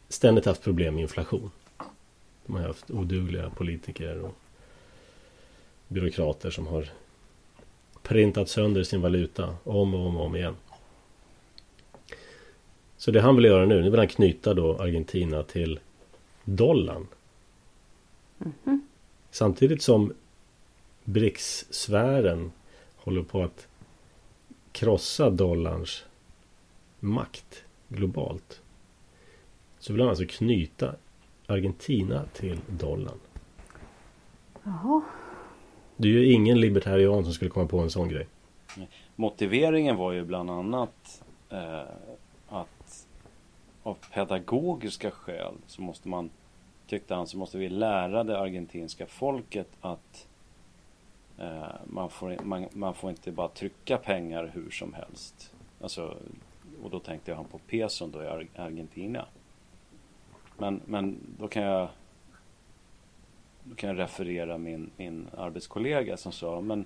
Ständigt 0.08 0.46
haft 0.46 0.62
problem 0.62 0.94
med 0.94 1.02
inflation. 1.02 1.50
De 2.46 2.56
har 2.56 2.62
haft 2.62 2.90
odugliga 2.90 3.50
politiker 3.50 4.20
och 4.20 4.34
byråkrater 5.88 6.50
som 6.50 6.66
har 6.66 6.88
printat 8.02 8.48
sönder 8.48 8.82
sin 8.82 9.00
valuta 9.00 9.56
om 9.64 9.94
och 9.94 10.06
om 10.06 10.16
och 10.16 10.26
om 10.26 10.36
igen. 10.36 10.56
Så 12.96 13.10
det 13.10 13.20
han 13.20 13.36
vill 13.36 13.44
göra 13.44 13.66
nu, 13.66 13.82
nu 13.82 13.90
vill 13.90 13.98
han 13.98 14.08
knyta 14.08 14.54
då 14.54 14.76
Argentina 14.76 15.42
till 15.42 15.80
dollarn. 16.44 17.06
Mm 18.38 18.52
-hmm. 18.64 18.80
Samtidigt 19.30 19.82
som 19.82 20.14
BRICS-sfären 21.04 22.52
håller 22.96 23.22
på 23.22 23.42
att 23.42 23.66
krossa 24.72 25.30
dollarns 25.30 26.04
makt 27.00 27.64
globalt. 27.88 28.60
Så 29.78 29.92
vill 29.92 30.00
han 30.00 30.08
alltså 30.08 30.24
knyta 30.28 30.94
Argentina 31.52 32.24
till 32.32 32.60
dollarn. 32.68 33.18
Jaha. 34.62 35.02
Det 35.96 36.08
är 36.08 36.12
ju 36.12 36.32
ingen 36.32 36.60
libertarian 36.60 37.24
som 37.24 37.32
skulle 37.32 37.50
komma 37.50 37.66
på 37.66 37.78
en 37.78 37.90
sån 37.90 38.08
grej. 38.08 38.26
Motiveringen 39.16 39.96
var 39.96 40.12
ju 40.12 40.24
bland 40.24 40.50
annat 40.50 41.22
eh, 41.50 41.82
att 42.48 43.06
av 43.82 43.98
pedagogiska 44.12 45.10
skäl 45.10 45.54
så 45.66 45.82
måste 45.82 46.08
man, 46.08 46.30
tyckte 46.86 47.14
han, 47.14 47.26
så 47.26 47.38
måste 47.38 47.58
vi 47.58 47.68
lära 47.68 48.24
det 48.24 48.38
argentinska 48.38 49.06
folket 49.06 49.68
att 49.80 50.28
eh, 51.38 51.62
man, 51.84 52.10
får, 52.10 52.36
man, 52.44 52.66
man 52.72 52.94
får 52.94 53.10
inte 53.10 53.32
bara 53.32 53.48
trycka 53.48 53.96
pengar 53.96 54.50
hur 54.54 54.70
som 54.70 54.94
helst. 54.94 55.52
Alltså, 55.80 56.16
och 56.82 56.90
då 56.90 56.98
tänkte 56.98 57.34
han 57.34 57.44
på 57.44 57.58
peson 57.58 58.10
då 58.10 58.22
i 58.22 58.48
Argentina. 58.56 59.26
Men, 60.62 60.80
men 60.86 61.18
då 61.38 61.48
kan 61.48 61.62
jag 61.62 61.88
då 63.64 63.74
kan 63.74 63.88
jag 63.88 63.98
referera 63.98 64.58
min, 64.58 64.90
min 64.96 65.28
arbetskollega 65.36 66.16
som 66.16 66.32
sa 66.32 66.60
men 66.60 66.84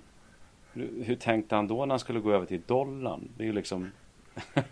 hur 0.73 1.15
tänkte 1.15 1.55
han 1.55 1.67
då 1.67 1.85
när 1.85 1.93
han 1.93 1.99
skulle 1.99 2.19
gå 2.19 2.31
över 2.31 2.45
till 2.45 2.61
dollarn? 2.67 3.29
Det 3.37 3.43
är 3.43 3.45
ju 3.45 3.53
liksom 3.53 3.91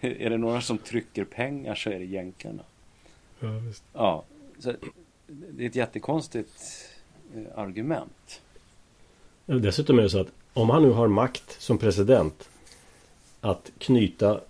är 0.00 0.30
det 0.30 0.38
några 0.38 0.60
som 0.60 0.78
trycker 0.78 1.24
pengar 1.24 1.74
så 1.74 1.90
är 1.90 1.98
det 1.98 2.04
jänkarna. 2.04 2.62
Ja, 3.40 3.48
visst. 3.48 3.84
ja 3.92 4.24
så 4.58 4.72
det 5.26 5.64
är 5.64 5.68
ett 5.68 5.76
jättekonstigt 5.76 6.88
eh, 7.34 7.58
argument. 7.58 8.42
Dessutom 9.46 9.98
är 9.98 10.02
det 10.02 10.10
så 10.10 10.20
att 10.20 10.32
om 10.52 10.70
han 10.70 10.82
nu 10.82 10.90
har 10.90 11.08
makt 11.08 11.60
som 11.60 11.78
president 11.78 12.48
att 13.40 13.72
knyta 13.78 14.40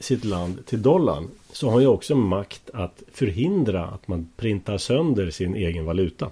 sitt 0.00 0.24
land 0.24 0.66
till 0.66 0.82
dollarn 0.82 1.28
så 1.52 1.66
har 1.66 1.72
han 1.72 1.82
ju 1.82 1.88
också 1.88 2.14
makt 2.14 2.70
att 2.70 3.02
förhindra 3.12 3.86
att 3.86 4.08
man 4.08 4.28
printar 4.36 4.78
sönder 4.78 5.30
sin 5.30 5.54
egen 5.54 5.84
valuta. 5.84 6.30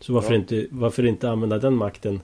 Så 0.00 0.12
varför, 0.12 0.32
ja. 0.32 0.36
inte, 0.36 0.66
varför 0.70 1.06
inte 1.06 1.30
använda 1.30 1.58
den 1.58 1.74
makten 1.74 2.20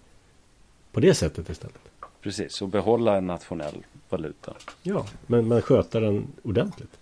på 0.93 1.01
det 1.01 1.15
sättet 1.15 1.49
istället? 1.51 1.79
Precis, 2.21 2.63
och 2.63 2.69
behålla 2.69 3.17
en 3.17 3.27
nationell 3.27 3.85
valuta. 4.09 4.55
Ja, 4.83 5.07
men, 5.27 5.49
men 5.49 5.63
sköta 5.63 6.01
den 6.01 6.27
ordentligt. 6.43 6.99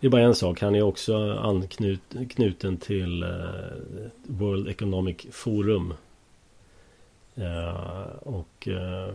Det 0.00 0.06
är 0.06 0.10
bara 0.10 0.22
en 0.22 0.34
sak. 0.34 0.60
Han 0.60 0.74
är 0.74 0.82
också 0.82 1.32
anknuten 1.32 2.76
till 2.76 3.24
uh, 3.24 3.30
World 4.26 4.68
Economic 4.68 5.26
Forum. 5.30 5.94
Uh, 7.38 8.04
och 8.20 8.68
uh, 8.68 9.14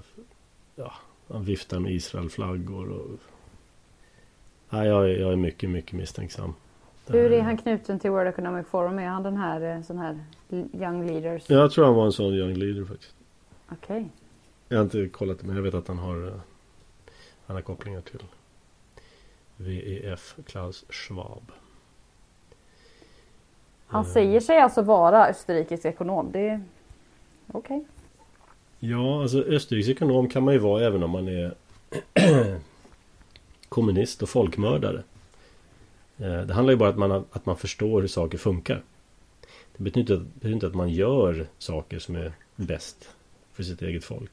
ja, 0.75 0.93
han 1.27 1.43
viftar 1.43 1.79
med 1.79 1.91
Israelflaggor. 1.91 2.89
Och... 2.89 3.19
Ja, 4.69 4.85
jag, 4.85 5.09
är, 5.09 5.19
jag 5.19 5.31
är 5.31 5.35
mycket, 5.35 5.69
mycket 5.69 5.93
misstänksam. 5.93 6.53
Hur 7.07 7.31
är 7.31 7.41
han 7.41 7.57
knuten 7.57 7.99
till 7.99 8.11
World 8.11 8.27
Economic 8.29 8.67
Forum? 8.67 8.99
Är 8.99 9.07
han 9.07 9.23
den 9.23 9.37
här 9.37 9.75
eh, 9.75 9.81
sån 9.81 9.97
här 9.97 10.19
Young 10.49 11.07
Leaders? 11.07 11.49
Jag 11.49 11.71
tror 11.71 11.85
han 11.85 11.95
var 11.95 12.05
en 12.05 12.11
sån 12.11 12.33
Young 12.33 12.53
Leader 12.53 12.85
faktiskt. 12.85 13.15
Okej. 13.69 13.97
Okay. 13.97 14.05
Jag 14.67 14.77
har 14.77 14.83
inte 14.83 15.07
kollat 15.07 15.39
det 15.39 15.47
men 15.47 15.55
jag 15.55 15.63
vet 15.63 15.73
att 15.73 15.87
han 15.87 15.97
har 15.97 16.27
eh, 16.27 16.33
Han 17.45 17.55
har 17.55 17.61
kopplingar 17.61 18.01
till 18.01 18.23
VEF 19.57 20.35
Klaus 20.45 20.85
Schwab. 20.89 21.51
Han 23.87 24.05
säger 24.05 24.39
sig 24.39 24.59
alltså 24.59 24.81
vara 24.81 25.27
österrikisk 25.27 25.85
ekonom. 25.85 26.31
Det 26.31 26.49
är 26.49 26.63
okej. 27.47 27.77
Okay. 27.77 27.94
Ja, 28.89 29.21
alltså 29.21 29.41
Österrikes 29.41 29.89
ekonom 29.89 30.29
kan 30.29 30.43
man 30.43 30.53
ju 30.53 30.59
vara 30.59 30.85
även 30.85 31.03
om 31.03 31.11
man 31.11 31.27
är 31.27 31.53
kommunist 33.69 34.23
och 34.23 34.29
folkmördare. 34.29 35.03
Eh, 36.17 36.41
det 36.41 36.53
handlar 36.53 36.73
ju 36.73 36.77
bara 36.77 36.89
om 36.89 37.01
att 37.03 37.09
man, 37.09 37.25
att 37.31 37.45
man 37.45 37.57
förstår 37.57 38.01
hur 38.01 38.07
saker 38.07 38.37
funkar. 38.37 38.83
Det 39.77 39.83
betyder, 39.83 40.15
det 40.15 40.23
betyder 40.23 40.53
inte 40.53 40.67
att 40.67 40.75
man 40.75 40.89
gör 40.89 41.47
saker 41.57 41.99
som 41.99 42.15
är 42.15 42.33
bäst 42.55 43.09
för 43.53 43.63
sitt 43.63 43.81
eget 43.81 44.03
folk. 44.03 44.31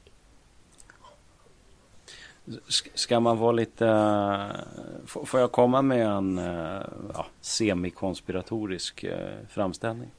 Ska 2.93 3.19
man 3.19 3.37
vara 3.37 3.51
lite... 3.51 3.87
Eh, 3.87 5.25
får 5.25 5.39
jag 5.39 5.51
komma 5.51 5.81
med 5.81 6.07
en 6.07 6.37
eh, 6.37 6.81
ja, 7.13 7.25
semikonspiratorisk 7.41 9.05
framställning? 9.49 10.11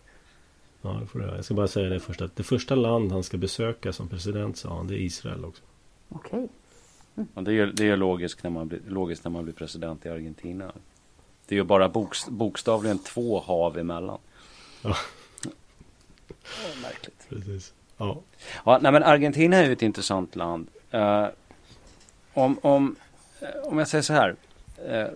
Ja, 0.85 0.99
det 1.01 1.07
får 1.07 1.19
du 1.19 1.27
Jag 1.27 1.45
ska 1.45 1.55
bara 1.55 1.69
säga 1.69 1.89
det 1.89 2.01
först 2.01 2.23
att 2.23 2.37
det 2.37 2.43
första 2.43 2.75
land 2.75 3.13
han 3.13 3.23
ska 3.23 3.37
besöka 3.37 3.93
som 3.93 4.09
president 4.09 4.57
sa 4.57 4.77
han, 4.77 4.87
det 4.87 4.95
är 4.95 4.99
Israel 4.99 5.45
också. 5.45 5.63
Okej. 6.09 6.39
Okay. 6.39 6.49
Mm. 7.17 7.29
Ja, 7.35 7.43
det 7.43 7.53
är, 7.53 7.67
det 7.67 7.89
är 7.89 7.97
logiskt, 7.97 8.43
när 8.43 8.51
man 8.51 8.69
blir, 8.69 8.81
logiskt 8.89 9.25
när 9.25 9.31
man 9.31 9.45
blir 9.45 9.55
president 9.55 10.07
i 10.07 10.09
Argentina. 10.09 10.73
Det 11.47 11.55
är 11.55 11.57
ju 11.57 11.65
bara 11.65 11.89
bokst, 11.89 12.29
bokstavligen 12.29 12.99
två 12.99 13.41
hav 13.41 13.79
emellan. 13.79 14.19
Ja. 14.83 14.97
Oh, 16.45 16.83
märkligt. 16.83 17.27
Precis. 17.29 17.73
Ja. 17.97 18.21
ja 18.65 18.79
nej, 18.83 18.93
men 18.93 19.03
Argentina 19.03 19.57
är 19.57 19.67
ju 19.67 19.73
ett 19.73 19.83
intressant 19.83 20.37
land. 20.37 20.69
Uh, 20.95 21.27
om, 22.35 22.59
om, 22.63 22.97
eh, 23.41 23.49
om 23.63 23.79
jag 23.79 23.89
säger 23.89 24.03
så 24.03 24.13
här. 24.13 24.37
Uh, 24.91 25.07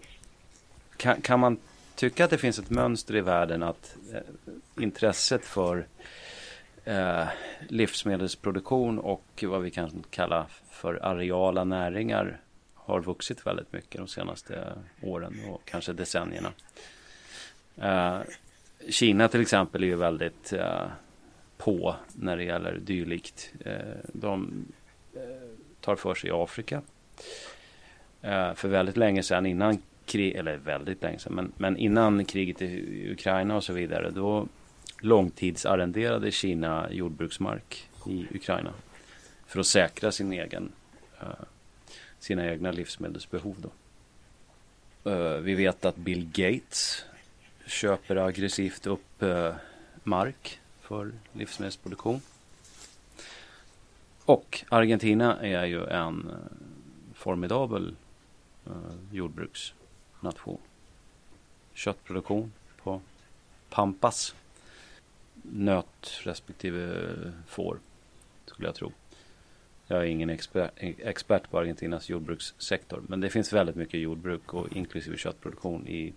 kan, 0.97 1.21
kan 1.21 1.41
man 1.41 1.59
tycka 1.95 2.25
att 2.25 2.31
det 2.31 2.39
finns 2.39 2.59
ett 2.59 2.71
mönster 2.71 3.17
i 3.17 3.21
världen 3.21 3.63
att 3.63 3.97
Eh, 4.15 4.83
intresset 4.83 5.45
för 5.45 5.87
eh, 6.85 7.27
livsmedelsproduktion 7.69 8.99
och 8.99 9.45
vad 9.47 9.63
vi 9.63 9.71
kan 9.71 10.05
kalla 10.11 10.47
för 10.71 11.07
areala 11.07 11.65
näringar 11.65 12.41
har 12.75 13.01
vuxit 13.01 13.47
väldigt 13.47 13.73
mycket 13.73 13.99
de 13.99 14.09
senaste 14.09 14.73
åren 15.03 15.37
och 15.51 15.63
kanske 15.65 15.93
decennierna. 15.93 16.53
Eh, 17.77 18.19
Kina 18.89 19.29
till 19.29 19.41
exempel 19.41 19.83
är 19.83 19.87
ju 19.87 19.97
väldigt 19.97 20.53
eh, 20.53 20.87
på 21.57 21.97
när 22.13 22.37
det 22.37 22.45
gäller 22.45 22.79
dylikt. 22.79 23.53
Eh, 23.65 23.77
de 24.13 24.65
tar 25.81 25.97
för 25.97 26.15
sig 26.15 26.31
i 26.31 26.33
Afrika. 26.33 26.83
För 28.55 28.69
väldigt 28.69 28.97
länge 28.97 29.23
sedan 29.23 29.47
innan 29.47 29.83
krig, 30.09 30.35
eller 30.35 30.57
väldigt 30.57 31.03
länge 31.03 31.19
sedan, 31.19 31.35
men, 31.35 31.53
men 31.57 31.77
innan 31.77 32.25
kriget 32.25 32.63
i 32.63 33.11
Ukraina 33.13 33.57
och 33.57 33.65
så 33.65 33.73
vidare, 33.73 34.11
då 34.11 34.47
långtidsarrenderade 35.01 36.31
Kina 36.31 36.89
jordbruksmark 36.93 37.89
i 38.07 38.27
Ukraina 38.35 38.73
för 39.47 39.61
att 39.61 39.67
säkra 39.67 40.13
sin 40.13 40.33
egen 40.33 40.73
eh, 41.21 41.27
sina 42.19 42.47
egna 42.47 42.71
livsmedelsbehov. 42.71 43.57
Då. 43.59 43.71
Uh, 45.11 45.41
vi 45.41 45.55
vet 45.55 45.85
att 45.85 45.97
Bill 45.97 46.31
Gates 46.33 47.05
köper 47.67 48.17
aggressivt 48.17 48.87
upp 48.87 49.23
uh, 49.23 49.53
mark 50.05 50.61
för 50.81 51.13
livsmedelsproduktion. 51.33 52.21
Och 54.25 54.65
Argentina 54.69 55.41
är 55.41 55.65
ju 55.65 55.87
en 55.87 56.31
uh, 56.31 56.37
formidabel 57.15 57.95
jordbruks 59.13 59.73
nation. 60.21 60.59
Köttproduktion 61.75 62.53
på 62.83 63.01
Pampas. 63.71 64.35
Nöt 65.43 66.21
respektive 66.23 67.05
får, 67.47 67.79
skulle 68.47 68.69
jag 68.69 68.75
tro. 68.75 68.93
Jag 69.87 69.99
är 69.99 70.05
ingen 70.05 70.31
expert, 70.31 70.71
expert 70.77 71.51
på 71.51 71.59
Argentinas 71.59 72.09
jordbrukssektor. 72.09 73.03
Men 73.09 73.21
det 73.21 73.31
finns 73.31 73.53
väldigt 73.53 73.77
mycket 73.77 74.01
jordbruk 74.01 74.55
och 74.55 74.77
inklusive 74.77 75.17
köttproduktion 75.17 75.87
i 75.87 76.13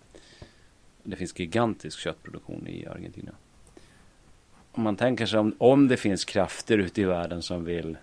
det 1.02 1.16
finns 1.16 1.40
gigantisk 1.40 1.98
köttproduktion 1.98 2.66
i 2.68 2.86
Argentina. 2.86 3.32
Om 4.72 4.82
man 4.82 4.96
tänker 4.96 5.26
sig 5.26 5.38
om, 5.38 5.54
om 5.58 5.88
det 5.88 5.96
finns 5.96 6.24
krafter 6.24 6.78
ute 6.78 7.00
i 7.00 7.04
världen 7.04 7.42
som 7.42 7.64
vill 7.64 7.96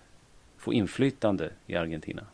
få 0.58 0.74
inflytande 0.74 1.52
i 1.68 1.76
Argentina 1.76 2.26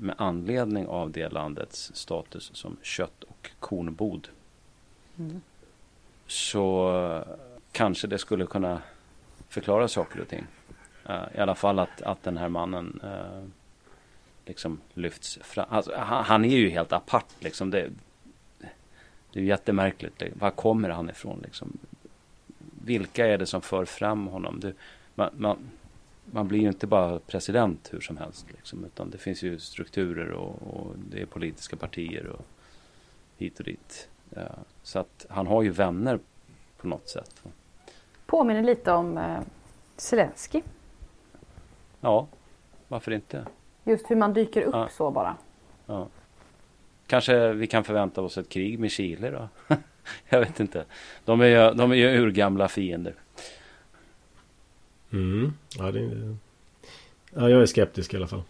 med 0.00 0.14
anledning 0.18 0.86
av 0.86 1.10
det 1.10 1.28
landets 1.28 1.90
status 1.94 2.50
som 2.54 2.76
kött 2.82 3.24
och 3.24 3.50
kornbod. 3.58 4.28
Mm. 5.18 5.40
Så 6.26 7.24
kanske 7.72 8.06
det 8.06 8.18
skulle 8.18 8.46
kunna 8.46 8.82
förklara 9.48 9.88
saker 9.88 10.20
och 10.20 10.28
ting. 10.28 10.46
Uh, 11.10 11.24
I 11.34 11.38
alla 11.38 11.54
fall 11.54 11.78
att, 11.78 12.02
att 12.02 12.22
den 12.22 12.36
här 12.36 12.48
mannen 12.48 13.00
uh, 13.04 13.48
liksom 14.46 14.80
lyfts 14.94 15.38
fram. 15.42 15.66
Alltså, 15.70 15.92
han, 15.96 16.24
han, 16.24 16.44
är 16.44 16.56
ju 16.56 16.70
helt 16.70 16.92
apart 16.92 17.26
liksom. 17.40 17.70
Det, 17.70 17.90
det 19.32 19.40
är 19.40 19.44
jättemärkligt. 19.44 20.22
Var 20.34 20.50
kommer 20.50 20.90
han 20.90 21.10
ifrån 21.10 21.40
liksom? 21.44 21.78
Vilka 22.84 23.26
är 23.26 23.38
det 23.38 23.46
som 23.46 23.62
för 23.62 23.84
fram 23.84 24.26
honom? 24.26 24.60
Det, 24.60 24.72
man, 25.14 25.30
man, 25.36 25.58
man, 26.30 26.48
blir 26.48 26.60
ju 26.60 26.68
inte 26.68 26.86
bara 26.86 27.18
president 27.18 27.88
hur 27.92 28.00
som 28.00 28.16
helst. 28.16 28.46
Liksom, 28.56 28.84
utan 28.84 29.10
det 29.10 29.18
finns 29.18 29.42
ju 29.42 29.58
strukturer 29.58 30.30
och, 30.30 30.62
och 30.62 30.94
det 31.10 31.20
är 31.22 31.26
politiska 31.26 31.76
partier 31.76 32.26
och 32.26 32.44
hit 33.36 33.58
och 33.58 33.64
dit. 33.64 34.08
Ja, 34.30 34.48
så 34.82 34.98
att 34.98 35.26
han 35.28 35.46
har 35.46 35.62
ju 35.62 35.70
vänner 35.70 36.18
på 36.76 36.88
något 36.88 37.08
sätt. 37.08 37.42
Påminner 38.26 38.62
lite 38.62 38.92
om 38.92 39.18
eh, 39.18 39.40
Zelensky. 39.96 40.62
Ja, 42.00 42.26
varför 42.88 43.12
inte? 43.12 43.46
Just 43.84 44.10
hur 44.10 44.16
man 44.16 44.34
dyker 44.34 44.62
upp 44.62 44.74
ja. 44.74 44.88
så 44.88 45.10
bara. 45.10 45.36
Ja. 45.86 46.08
Kanske 47.06 47.52
vi 47.52 47.66
kan 47.66 47.84
förvänta 47.84 48.22
oss 48.22 48.38
ett 48.38 48.48
krig 48.48 48.78
med 48.78 48.90
Chile 48.90 49.30
då? 49.30 49.48
jag 50.28 50.40
vet 50.40 50.60
inte. 50.60 50.84
De 51.24 51.40
är 51.40 51.46
ju, 51.46 51.74
de 51.74 51.90
är 51.90 51.96
ju 51.96 52.20
urgamla 52.20 52.68
fiender. 52.68 53.14
Mm. 55.10 55.52
Ja, 55.78 55.90
det 55.92 56.00
är... 56.00 56.36
ja, 57.34 57.50
jag 57.50 57.62
är 57.62 57.66
skeptisk 57.66 58.14
i 58.14 58.16
alla 58.16 58.26
fall. 58.26 58.42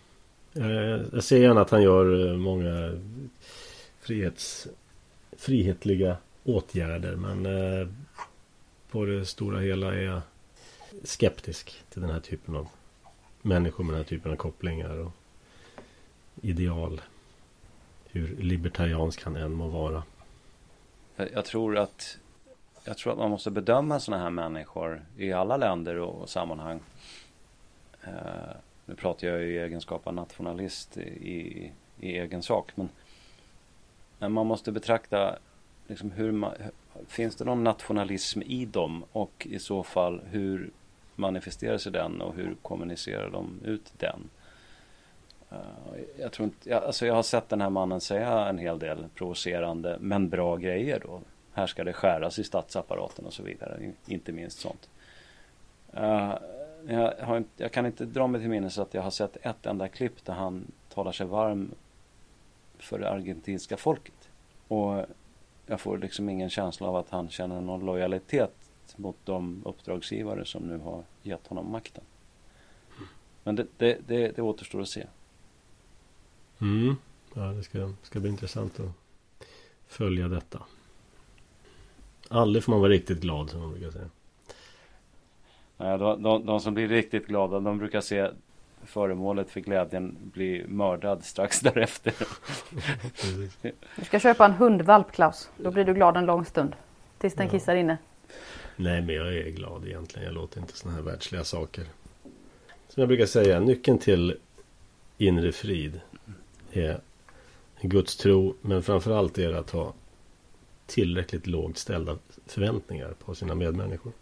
Jag, 0.53 1.05
jag 1.13 1.25
ser 1.25 1.39
gärna 1.39 1.61
att 1.61 1.71
han 1.71 1.83
gör 1.83 2.29
eh, 2.29 2.37
många 2.37 3.01
frihets, 4.01 4.69
frihetliga 5.37 6.17
åtgärder. 6.45 7.17
Men 7.17 7.47
eh, 7.47 7.89
på 8.91 9.05
det 9.05 9.27
stora 9.27 9.61
hela 9.61 9.95
är 9.95 10.03
jag 10.03 10.21
skeptisk 11.05 11.83
till 11.91 12.03
den 12.03 12.11
här 12.11 12.21
typen 12.21 12.57
av 12.57 12.69
människor 13.43 13.85
med 13.85 13.95
den 13.95 14.03
här 14.03 14.09
typen 14.09 14.33
av 14.33 14.37
kopplingar 14.37 14.99
och 14.99 15.13
ideal. 16.43 17.01
Hur 18.11 18.37
libertariansk 18.37 19.23
han 19.23 19.37
än 19.37 19.53
må 19.53 19.69
vara. 19.69 20.03
Jag 21.17 21.45
tror 21.45 21.79
att 21.79 22.19
jag 22.89 22.97
tror 22.97 23.13
att 23.13 23.19
man 23.19 23.31
måste 23.31 23.51
bedöma 23.51 24.01
sådana 24.01 24.23
här 24.23 24.31
människor 24.31 25.03
i 25.17 25.33
alla 25.33 25.57
länder 25.57 25.99
och 25.99 26.29
sammanhang. 26.29 26.81
Eh, 28.05 28.11
nu 28.87 28.95
pratar 28.95 29.29
jag 29.29 29.43
i 29.43 29.59
egenskap 29.59 30.07
av 30.07 30.15
nationalist 30.15 30.97
i, 30.97 31.73
i 32.01 32.19
egen 32.19 32.43
sak. 32.43 32.73
Men, 32.75 32.89
men 34.19 34.33
man 34.33 34.47
måste 34.47 34.73
betrakta 34.73 35.39
liksom 35.87 36.11
hur 36.11 36.33
man, 36.33 36.53
finns 37.09 37.37
det 37.37 37.45
någon 37.45 37.65
nationalism 37.65 38.43
i 38.43 38.65
dem 38.65 39.05
och 39.13 39.47
i 39.51 39.59
så 39.59 39.83
fall 39.83 40.21
hur 40.31 40.71
manifesterar 41.15 41.79
sig 41.79 41.93
den 41.93 42.21
och 42.21 42.35
hur 42.35 42.57
kommunicerar 42.63 43.31
de 43.31 43.61
ut 43.65 43.93
den? 43.99 44.31
Eh, 45.51 45.59
jag, 46.19 46.33
tror 46.33 46.45
inte, 46.45 46.71
jag, 46.71 46.85
alltså 46.85 47.07
jag 47.07 47.15
har 47.15 47.23
sett 47.23 47.49
den 47.49 47.61
här 47.61 47.71
mannen 47.71 48.01
säga 48.01 48.49
en 48.49 48.59
hel 48.59 48.79
del 48.79 49.05
provocerande 49.15 49.97
men 50.01 50.29
bra 50.29 50.57
grejer 50.57 51.01
då. 51.05 51.21
Här 51.59 51.67
ska 51.67 51.85
det 51.85 51.93
skäras 51.93 52.39
i 52.39 52.45
statsapparaten 52.45 53.27
och 53.27 53.33
så 53.33 53.43
vidare. 53.43 53.93
Inte 54.07 54.33
minst 54.33 54.59
sånt. 54.59 54.89
Uh, 55.97 56.35
jag, 56.87 57.15
har, 57.21 57.45
jag, 57.57 57.73
kan 57.73 57.87
inte 57.87 58.05
dra 58.05 58.27
mig 58.27 58.41
till 58.41 58.51
minnes 58.51 58.79
att 58.79 58.95
jag 58.95 59.03
har 59.03 59.11
sett 59.11 59.37
ett 59.37 59.67
enda 59.67 59.89
klipp 59.89 60.25
där 60.25 60.33
han 60.33 60.73
talar 60.95 61.13
sig 61.13 61.27
varm 61.27 61.71
för 62.79 62.99
det 62.99 63.11
argentinska 63.11 63.77
folket. 63.77 64.29
Och 64.69 65.07
jag 65.67 65.81
får 65.81 65.99
liksom 65.99 66.29
ingen 66.29 66.51
känsla 66.51 66.89
av 66.89 66.97
att 66.97 67.11
han 67.11 67.29
känner 67.29 67.61
någon 67.61 67.87
lojalitet 67.87 68.71
mot 68.97 69.17
de 69.25 69.63
uppdragsgivare 69.65 70.45
som 70.45 70.63
nu 70.63 70.79
har 70.79 71.05
gett 71.23 71.47
honom 71.47 71.73
makten. 71.73 72.05
Men 73.45 73.57
det, 73.57 73.67
det, 73.77 73.99
det, 74.07 74.37
det 74.37 74.43
återstår 74.43 74.81
att 74.81 74.89
se. 74.89 75.07
Mm. 76.61 76.97
Ja, 77.35 77.43
det 77.43 77.63
ska, 77.63 77.93
ska 78.03 78.21
bli 78.21 78.31
intressant 78.31 78.81
att 78.81 78.91
följa 79.87 80.29
detta. 80.29 80.63
Aldrig 82.29 82.65
får 82.65 82.73
man 82.73 82.81
vara 82.81 82.91
riktigt 82.91 83.21
glad 83.21 83.51
som 83.51 83.61
man 83.61 83.71
brukar 83.71 83.91
säga. 83.91 84.09
Nej, 85.77 85.99
de, 85.99 86.23
de, 86.23 86.47
de 86.47 86.61
som 86.61 86.75
blir 86.75 86.89
riktigt 86.89 87.27
glada 87.27 87.61
de 87.61 87.79
brukar 87.79 88.01
se 88.01 88.31
föremålet 88.85 89.51
för 89.51 89.61
glädjen 89.61 90.17
bli 90.33 90.65
mördad 90.69 91.25
strax 91.25 91.61
därefter. 91.61 92.15
du 93.97 94.05
ska 94.05 94.19
köpa 94.19 94.45
en 94.45 94.53
hundvalp 94.53 95.13
Klaus. 95.13 95.51
Då 95.57 95.71
blir 95.71 95.85
du 95.85 95.95
glad 95.95 96.17
en 96.17 96.27
lång 96.27 96.45
stund. 96.45 96.73
Tills 97.19 97.35
den 97.35 97.47
ja. 97.47 97.53
kissar 97.53 97.77
inne. 97.77 97.99
Nej 98.77 99.03
men 99.03 99.15
jag 99.15 99.37
är 99.37 99.51
glad 99.51 99.87
egentligen. 99.87 100.27
Jag 100.27 100.35
låter 100.35 100.61
inte 100.61 100.77
sådana 100.77 100.97
här 100.97 101.05
världsliga 101.05 101.45
saker. 101.45 101.85
Som 102.89 103.01
jag 103.01 103.09
brukar 103.09 103.27
säga. 103.27 103.61
Nyckeln 103.61 103.99
till 103.99 104.37
inre 105.19 105.53
frid. 105.53 106.01
Är 106.73 107.01
Guds 107.81 108.17
tro. 108.17 108.55
Men 108.61 108.83
framförallt 108.83 109.39
är 109.39 109.53
det 109.53 109.59
att 109.59 109.71
ha 109.71 109.93
tillräckligt 110.89 111.47
lågt 111.47 111.79
ställda 111.79 112.19
förväntningar 112.47 113.15
på 113.19 113.35
sina 113.35 113.55
medmänniskor. 113.55 114.13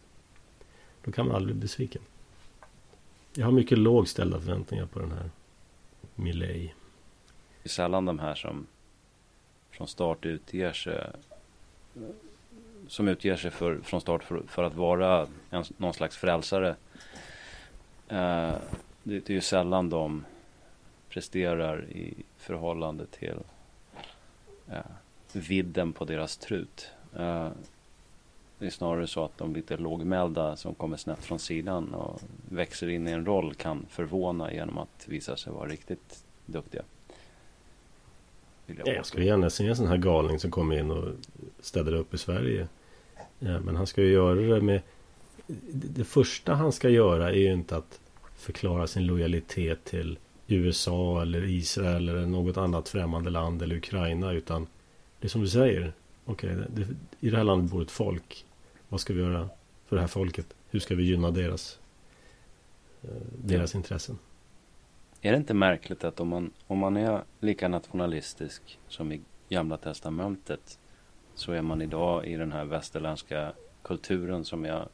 Då 1.04 1.12
kan 1.12 1.26
man 1.26 1.36
aldrig 1.36 1.56
bli 1.56 1.62
besviken. 1.62 2.02
Jag 3.34 3.44
har 3.44 3.52
mycket 3.52 3.78
lågt 3.78 4.08
ställda 4.08 4.40
förväntningar 4.40 4.86
på 4.86 4.98
den 4.98 5.12
här 5.12 5.30
Milley. 6.14 6.70
Det 7.62 7.66
är 7.66 7.68
sällan 7.68 8.04
de 8.04 8.18
här 8.18 8.34
som 8.34 8.66
från 9.70 9.88
start 9.88 10.26
utger 10.26 10.72
sig 10.72 11.10
som 12.88 13.08
utger 13.08 13.36
sig 13.36 13.50
för, 13.50 13.78
från 13.78 14.00
start 14.00 14.24
för, 14.24 14.42
för 14.46 14.62
att 14.62 14.74
vara 14.74 15.28
en, 15.50 15.64
någon 15.76 15.94
slags 15.94 16.16
frälsare. 16.16 16.76
Eh, 18.08 18.54
det, 19.02 19.20
det 19.20 19.30
är 19.30 19.34
ju 19.34 19.40
sällan 19.40 19.90
de 19.90 20.24
presterar 21.08 21.84
i 21.84 22.14
förhållande 22.36 23.06
till 23.06 23.38
eh, 24.68 24.80
vidden 25.32 25.92
på 25.92 26.04
deras 26.04 26.36
trut. 26.36 26.90
Eh, 27.16 27.48
det 28.58 28.66
är 28.66 28.70
snarare 28.70 29.06
så 29.06 29.24
att 29.24 29.38
de 29.38 29.54
lite 29.54 29.76
lågmälda 29.76 30.56
som 30.56 30.74
kommer 30.74 30.96
snett 30.96 31.24
från 31.24 31.38
sidan 31.38 31.94
och 31.94 32.20
växer 32.48 32.88
in 32.88 33.08
i 33.08 33.10
en 33.10 33.26
roll 33.26 33.54
kan 33.54 33.86
förvåna 33.90 34.52
genom 34.52 34.78
att 34.78 35.04
visa 35.06 35.36
sig 35.36 35.52
vara 35.52 35.68
riktigt 35.68 36.24
duktiga. 36.46 36.82
Jag, 38.66 38.88
jag 38.88 39.06
skulle 39.06 39.24
gärna 39.24 39.50
se 39.50 39.66
en 39.66 39.76
sån 39.76 39.86
här 39.86 39.96
galning 39.96 40.38
som 40.38 40.50
kommer 40.50 40.78
in 40.78 40.90
och 40.90 41.08
städar 41.60 41.92
upp 41.94 42.14
i 42.14 42.18
Sverige. 42.18 42.68
Ja, 43.38 43.60
men 43.60 43.76
han 43.76 43.86
ska 43.86 44.02
ju 44.02 44.12
göra 44.12 44.34
det 44.34 44.60
med... 44.60 44.80
Det 45.72 46.04
första 46.04 46.54
han 46.54 46.72
ska 46.72 46.88
göra 46.88 47.30
är 47.30 47.34
ju 47.34 47.52
inte 47.52 47.76
att 47.76 48.00
förklara 48.36 48.86
sin 48.86 49.06
lojalitet 49.06 49.84
till 49.84 50.18
USA 50.46 51.22
eller 51.22 51.44
Israel 51.44 52.08
eller 52.08 52.26
något 52.26 52.56
annat 52.56 52.88
främmande 52.88 53.30
land 53.30 53.62
eller 53.62 53.76
Ukraina 53.76 54.32
utan 54.32 54.66
det 55.26 55.28
är 55.28 55.32
som 55.32 55.40
du 55.40 55.48
säger. 55.48 55.92
Okej, 56.24 56.56
okay, 56.56 56.84
i 57.20 57.30
det 57.30 57.36
här 57.36 57.44
landet 57.44 57.70
bor 57.70 57.82
ett 57.82 57.90
folk. 57.90 58.44
Vad 58.88 59.00
ska 59.00 59.12
vi 59.12 59.20
göra 59.20 59.48
för 59.86 59.96
det 59.96 60.02
här 60.02 60.08
folket? 60.08 60.54
Hur 60.70 60.80
ska 60.80 60.94
vi 60.94 61.02
gynna 61.02 61.30
deras, 61.30 61.78
eh, 63.02 63.10
deras 63.44 63.74
ja. 63.74 63.78
intressen? 63.78 64.18
Är 65.20 65.30
det 65.30 65.36
inte 65.36 65.54
märkligt 65.54 66.04
att 66.04 66.20
om 66.20 66.28
man, 66.28 66.50
om 66.66 66.78
man 66.78 66.96
är 66.96 67.22
lika 67.40 67.68
nationalistisk 67.68 68.78
som 68.88 69.12
i 69.12 69.20
Gamla 69.48 69.76
Testamentet 69.76 70.78
så 71.34 71.52
är 71.52 71.62
man 71.62 71.82
idag 71.82 72.26
i 72.26 72.36
den 72.36 72.52
här 72.52 72.64
västerländska 72.64 73.52
kulturen 73.82 74.44
som 74.44 74.64
jag 74.64 74.88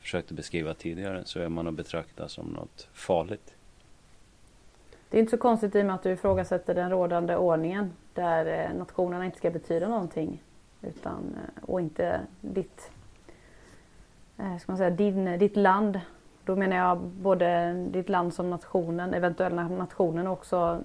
försökte 0.00 0.34
beskriva 0.34 0.74
tidigare 0.74 1.22
så 1.24 1.40
är 1.40 1.48
man 1.48 1.66
att 1.66 1.74
betrakta 1.74 2.28
som 2.28 2.46
något 2.46 2.88
farligt. 2.92 3.54
Det 5.10 5.16
är 5.16 5.20
inte 5.20 5.30
så 5.30 5.38
konstigt 5.38 5.74
i 5.74 5.82
och 5.82 5.86
med 5.86 5.94
att 5.94 6.02
du 6.02 6.10
ifrågasätter 6.10 6.74
den 6.74 6.90
rådande 6.90 7.36
ordningen 7.36 7.92
där 8.14 8.46
eh, 8.46 8.78
nationerna 8.78 9.24
inte 9.24 9.38
ska 9.38 9.50
betyda 9.50 9.88
någonting 9.88 10.42
utan, 10.82 11.36
eh, 11.36 11.64
och 11.64 11.80
inte 11.80 12.20
ditt, 12.40 12.90
eh, 14.38 14.56
ska 14.56 14.72
man 14.72 14.76
säga, 14.76 14.90
din, 14.90 15.38
ditt 15.38 15.56
land. 15.56 16.00
Då 16.44 16.56
menar 16.56 16.76
jag 16.76 16.98
både 16.98 17.72
ditt 17.90 18.08
land 18.08 18.34
som 18.34 18.50
nationen, 18.50 19.14
eventuella 19.14 19.68
nationen 19.68 20.26
och 20.26 20.32
också 20.32 20.80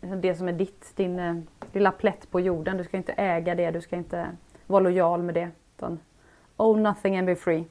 det 0.00 0.34
som 0.34 0.48
är 0.48 0.52
ditt, 0.52 0.92
din 0.96 1.46
lilla 1.72 1.90
plätt 1.90 2.30
på 2.30 2.40
jorden. 2.40 2.76
Du 2.76 2.84
ska 2.84 2.96
inte 2.96 3.12
äga 3.12 3.54
det, 3.54 3.70
du 3.70 3.80
ska 3.80 3.96
inte 3.96 4.28
vara 4.66 4.80
lojal 4.80 5.22
med 5.22 5.34
det. 5.34 5.50
Utan 5.76 5.98
own 6.56 6.82
nothing 6.82 7.18
and 7.18 7.26
be 7.26 7.36
free. 7.36 7.64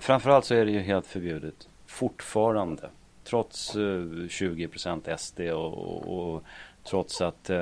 Framförallt 0.00 0.44
så 0.44 0.54
är 0.54 0.64
det 0.64 0.70
ju 0.70 0.80
helt 0.80 1.06
förbjudet. 1.06 1.68
Fortfarande. 1.86 2.90
Trots 3.30 3.76
uh, 3.76 4.26
20% 4.26 5.16
SD 5.16 5.40
och, 5.40 5.78
och, 5.78 6.34
och 6.34 6.42
trots 6.84 7.20
att 7.20 7.50
uh, 7.50 7.58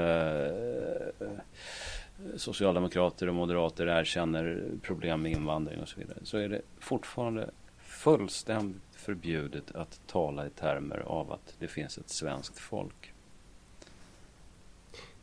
socialdemokrater 2.37 3.29
och 3.29 3.35
moderater 3.35 3.87
erkänner 3.87 4.63
problem 4.83 5.23
med 5.23 5.33
invandring 5.33 5.81
och 5.81 5.89
så 5.89 6.01
vidare. 6.01 6.19
Så 6.23 6.39
är 6.39 6.49
det 6.49 6.61
fortfarande 6.79 7.51
fullständigt 7.79 8.83
förbjudet 8.93 9.75
att 9.75 10.01
tala 10.07 10.47
i 10.47 10.51
termer 10.51 11.03
av 11.07 11.33
att 11.33 11.55
det 11.59 11.69
finns 11.69 11.99
ett 11.99 12.11
svenskt 12.11 12.59
folk. 12.59 13.13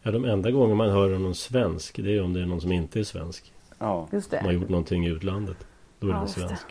Ja, 0.02 0.12
de 0.12 0.26
enda 0.26 0.52
gånger 0.52 0.76
man 0.76 0.90
hör 0.90 1.16
om 1.16 1.24
någon 1.24 1.36
svensk 1.36 1.96
det 2.04 2.16
är 2.16 2.24
om 2.24 2.34
det 2.34 2.42
är 2.42 2.46
någon 2.46 2.62
som 2.62 2.72
inte 2.72 3.00
är 3.00 3.04
svensk. 3.04 3.54
Ja, 3.80 4.08
just 4.12 4.32
det. 4.32 4.38
Som 4.38 4.46
har 4.46 4.54
gjort 4.54 4.70
någonting 4.70 5.06
i 5.06 5.10
utlandet. 5.10 5.58
Då 6.00 6.08
är 6.08 6.12
ja, 6.12 6.22
det 6.22 6.28
svensk. 6.28 6.66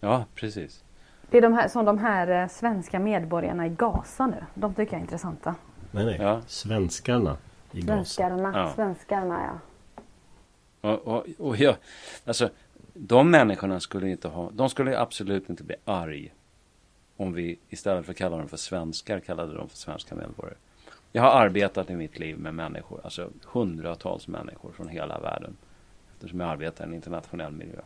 Ja, 0.00 0.24
precis. 0.34 0.84
Det 1.30 1.38
är 1.38 1.42
de 1.42 1.52
här, 1.52 1.68
som 1.68 1.84
de 1.84 1.98
här 1.98 2.42
eh, 2.42 2.48
svenska 2.48 2.98
medborgarna 2.98 3.66
i 3.66 3.70
Gaza 3.70 4.26
nu. 4.26 4.44
De 4.54 4.74
tycker 4.74 4.92
jag 4.92 4.98
är 4.98 5.04
intressanta. 5.04 5.54
Nej, 5.90 6.04
nej. 6.04 6.18
Ja. 6.20 6.40
Svenskarna 6.46 7.36
i 7.72 7.80
Gaza. 7.80 7.94
Svenskarna, 7.94 8.52
ja. 8.54 8.72
svenskarna 8.74 9.40
ja. 9.46 9.58
Och, 10.80 11.06
och, 11.06 11.26
och 11.38 11.56
ja, 11.56 11.76
alltså 12.24 12.50
de 12.94 13.30
människorna 13.30 13.80
skulle 13.80 14.08
inte 14.10 14.28
ha, 14.28 14.50
de 14.50 14.68
skulle 14.68 14.98
absolut 14.98 15.50
inte 15.50 15.64
bli 15.64 15.76
arg 15.84 16.32
om 17.16 17.32
vi 17.32 17.58
istället 17.68 18.04
för 18.04 18.12
att 18.12 18.18
kalla 18.18 18.36
dem 18.36 18.48
för 18.48 18.56
svenskar 18.56 19.20
kallade 19.20 19.54
dem 19.54 19.68
för 19.68 19.76
svenska 19.76 20.14
medborgare. 20.14 20.56
Jag 21.12 21.22
har 21.22 21.30
arbetat 21.30 21.90
i 21.90 21.96
mitt 21.96 22.18
liv 22.18 22.38
med 22.38 22.54
människor, 22.54 23.00
alltså 23.04 23.30
hundratals 23.46 24.28
människor 24.28 24.72
från 24.72 24.88
hela 24.88 25.18
världen. 25.18 25.56
Eftersom 26.14 26.40
jag 26.40 26.48
arbetar 26.48 26.84
i 26.84 26.88
en 26.88 26.94
internationell 26.94 27.52
miljö. 27.52 27.80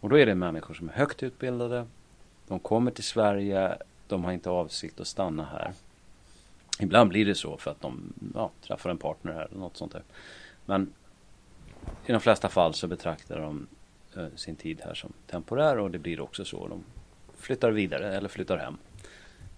Och 0.00 0.08
då 0.08 0.18
är 0.18 0.26
det 0.26 0.34
människor 0.34 0.74
som 0.74 0.88
är 0.88 0.92
högt 0.92 1.22
utbildade. 1.22 1.86
De 2.52 2.58
kommer 2.58 2.90
till 2.90 3.04
Sverige, 3.04 3.78
de 4.06 4.24
har 4.24 4.32
inte 4.32 4.50
avsikt 4.50 5.00
att 5.00 5.06
stanna 5.06 5.44
här. 5.44 5.72
Ibland 6.80 7.10
blir 7.10 7.26
det 7.26 7.34
så 7.34 7.56
för 7.56 7.70
att 7.70 7.80
de 7.80 8.12
ja, 8.34 8.50
träffar 8.66 8.90
en 8.90 8.98
partner 8.98 9.32
här 9.32 9.44
eller 9.44 9.58
något 9.58 9.76
sånt 9.76 9.92
där. 9.92 10.02
Men 10.66 10.92
i 12.06 12.12
de 12.12 12.20
flesta 12.20 12.48
fall 12.48 12.74
så 12.74 12.86
betraktar 12.86 13.40
de 13.40 13.66
eh, 14.16 14.26
sin 14.36 14.56
tid 14.56 14.80
här 14.84 14.94
som 14.94 15.12
temporär 15.26 15.78
och 15.78 15.90
det 15.90 15.98
blir 15.98 16.20
också 16.20 16.44
så. 16.44 16.68
De 16.68 16.84
flyttar 17.38 17.70
vidare 17.70 18.16
eller 18.16 18.28
flyttar 18.28 18.56
hem 18.56 18.76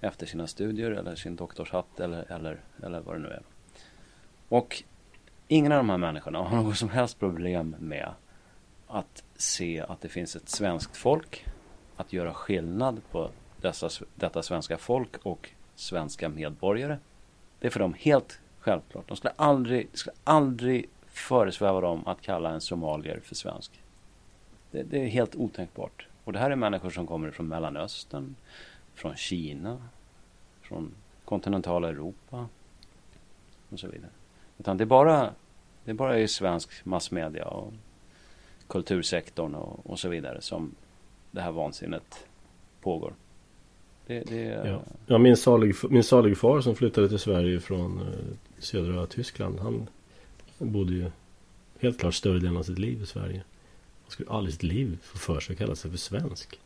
efter 0.00 0.26
sina 0.26 0.46
studier 0.46 0.90
eller 0.90 1.14
sin 1.14 1.36
doktorshatt 1.36 2.00
eller, 2.00 2.32
eller, 2.32 2.60
eller 2.82 3.00
vad 3.00 3.14
det 3.14 3.18
nu 3.18 3.28
är. 3.28 3.42
Och 4.48 4.82
ingen 5.48 5.72
av 5.72 5.78
de 5.78 5.90
här 5.90 5.98
människorna 5.98 6.38
har 6.38 6.56
något 6.62 6.76
som 6.76 6.88
helst 6.88 7.18
problem 7.18 7.76
med 7.78 8.08
att 8.86 9.24
se 9.36 9.80
att 9.80 10.00
det 10.00 10.08
finns 10.08 10.36
ett 10.36 10.48
svenskt 10.48 10.96
folk, 10.96 11.44
att 11.96 12.12
göra 12.12 12.34
skillnad 12.34 13.00
på 13.10 13.30
dessa, 13.60 13.88
detta 14.14 14.42
svenska 14.42 14.78
folk 14.78 15.16
och 15.22 15.50
svenska 15.74 16.28
medborgare. 16.28 16.98
Det 17.58 17.66
är 17.66 17.70
för 17.70 17.80
dem 17.80 17.94
helt 17.98 18.40
självklart. 18.60 19.08
De 19.08 19.16
skulle 19.16 19.32
aldrig, 19.36 19.88
skulle 19.92 20.16
aldrig 20.24 20.88
föresväva 21.08 21.80
dem 21.80 22.06
att 22.06 22.20
kalla 22.20 22.50
en 22.50 22.60
somalier 22.60 23.20
för 23.24 23.34
svensk. 23.34 23.82
Det, 24.70 24.82
det, 24.82 25.02
är 25.02 25.06
helt 25.06 25.36
otänkbart. 25.36 26.06
Och 26.24 26.32
det 26.32 26.38
här 26.38 26.50
är 26.50 26.56
människor 26.56 26.90
som 26.90 27.06
kommer 27.06 27.30
från 27.30 27.48
Mellanöstern, 27.48 28.34
från 28.94 29.16
Kina, 29.16 29.88
från 30.62 30.94
kontinentala 31.24 31.88
Europa 31.88 32.48
och 33.70 33.80
så 33.80 33.86
vidare. 33.86 34.10
Utan 34.58 34.76
det 34.76 34.84
är 34.84 34.86
bara, 34.86 35.34
det 35.84 35.90
är 35.90 35.94
bara 35.94 36.18
i 36.18 36.28
svensk 36.28 36.84
massmedia 36.84 37.44
och 37.44 37.72
kultursektorn 38.66 39.54
och, 39.54 39.90
och 39.90 39.98
så 39.98 40.08
vidare 40.08 40.40
som 40.40 40.74
det 41.34 41.40
här 41.40 41.52
vansinnet 41.52 42.26
pågår. 42.80 43.14
Det, 44.06 44.20
det, 44.20 44.42
ja. 44.42 44.82
ja, 45.06 45.18
min, 45.18 45.36
salig, 45.36 45.74
min 45.90 46.04
salig 46.04 46.38
far 46.38 46.60
som 46.60 46.74
flyttade 46.74 47.08
till 47.08 47.18
Sverige 47.18 47.60
från 47.60 48.00
eh, 48.00 48.36
södra 48.58 49.06
Tyskland. 49.06 49.60
Han 49.60 49.88
bodde 50.58 50.92
ju 50.92 51.10
helt 51.80 52.00
klart 52.00 52.14
större 52.14 52.38
delen 52.38 52.56
av 52.56 52.62
sitt 52.62 52.78
liv 52.78 53.02
i 53.02 53.06
Sverige. 53.06 53.44
Han 54.02 54.10
skulle 54.10 54.30
aldrig 54.30 54.48
i 54.48 54.52
sitt 54.52 54.62
liv 54.62 54.98
få 55.02 55.18
för 55.18 55.40
sig 55.40 55.52
att 55.52 55.58
kalla 55.58 55.74
sig 55.74 55.90
för 55.90 55.98
svensk. 55.98 56.60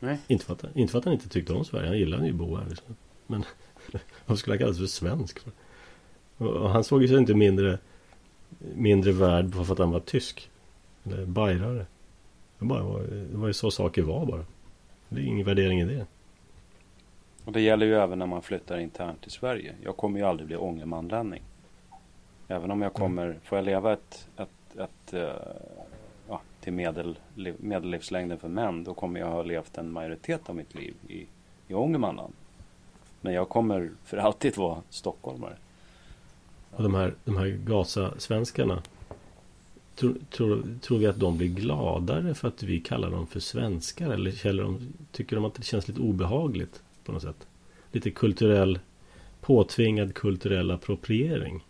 Nej. 0.00 0.18
Inte, 0.26 0.44
för 0.44 0.52
att, 0.52 0.76
inte 0.76 0.92
för 0.92 0.98
att 0.98 1.04
han 1.04 1.14
inte 1.14 1.28
tyckte 1.28 1.52
om 1.52 1.64
Sverige. 1.64 1.88
Han 1.88 1.98
gillade 1.98 2.24
ju 2.24 2.30
att 2.30 2.36
bo 2.36 2.56
här. 2.56 2.66
Liksom. 2.68 2.96
Men 3.26 3.44
vad 4.26 4.38
skulle 4.38 4.52
han 4.52 4.58
kalla 4.58 4.72
sig 4.72 4.80
för 4.80 4.86
svensk? 4.86 5.38
För? 5.38 5.52
Och 6.38 6.70
han 6.70 6.84
såg 6.84 7.02
ju 7.02 7.08
sig 7.08 7.16
inte 7.16 7.34
mindre, 7.34 7.78
mindre 8.58 9.12
värd 9.12 9.54
för 9.54 9.72
att 9.72 9.78
han 9.78 9.90
var 9.90 10.00
tysk. 10.00 10.50
Eller 11.04 11.26
bajrare. 11.26 11.86
Det, 12.58 12.64
bara, 12.64 12.98
det 13.02 13.36
var 13.36 13.46
ju 13.46 13.52
så 13.52 13.70
saker 13.70 14.02
var 14.02 14.26
bara. 14.26 14.44
Det 15.08 15.20
är 15.20 15.24
ingen 15.24 15.46
värdering 15.46 15.80
i 15.80 15.84
det. 15.84 16.06
Och 17.44 17.52
det 17.52 17.60
gäller 17.60 17.86
ju 17.86 17.94
även 17.94 18.18
när 18.18 18.26
man 18.26 18.42
flyttar 18.42 18.78
internt 18.78 19.22
till 19.22 19.30
Sverige. 19.30 19.74
Jag 19.82 19.96
kommer 19.96 20.18
ju 20.18 20.26
aldrig 20.26 20.46
bli 20.46 20.56
ångermanlänning. 20.56 21.42
Även 22.48 22.70
om 22.70 22.82
jag 22.82 22.90
mm. 22.90 23.00
kommer, 23.00 23.38
får 23.44 23.58
jag 23.58 23.64
leva 23.64 23.92
ett, 23.92 24.28
ett, 24.36 24.76
ett 24.78 25.14
uh, 25.14 25.20
ja, 26.28 26.40
till 26.60 26.72
medel, 26.72 27.18
medellivslängden 27.58 28.38
för 28.38 28.48
män, 28.48 28.84
då 28.84 28.94
kommer 28.94 29.20
jag 29.20 29.26
ha 29.26 29.42
levt 29.42 29.78
en 29.78 29.92
majoritet 29.92 30.48
av 30.48 30.56
mitt 30.56 30.74
liv 30.74 30.94
i, 31.08 31.26
i 31.68 31.74
Ångermanland. 31.74 32.32
Men 33.20 33.34
jag 33.34 33.48
kommer 33.48 33.90
för 34.04 34.16
alltid 34.16 34.56
vara 34.56 34.82
stockholmare. 34.90 35.56
Och 36.70 36.82
de 36.82 36.94
här, 36.94 37.14
de 37.24 37.36
här 37.36 37.46
Gaza-svenskarna 37.46 38.82
Tror, 39.96 40.14
tror, 40.30 40.64
tror 40.80 40.98
vi 40.98 41.06
att 41.06 41.20
de 41.20 41.38
blir 41.38 41.48
gladare 41.48 42.34
för 42.34 42.48
att 42.48 42.62
vi 42.62 42.80
kallar 42.80 43.10
dem 43.10 43.26
för 43.26 43.40
svenskar? 43.40 44.10
Eller 44.10 44.30
känner 44.30 44.62
de, 44.62 44.80
tycker 45.12 45.36
de 45.36 45.44
att 45.44 45.54
det 45.54 45.64
känns 45.64 45.88
lite 45.88 46.00
obehagligt 46.00 46.82
på 47.04 47.12
något 47.12 47.22
sätt? 47.22 47.46
Lite 47.92 48.10
kulturell 48.10 48.78
Påtvingad 49.40 50.14
kulturell 50.14 50.70
appropriering 50.70 51.62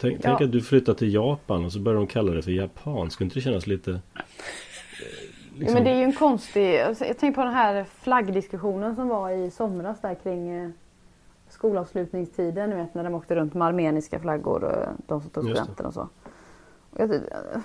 Tänk, 0.00 0.14
ja. 0.14 0.20
tänk 0.22 0.40
att 0.40 0.52
du 0.52 0.60
flyttar 0.60 0.94
till 0.94 1.14
Japan 1.14 1.64
och 1.64 1.72
så 1.72 1.80
börjar 1.80 1.98
de 1.98 2.06
kalla 2.06 2.32
det 2.32 2.42
för 2.42 2.50
japan. 2.50 3.10
Skulle 3.10 3.26
inte 3.26 3.36
det 3.36 3.42
kännas 3.42 3.66
lite... 3.66 3.90
Liksom... 3.90 5.66
Ja, 5.66 5.74
men 5.74 5.84
det 5.84 5.90
är 5.90 5.96
ju 5.96 6.04
en 6.04 6.12
konstig... 6.12 6.80
Alltså, 6.80 7.04
jag 7.04 7.18
tänker 7.18 7.34
på 7.34 7.44
den 7.44 7.54
här 7.54 7.84
flaggdiskussionen 7.84 8.96
som 8.96 9.08
var 9.08 9.30
i 9.30 9.50
somras 9.50 10.00
där 10.00 10.14
kring 10.14 10.50
eh, 10.50 10.70
skolavslutningstiden. 11.48 12.70
Ni 12.70 12.76
vet 12.76 12.94
när 12.94 13.04
de 13.04 13.14
åkte 13.14 13.34
runt 13.34 13.54
med 13.54 13.68
armeniska 13.68 14.20
flaggor 14.20 14.88
de 15.06 15.20
som 15.20 15.30
tog 15.30 15.44
studenten 15.44 15.86
och 15.86 15.94
så. 15.94 16.08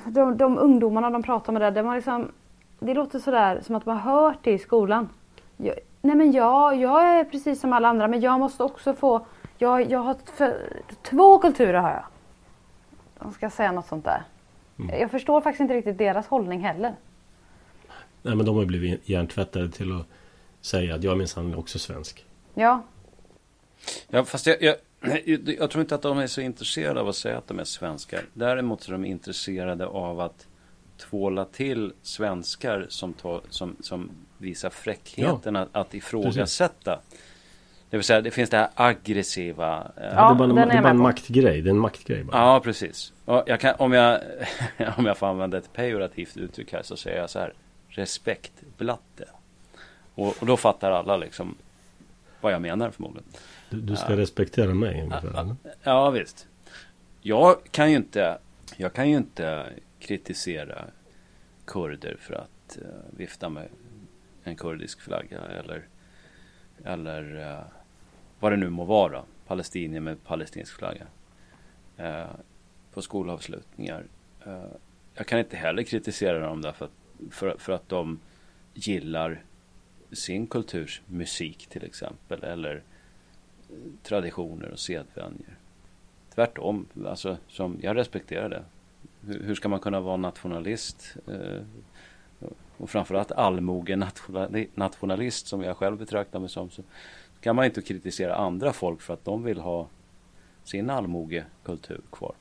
De, 0.06 0.38
de 0.38 0.58
ungdomarna 0.58 1.10
de 1.10 1.24
pratar 1.24 1.54
med 1.54 1.62
där, 1.62 1.72
det, 1.72 1.82
var 1.82 1.96
liksom, 1.96 2.32
det 2.80 2.94
låter 2.94 3.20
sådär 3.20 3.62
som 3.66 3.76
att 3.76 3.86
man 3.86 3.98
har 3.98 4.22
hört 4.22 4.38
det 4.42 4.52
i 4.52 4.60
skolan. 4.60 5.10
Jag, 5.58 5.76
nej 6.02 6.16
men 6.16 6.32
jag, 6.32 6.76
jag 6.76 7.04
är 7.04 7.24
precis 7.24 7.62
som 7.62 7.74
alla 7.74 7.88
andra 7.88 8.08
men 8.08 8.22
jag 8.22 8.40
måste 8.40 8.64
också 8.64 8.94
få, 8.94 9.26
jag, 9.58 9.92
jag 9.92 10.00
har 10.00 10.16
för, 10.36 10.82
två 11.02 11.40
kulturer 11.40 11.80
har 11.80 11.90
jag. 11.90 12.06
De 13.20 13.34
ska 13.34 13.50
säga 13.50 13.72
något 13.72 13.88
sånt 13.88 14.06
där. 14.06 14.24
Mm. 14.80 15.00
Jag 15.00 15.12
förstår 15.12 15.42
faktiskt 15.42 15.62
inte 15.62 15.74
riktigt 15.74 15.98
deras 15.98 16.28
hållning 16.28 16.60
heller. 16.60 16.96
Nej 18.22 18.36
men 18.36 18.46
de 18.46 18.56
har 18.56 18.62
ju 18.62 18.68
blivit 18.68 19.10
hjärntvättade 19.10 19.70
till 19.70 20.00
att 20.00 20.08
säga 20.62 20.96
att 20.96 21.04
jag 21.04 21.12
är 21.12 21.18
minsann 21.18 21.56
också 21.56 21.80
svensk. 21.80 22.26
Ja. 22.54 22.84
Ja 24.08 24.26
fast 24.26 24.48
jag, 24.48 24.62
jag, 24.62 24.76
jag 25.60 25.70
tror 25.70 25.82
inte 25.82 25.96
att 25.96 26.02
de 26.02 26.18
är 26.18 26.28
så 26.28 26.42
intresserade 26.42 27.00
av 27.00 27.10
att 27.10 27.16
säga 27.16 27.38
att 27.38 27.48
de 27.48 27.60
är 27.60 27.64
svenskar. 27.64 28.22
Däremot 28.34 28.88
är 28.88 28.92
de 28.92 29.06
intresserade 29.06 29.86
av 29.86 30.20
att 30.20 30.48
tvåla 30.98 31.46
till 31.46 31.94
svenskar 32.02 32.86
som, 32.90 33.14
tar, 33.14 33.42
som, 33.50 33.76
som 33.82 34.10
visar 34.38 34.70
fräckheten 34.70 35.56
ja. 35.56 35.62
att, 35.62 35.76
att 35.76 35.94
ifrågasätta. 35.94 37.00
Det 37.90 37.98
vill 37.98 38.04
säga 38.04 38.22
det 38.22 38.32
finns 38.32 38.50
det 38.50 38.58
här 38.58 38.70
aggressiva. 38.76 39.92
Eh, 39.98 40.04
ja, 40.04 40.34
det 40.38 40.44
är 40.44 40.48
bara, 40.48 40.62
en, 40.62 40.70
det 40.70 40.74
är 40.74 40.82
bara 40.82 40.90
en 40.90 41.02
maktgrej. 41.02 41.62
Det 41.62 41.70
är 41.70 41.72
en 41.72 41.80
maktgrej 41.80 42.24
bara. 42.24 42.38
Ja, 42.38 42.60
precis. 42.60 43.14
Jag 43.26 43.60
kan, 43.60 43.76
om, 43.78 43.94
jag, 43.94 44.22
om 44.98 45.06
jag 45.06 45.18
får 45.18 45.28
använda 45.28 45.58
ett 45.58 45.74
pejorativt 45.74 46.38
uttryck 46.38 46.74
här 46.74 46.82
så 46.84 46.98
säger 46.98 47.18
jag 47.20 47.30
så 47.30 47.40
här. 47.40 47.54
Respektblatte. 47.88 49.26
Och, 50.16 50.36
och 50.40 50.46
då 50.46 50.58
fattar 50.58 50.92
alla 50.92 51.18
liksom 51.18 51.56
vad 52.42 52.54
jag 52.54 52.62
menar 52.62 52.92
förmodligen. 52.92 53.30
Du, 53.82 53.96
ska 53.96 54.12
ja. 54.12 54.18
respektera 54.18 54.74
mig 54.74 55.02
ungefär? 55.02 55.32
Ja, 55.34 55.56
ja, 55.84 56.10
visst. 56.10 56.48
Jag 57.22 57.64
kan 57.72 57.92
ju 57.92 57.98
inte, 57.98 58.38
jag 58.78 58.94
kan 58.94 59.10
ju 59.10 59.18
inte 59.18 59.70
kritisera 60.00 60.86
kurder 61.66 62.18
för 62.20 62.34
att 62.34 62.78
uh, 62.82 62.88
vifta 63.18 63.50
med 63.50 63.68
en 64.44 64.56
kurdisk 64.56 65.02
flagga 65.02 65.40
eller, 65.40 65.88
eller 66.84 67.36
uh, 67.36 67.66
vad 68.40 68.52
det 68.52 68.58
nu 68.58 68.70
må 68.70 68.84
vara. 68.84 69.24
Palestinier 69.48 70.00
med 70.00 70.24
palestinsk 70.24 70.78
flagga. 70.78 71.06
Uh, 72.00 72.32
på 72.94 73.02
skolavslutningar. 73.02 74.04
jag 75.14 75.28
kan 75.28 75.40
inte 75.40 75.58
heller 75.58 75.84
kritisera 75.84 76.40
dem 76.40 76.62
därför 76.62 76.86
att, 76.86 76.92
för, 77.32 77.56
för 77.58 77.74
att 77.74 77.90
de 77.90 78.20
gillar 78.74 79.42
sin 80.12 80.48
kulturs 80.48 81.02
musik 81.08 81.68
till 81.68 81.84
exempel. 81.84 82.44
Eller 82.44 82.84
traditioner 84.04 84.72
och 84.72 84.80
sedvänjor. 84.80 85.58
Tvärtom, 86.36 86.86
alltså, 87.06 87.38
som 87.48 87.80
jag 87.82 87.96
respekterar 87.96 88.50
det. 88.50 88.64
Hur, 89.28 89.44
hur 89.44 89.56
ska 89.56 89.70
man 89.70 89.80
kunna 89.80 90.00
vara 90.00 90.18
nationalist 90.18 91.16
eh, 91.28 91.62
och 92.78 92.90
framförallt 92.90 93.32
allmogen 93.32 94.06
nationalist 94.76 95.48
som 95.48 95.62
jag 95.62 95.78
själv 95.78 95.98
betraktar 95.98 96.40
mig 96.40 96.50
som 96.50 96.70
så 96.70 96.82
kan 97.42 97.56
man 97.56 97.66
inte 97.66 97.82
kritisera 97.82 98.36
andra 98.36 98.74
folk 98.74 99.02
för 99.02 99.14
att 99.14 99.26
de 99.26 99.44
vill 99.44 99.60
ha 99.60 99.88
sin 100.64 100.90
allmogekultur 100.90 102.02
kvar. 102.12 102.34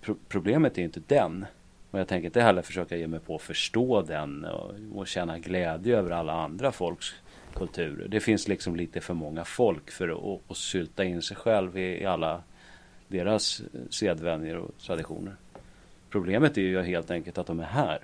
Pro 0.00 0.16
problemet 0.28 0.78
är 0.78 0.82
inte 0.82 1.00
den. 1.06 1.46
Och 1.90 2.00
jag 2.00 2.08
tänker 2.08 2.26
inte 2.26 2.40
heller 2.40 2.62
försöka 2.62 2.96
ge 2.96 3.06
mig 3.06 3.20
på 3.20 3.34
att 3.34 3.42
förstå 3.42 4.02
den 4.02 4.44
och, 4.44 4.72
och 4.94 5.06
känna 5.06 5.38
glädje 5.38 5.98
över 5.98 6.10
alla 6.10 6.32
andra 6.32 6.72
folks 6.72 7.14
kulturer. 7.54 8.08
Det 8.08 8.20
finns 8.20 8.48
liksom 8.48 8.76
lite 8.76 9.00
för 9.00 9.14
många 9.14 9.44
folk 9.44 9.90
för 9.90 10.08
att, 10.08 10.50
att 10.50 10.56
sylta 10.56 11.04
in 11.04 11.22
sig 11.22 11.36
själv 11.36 11.78
i, 11.78 12.02
i 12.02 12.04
alla 12.04 12.42
deras 13.08 13.60
eh, 13.60 13.80
sedvänjor 13.90 14.56
och 14.56 14.78
traditioner. 14.78 15.36
Problemet 16.10 16.56
är 16.56 16.62
ju 16.62 16.82
helt 16.82 17.10
enkelt 17.10 17.38
att 17.38 17.46
de 17.46 17.60
är 17.60 17.64
här. 17.64 17.98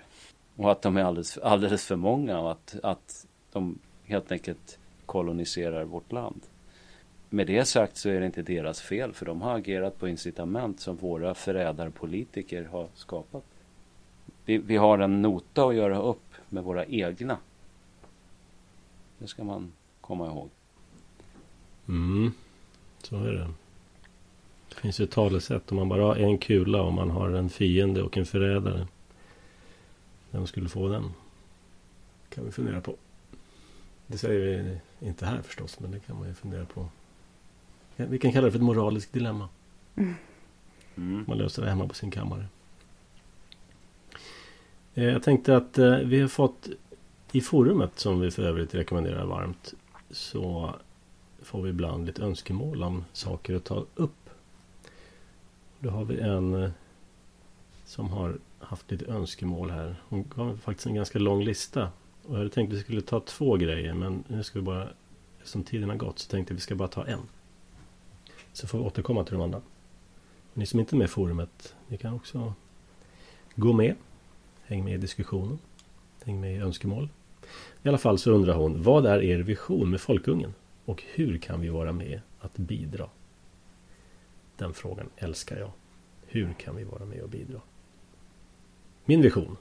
Och 0.56 0.72
att 0.72 0.82
de 0.82 0.96
är 0.96 1.04
alldeles, 1.04 1.38
alldeles 1.38 1.86
för 1.86 1.96
många 1.96 2.38
och 2.38 2.50
att, 2.50 2.76
att 2.82 3.26
de 3.52 3.78
helt 4.04 4.32
enkelt 4.32 4.78
koloniserar 5.06 5.84
vårt 5.84 6.12
land. 6.12 6.40
Med 7.28 7.46
det 7.46 7.64
sagt 7.64 7.96
så 7.96 8.08
är 8.08 8.20
det 8.20 8.26
inte 8.26 8.42
deras 8.42 8.80
fel 8.80 9.12
för 9.12 9.26
de 9.26 9.42
har 9.42 9.56
agerat 9.58 9.98
på 9.98 10.08
incitament 10.08 10.80
som 10.80 10.96
våra 10.96 11.34
förrädarpolitiker 11.34 12.64
har 12.64 12.88
skapat. 12.94 13.44
Vi, 14.44 14.58
vi 14.58 14.76
har 14.76 14.98
en 14.98 15.22
nota 15.22 15.64
att 15.64 15.74
göra 15.74 16.02
upp 16.02 16.34
med 16.48 16.64
våra 16.64 16.84
egna. 16.84 17.38
Det 19.20 19.28
ska 19.28 19.44
man 19.44 19.72
komma 20.00 20.26
ihåg. 20.26 20.50
Mm, 21.88 22.32
så 23.02 23.16
är 23.16 23.32
det. 23.32 23.50
Det 24.68 24.74
finns 24.74 25.00
ju 25.00 25.04
ett 25.04 25.10
talesätt 25.10 25.70
om 25.70 25.76
man 25.76 25.88
bara 25.88 26.04
har 26.04 26.16
en 26.16 26.38
kula 26.38 26.82
och 26.82 26.92
man 26.92 27.10
har 27.10 27.30
en 27.30 27.50
fiende 27.50 28.02
och 28.02 28.16
en 28.16 28.26
förrädare. 28.26 28.86
Vem 30.30 30.46
skulle 30.46 30.68
få 30.68 30.88
den? 30.88 31.12
Kan 32.28 32.44
vi 32.44 32.50
fundera 32.50 32.80
på. 32.80 32.96
Det 34.06 34.18
säger 34.18 34.62
vi 35.00 35.06
inte 35.06 35.26
här 35.26 35.42
förstås, 35.42 35.80
men 35.80 35.90
det 35.90 36.00
kan 36.00 36.18
man 36.18 36.28
ju 36.28 36.34
fundera 36.34 36.64
på. 36.64 36.88
Vi 37.96 38.18
kan 38.18 38.32
kalla 38.32 38.44
det 38.44 38.52
för 38.52 38.58
ett 38.58 38.64
moraliskt 38.64 39.12
dilemma. 39.12 39.48
Mm. 40.96 41.24
Man 41.28 41.38
löser 41.38 41.62
det 41.62 41.68
hemma 41.68 41.88
på 41.88 41.94
sin 41.94 42.10
kammare. 42.10 42.46
Eh, 44.94 45.04
jag 45.04 45.22
tänkte 45.22 45.56
att 45.56 45.78
eh, 45.78 45.96
vi 45.96 46.20
har 46.20 46.28
fått 46.28 46.68
i 47.32 47.40
forumet 47.40 47.98
som 47.98 48.20
vi 48.20 48.30
för 48.30 48.42
övrigt 48.42 48.74
rekommenderar 48.74 49.24
varmt 49.24 49.74
så 50.10 50.74
får 51.42 51.62
vi 51.62 51.70
ibland 51.70 52.06
lite 52.06 52.22
önskemål 52.22 52.82
om 52.82 53.04
saker 53.12 53.54
att 53.54 53.64
ta 53.64 53.84
upp. 53.94 54.30
Då 55.78 55.90
har 55.90 56.04
vi 56.04 56.20
en 56.20 56.54
eh, 56.54 56.70
som 57.84 58.08
har 58.08 58.38
haft 58.58 58.90
lite 58.90 59.04
önskemål 59.04 59.70
här. 59.70 59.96
Hon 60.08 60.24
gav 60.36 60.56
faktiskt 60.56 60.86
en 60.86 60.94
ganska 60.94 61.18
lång 61.18 61.42
lista. 61.42 61.90
Och 62.22 62.34
jag 62.34 62.38
hade 62.38 62.50
tänkt 62.50 62.72
att 62.72 62.78
vi 62.78 62.82
skulle 62.82 63.02
ta 63.02 63.20
två 63.20 63.56
grejer 63.56 63.94
men 63.94 64.24
nu 64.28 64.42
ska 64.42 64.58
vi 64.58 64.64
bara 64.64 64.88
Eftersom 65.40 65.64
tiden 65.64 65.88
har 65.88 65.96
gått 65.96 66.18
så 66.18 66.30
tänkte 66.30 66.52
jag 66.52 66.56
att 66.56 66.60
vi 66.60 66.62
ska 66.62 66.74
bara 66.74 66.88
ta 66.88 67.06
en. 67.06 67.20
Så 68.52 68.66
får 68.66 68.78
vi 68.78 68.84
återkomma 68.84 69.24
till 69.24 69.32
de 69.32 69.42
andra. 69.42 69.60
Ni 70.54 70.66
som 70.66 70.80
inte 70.80 70.96
är 70.96 70.98
med 70.98 71.04
i 71.04 71.08
forumet, 71.08 71.74
ni 71.88 71.96
kan 71.96 72.14
också 72.14 72.54
gå 73.54 73.72
med. 73.72 73.94
Häng 74.62 74.84
med 74.84 74.94
i 74.94 74.96
diskussionen. 74.96 75.58
Häng 76.24 76.40
med 76.40 76.56
i 76.56 76.58
önskemål. 76.58 77.08
I 77.82 77.88
alla 77.88 77.98
fall 77.98 78.18
så 78.18 78.30
undrar 78.30 78.54
hon, 78.54 78.82
vad 78.82 79.06
är 79.06 79.22
er 79.22 79.38
vision 79.38 79.90
med 79.90 80.00
Folkungen? 80.00 80.54
Och 80.84 81.02
hur 81.14 81.38
kan 81.38 81.60
vi 81.60 81.68
vara 81.68 81.92
med 81.92 82.20
att 82.40 82.56
bidra? 82.56 83.08
Den 84.56 84.74
frågan 84.74 85.08
älskar 85.16 85.58
jag. 85.58 85.72
Hur 86.26 86.52
kan 86.52 86.76
vi 86.76 86.84
vara 86.84 87.04
med 87.04 87.22
och 87.22 87.28
bidra? 87.28 87.60
Min 89.04 89.22
vision 89.22 89.56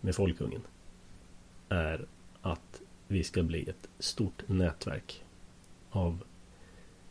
med 0.00 0.14
Folkungen 0.14 0.60
är 1.68 2.06
att 2.42 2.80
vi 3.08 3.24
ska 3.24 3.42
bli 3.42 3.68
ett 3.68 3.88
stort 3.98 4.48
nätverk 4.48 5.24
av 5.90 6.24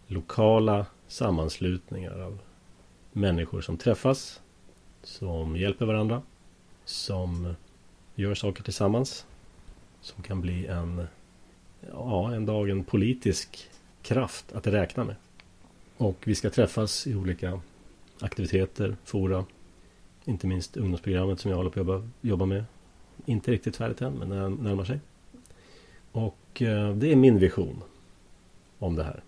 lokala 0.08 0.86
sammanslutningar 1.08 2.20
av 2.20 2.40
människor 3.12 3.62
som 3.62 3.78
träffas, 3.78 4.42
som 5.04 5.58
hjälper 5.58 5.86
varandra, 5.86 6.22
som 6.86 7.56
gör 8.16 8.34
saker 8.34 8.64
tillsammans, 8.64 9.26
som 10.06 10.24
kan 10.24 10.42
bli 10.42 10.68
en, 10.68 11.08
ja, 11.92 12.34
en 12.34 12.46
dag 12.46 12.70
en 12.70 12.84
politisk 12.84 13.70
kraft 14.02 14.52
att 14.52 14.68
räkna 14.68 15.04
med. 15.04 15.16
Och 15.98 16.18
vi 16.24 16.36
ska 16.36 16.50
träffas 16.50 17.08
i 17.08 17.16
olika 17.16 17.60
aktiviteter, 18.20 18.96
fora, 19.04 19.46
inte 20.26 20.48
minst 20.48 20.78
ungdomsprogrammet 20.78 21.40
som 21.40 21.52
jag 21.52 21.58
håller 21.58 21.70
på 21.70 21.80
att 21.80 21.88
jobba, 21.88 22.10
jobba 22.22 22.46
med. 22.46 22.66
Inte 23.26 23.52
riktigt 23.52 23.78
färdigt 23.78 24.02
än, 24.02 24.14
men 24.14 24.30
det 24.30 24.50
närmar 24.50 24.86
sig. 24.86 25.00
Och 26.12 26.62
eh, 26.62 26.96
det 26.96 27.12
är 27.12 27.16
min 27.16 27.40
vision 27.40 27.84
om 28.80 28.96
det 28.96 29.04
här. 29.04 29.24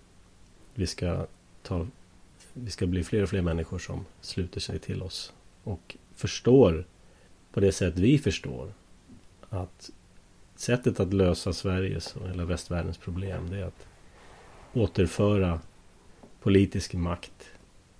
Vi 0.73 0.88
ska, 0.88 1.25
ta, 1.61 1.88
vi 2.53 2.71
ska 2.71 2.88
bli 2.88 3.03
fler 3.03 3.23
och 3.23 3.30
fler 3.30 3.41
människor 3.41 3.80
som 3.80 4.05
sluter 4.21 4.59
sig 4.59 4.80
till 4.80 5.01
oss 5.01 5.34
och 5.63 5.97
förstår 6.15 6.86
på 7.51 7.59
det 7.59 7.71
sätt 7.71 7.97
vi 7.97 8.19
förstår 8.19 8.73
att 9.49 9.91
sättet 10.58 10.99
att 10.99 11.14
lösa 11.14 11.53
Sveriges 11.53 12.16
och 12.16 12.30
hela 12.30 12.45
västvärldens 12.45 12.97
problem 12.97 13.49
det 13.49 13.58
är 13.58 13.66
att 13.66 13.88
återföra 14.74 15.60
politisk 16.41 16.93
makt 16.93 17.49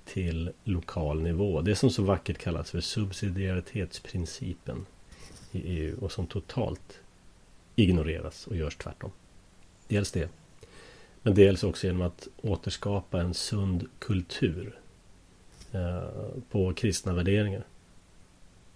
till 0.06 0.52
lokal 0.64 1.22
nivå. 1.22 1.62
Det 1.62 1.76
som 1.76 1.90
så 1.90 2.04
vackert 2.04 2.38
kallas 2.38 2.72
för 2.72 2.82
subsidiaritetsprincipen 2.82 4.86
i 5.52 5.60
EU 5.60 5.98
och 6.02 6.12
som 6.12 6.28
totalt 6.28 7.00
ignoreras 7.76 8.48
och 8.48 8.56
görs 8.56 8.76
tvärtom. 8.76 9.12
Dels 9.88 10.12
det. 10.12 10.30
Men 11.22 11.36
dels 11.36 11.64
också 11.64 11.88
genom 11.88 12.02
att 12.02 12.28
återskapa 12.42 13.22
en 13.22 13.34
sund 13.34 13.88
kultur 14.00 14.80
eh, 15.72 16.04
på 16.52 16.74
kristna 16.74 17.14
värderingar. 17.14 17.64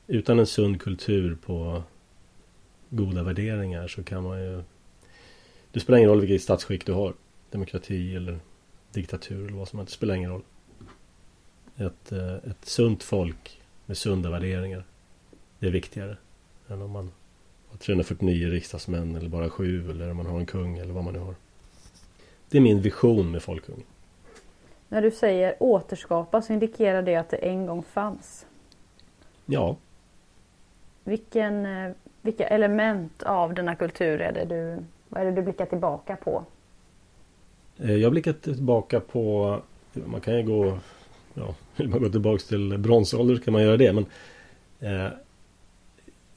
Utan 0.08 0.40
en 0.40 0.48
sund 0.48 0.82
kultur 0.82 1.38
på 1.46 1.84
goda 2.92 3.24
värderingar 3.24 3.88
så 3.88 4.04
kan 4.04 4.24
man 4.24 4.40
ju... 4.40 4.64
Det 5.72 5.80
spelar 5.80 5.98
ingen 5.98 6.10
roll 6.10 6.22
vilket 6.22 6.42
statsskick 6.42 6.86
du 6.86 6.94
har. 6.94 7.14
Demokrati 7.50 8.16
eller 8.16 8.40
diktatur 8.92 9.48
eller 9.48 9.58
vad 9.58 9.68
som 9.68 9.80
helst. 9.80 9.92
Det 9.92 9.96
spelar 9.96 10.16
ingen 10.16 10.32
roll. 10.32 10.44
Ett, 11.78 12.12
eh, 12.12 12.34
ett 12.34 12.66
sunt 12.66 13.04
folk 13.04 13.62
med 13.86 13.98
sunda 13.98 14.30
värderingar. 14.30 14.84
Det 15.60 15.68
är 15.68 15.72
viktigare 15.72 16.18
än 16.68 16.82
om 16.82 16.92
man 16.92 17.12
349 17.80 18.50
riksdagsmän 18.50 19.16
eller 19.16 19.30
bara 19.30 19.50
sju 19.50 19.92
eller 19.92 20.12
om 20.12 20.18
man 20.18 20.26
har 20.26 20.40
en 20.40 20.46
kung 20.46 20.78
eller 20.78 20.94
vad 20.94 21.04
man 21.04 21.14
nu 21.14 21.20
har. 21.20 21.36
Det 22.50 22.58
är 22.58 22.62
min 22.62 22.82
vision 22.82 23.32
med 23.32 23.44
folkungen. 23.44 23.84
När 24.90 25.02
du 25.02 25.12
säger 25.12 25.56
återskapa 25.60 26.42
så 26.42 26.54
indikerar 26.54 27.02
det 27.02 27.16
att 27.16 27.30
det 27.30 27.38
en 27.38 27.66
gång 27.66 27.84
fanns. 27.84 28.46
Ja. 29.46 29.78
Vilken, 31.04 31.66
eh, 31.66 31.92
vilka 32.22 32.48
element 32.48 33.24
av 33.24 33.54
denna 33.54 33.76
kultur 33.76 34.22
är 34.22 34.32
det 34.32 34.46
du, 34.46 34.84
vad 35.10 35.22
är 35.22 35.26
det 35.26 35.32
du 35.32 35.42
blickar 35.42 35.66
tillbaka 35.66 36.16
på? 36.16 36.46
Eh, 37.78 37.96
jag 37.96 38.12
blickar 38.12 38.34
tillbaka 38.34 39.00
på, 39.00 39.58
man 39.94 40.22
kan 40.22 40.38
ju 40.38 40.44
gå, 40.44 40.80
ja, 41.34 41.56
vill 41.76 41.88
man 41.90 42.00
gå 42.00 42.10
tillbaka 42.10 42.44
till 42.48 42.78
bronsålder 42.78 43.36
så 43.36 43.42
kan 43.42 43.54
man 43.54 43.64
göra 43.64 43.78
det. 43.78 43.94
Men 43.94 44.06
eh, 44.80 45.12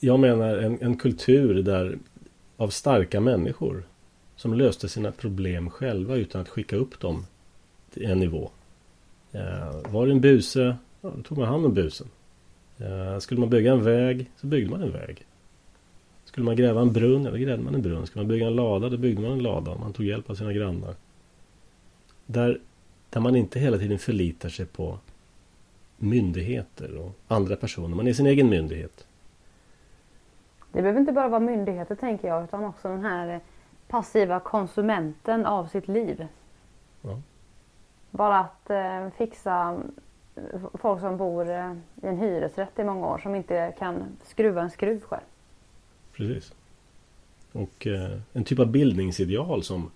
jag 0.01 0.20
menar 0.20 0.57
en, 0.57 0.78
en 0.80 0.97
kultur 0.97 1.62
där 1.62 1.99
av 2.57 2.68
starka 2.68 3.20
människor 3.20 3.82
som 4.37 4.55
löste 4.55 4.89
sina 4.89 5.12
problem 5.12 5.70
själva 5.70 6.16
utan 6.16 6.41
att 6.41 6.49
skicka 6.49 6.76
upp 6.76 7.01
dem 7.01 7.26
till 7.93 8.05
en 8.05 8.18
nivå. 8.18 8.51
Eh, 9.32 9.93
var 9.93 10.07
det 10.07 10.12
en 10.12 10.20
buse, 10.20 10.76
ja, 11.01 11.12
då 11.16 11.22
tog 11.22 11.39
man 11.39 11.49
hand 11.49 11.66
om 11.66 11.74
busen. 11.74 12.09
Eh, 12.78 13.18
skulle 13.18 13.41
man 13.41 13.51
bygga 13.51 13.72
en 13.72 13.85
väg 13.85 14.30
så 14.37 14.47
byggde 14.47 14.70
man 14.70 14.82
en 14.82 14.93
väg. 14.93 15.26
Skulle 16.35 16.45
man 16.45 16.57
gräva 16.57 16.80
en 16.80 16.93
brunn, 16.93 17.24
ja 17.24 17.30
då 17.30 17.37
grävde 17.37 17.64
man 17.64 17.74
en 17.74 17.82
brunn. 17.82 18.07
Skulle 18.07 18.22
man 18.22 18.28
bygga 18.28 18.47
en 18.47 18.57
lada, 18.57 18.89
då 18.89 18.97
byggde 18.97 19.22
man 19.22 19.32
en 19.32 19.43
lada. 19.43 19.74
Man 19.78 19.93
tog 19.93 20.07
hjälp 20.07 20.30
av 20.30 20.35
sina 20.35 20.53
grannar. 20.53 20.95
Där, 22.26 22.61
där 23.11 23.20
man 23.20 23.37
inte 23.37 23.59
hela 23.59 23.78
tiden 23.78 23.99
förlitar 23.99 24.49
sig 24.49 24.66
på 24.66 24.99
myndigheter 25.97 26.97
och 26.97 27.12
andra 27.28 27.57
personer. 27.57 27.97
Man 27.97 28.07
är 28.07 28.12
sin 28.12 28.26
egen 28.26 28.49
myndighet. 28.49 29.07
Det 30.72 30.82
behöver 30.82 31.01
inte 31.01 31.12
bara 31.12 31.28
vara 31.28 31.41
myndigheter 31.41 31.95
tänker 31.95 32.28
jag 32.28 32.45
utan 32.45 32.64
också 32.64 32.89
den 32.89 33.05
här 33.05 33.41
passiva 33.89 34.41
konsumenten 34.41 35.47
av 35.47 35.66
sitt 35.66 35.89
liv. 35.89 36.26
Ja. 37.03 37.20
Bara 38.11 38.39
att 38.39 38.70
eh, 38.70 39.09
fixa 39.18 39.82
eh, 40.37 40.61
folk 40.74 41.01
som 41.01 41.16
bor 41.16 41.51
eh, 41.51 41.72
i 42.03 42.07
en 42.07 42.18
hyresrätt 42.18 42.78
i 42.78 42.85
många 42.85 43.07
år 43.07 43.18
som 43.18 43.35
inte 43.35 43.74
kan 43.78 44.16
skruva 44.22 44.62
en 44.62 44.70
skruv 44.70 45.01
själv. 45.01 45.22
Precis. 46.16 46.52
Och 47.52 47.86
eh, 47.86 48.18
en 48.32 48.44
typ 48.44 48.58
av 48.58 48.66
bildningsideal 48.66 49.62
som 49.62 49.90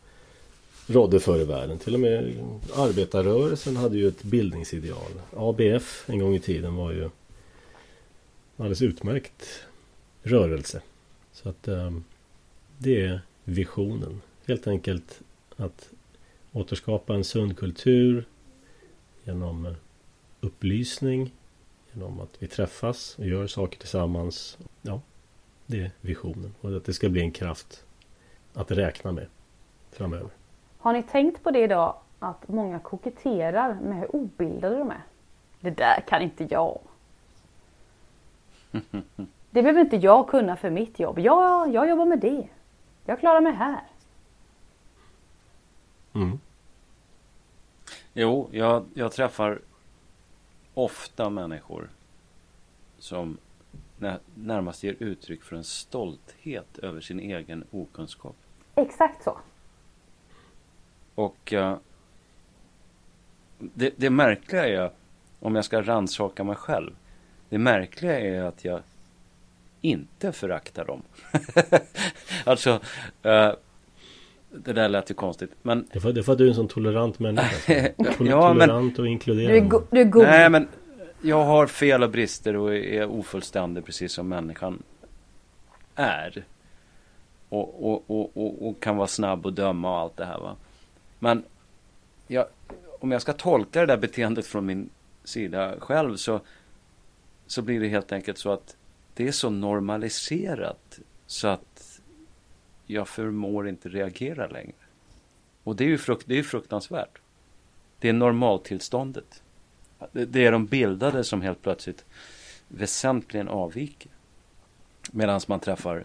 rådde 0.86 1.20
förr 1.20 1.40
i 1.40 1.44
världen. 1.44 1.78
Till 1.78 1.94
och 1.94 2.00
med 2.00 2.34
arbetarrörelsen 2.74 3.76
hade 3.76 3.96
ju 3.96 4.08
ett 4.08 4.22
bildningsideal. 4.22 5.12
ABF 5.36 6.04
en 6.10 6.18
gång 6.18 6.34
i 6.34 6.40
tiden 6.40 6.74
var 6.74 6.92
ju 6.92 7.04
en 7.04 7.10
alldeles 8.56 8.82
utmärkt 8.82 9.64
rörelse. 10.22 10.82
Så 11.32 11.48
att 11.48 11.68
eh, 11.68 11.90
det 12.78 13.00
är 13.00 13.20
visionen. 13.44 14.20
Helt 14.46 14.66
enkelt 14.66 15.20
att 15.56 15.90
återskapa 16.52 17.14
en 17.14 17.24
sund 17.24 17.58
kultur 17.58 18.24
genom 19.24 19.66
eh, 19.66 19.72
upplysning, 20.40 21.32
genom 21.92 22.20
att 22.20 22.36
vi 22.38 22.48
träffas 22.48 23.14
och 23.18 23.26
gör 23.26 23.46
saker 23.46 23.78
tillsammans. 23.78 24.58
Ja, 24.82 25.00
det 25.68 25.80
är 25.80 25.90
visionen 26.00 26.54
och 26.60 26.76
att 26.76 26.84
det 26.84 26.92
ska 26.92 27.08
bli 27.08 27.20
en 27.20 27.32
kraft 27.32 27.84
att 28.54 28.70
räkna 28.70 29.12
med 29.12 29.26
framöver. 29.90 30.30
Har 30.78 30.92
ni 30.92 31.02
tänkt 31.02 31.42
på 31.42 31.50
det 31.50 31.62
idag 31.62 31.96
att 32.18 32.48
många 32.48 32.78
koketterar 32.78 33.74
med 33.74 33.98
hur 33.98 34.16
obildade 34.16 34.78
de 34.78 34.90
är? 34.90 35.02
Det 35.60 35.70
där 35.70 36.00
kan 36.08 36.22
inte 36.22 36.46
jag. 36.50 36.78
Det 39.50 39.62
behöver 39.62 39.80
inte 39.80 39.96
jag 39.96 40.28
kunna 40.28 40.56
för 40.56 40.70
mitt 40.70 41.00
jobb. 41.00 41.18
Ja, 41.18 41.66
jag 41.66 41.88
jobbar 41.88 42.04
med 42.04 42.18
det. 42.18 42.48
Jag 43.04 43.20
klarar 43.20 43.40
mig 43.40 43.52
här. 43.52 43.82
Mm. 46.14 46.40
Jo, 48.12 48.48
jag, 48.52 48.84
jag 48.94 49.12
träffar 49.12 49.60
ofta 50.74 51.30
människor 51.30 51.88
som 52.98 53.38
närmast 54.34 54.82
ger 54.82 54.96
uttryck 54.98 55.42
för 55.42 55.56
en 55.56 55.64
stolthet 55.64 56.78
över 56.78 57.00
sin 57.00 57.20
egen 57.20 57.64
okunskap. 57.70 58.36
Exakt 58.74 59.24
så. 59.24 59.38
Och 61.14 61.52
uh, 61.52 61.76
det, 63.58 63.92
det 63.96 64.10
märkliga 64.10 64.68
är, 64.68 64.90
om 65.40 65.54
jag 65.54 65.64
ska 65.64 65.82
rannsaka 65.82 66.44
mig 66.44 66.56
själv. 66.56 66.90
Det 67.48 67.58
märkliga 67.58 68.20
är 68.20 68.42
att 68.42 68.64
jag 68.64 68.80
inte 69.80 70.32
föraktar 70.32 70.84
dem. 70.84 71.02
alltså, 72.44 72.70
uh, 73.26 73.52
det 74.50 74.72
där 74.72 74.88
lät 74.88 75.10
ju 75.10 75.14
konstigt. 75.14 75.50
Men... 75.62 75.88
Det 75.92 75.98
är 75.98 76.00
för, 76.00 76.12
det 76.12 76.20
är 76.20 76.22
för 76.22 76.32
att 76.32 76.38
du 76.38 76.44
är 76.44 76.48
en 76.48 76.54
sån 76.54 76.68
tolerant 76.68 77.18
människa. 77.18 77.88
Tol 78.16 78.28
ja, 78.28 78.48
tolerant 78.48 78.96
men... 78.96 79.04
och 79.04 79.08
inkluderande. 79.08 79.60
Du 79.60 79.66
är, 79.66 79.68
go 79.68 79.82
du 79.90 80.00
är 80.00 80.04
god. 80.04 80.22
Nej, 80.22 80.50
men 80.50 80.68
jag 81.20 81.44
har 81.44 81.66
fel 81.66 82.02
och 82.02 82.10
brister 82.10 82.56
och 82.56 82.74
är 82.74 83.06
ofullständig 83.06 83.84
precis 83.84 84.12
som 84.12 84.28
människan 84.28 84.82
är. 85.94 86.44
Och, 87.48 87.92
och, 87.92 88.10
och, 88.10 88.36
och, 88.36 88.68
och 88.68 88.80
kan 88.80 88.96
vara 88.96 89.08
snabb 89.08 89.46
och 89.46 89.52
döma 89.52 89.90
och 89.90 89.98
allt 89.98 90.16
det 90.16 90.24
här 90.24 90.38
va. 90.38 90.56
Men 91.18 91.44
jag, 92.26 92.46
om 93.00 93.12
jag 93.12 93.22
ska 93.22 93.32
tolka 93.32 93.80
det 93.80 93.86
där 93.86 93.96
beteendet 93.96 94.46
från 94.46 94.66
min 94.66 94.90
sida 95.24 95.74
själv 95.80 96.16
så, 96.16 96.40
så 97.46 97.62
blir 97.62 97.80
det 97.80 97.88
helt 97.88 98.12
enkelt 98.12 98.38
så 98.38 98.52
att 98.52 98.76
det 99.14 99.28
är 99.28 99.32
så 99.32 99.50
normaliserat 99.50 100.98
så 101.26 101.48
att 101.48 102.00
jag 102.86 103.08
förmår 103.08 103.68
inte 103.68 103.88
reagera 103.88 104.46
längre. 104.46 104.74
Och 105.64 105.76
det 105.76 105.84
är 105.84 105.88
ju 105.88 105.98
frukt, 105.98 106.24
det 106.26 106.38
är 106.38 106.42
fruktansvärt. 106.42 107.18
Det 107.98 108.08
är 108.08 108.12
normaltillståndet. 108.12 109.42
Det 110.12 110.46
är 110.46 110.52
de 110.52 110.66
bildade 110.66 111.24
som 111.24 111.42
helt 111.42 111.62
plötsligt 111.62 112.04
väsentligen 112.68 113.48
avviker. 113.48 114.10
Medan 115.12 115.40
man 115.46 115.60
träffar 115.60 115.96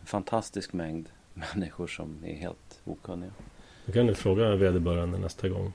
en 0.00 0.06
fantastisk 0.06 0.72
mängd 0.72 1.08
människor 1.34 1.86
som 1.86 2.24
är 2.24 2.34
helt 2.34 2.80
okunniga. 2.84 3.30
Då 3.86 3.92
kan 3.92 4.06
du 4.06 4.14
fråga 4.14 4.56
vederbörande 4.56 5.18
nästa 5.18 5.48
gång. 5.48 5.72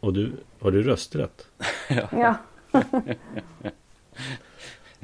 Och 0.00 0.12
du, 0.12 0.32
har 0.60 0.70
du 0.70 0.82
rösträtt? 0.82 1.46
ja. 1.88 2.08
ja. 2.12 2.36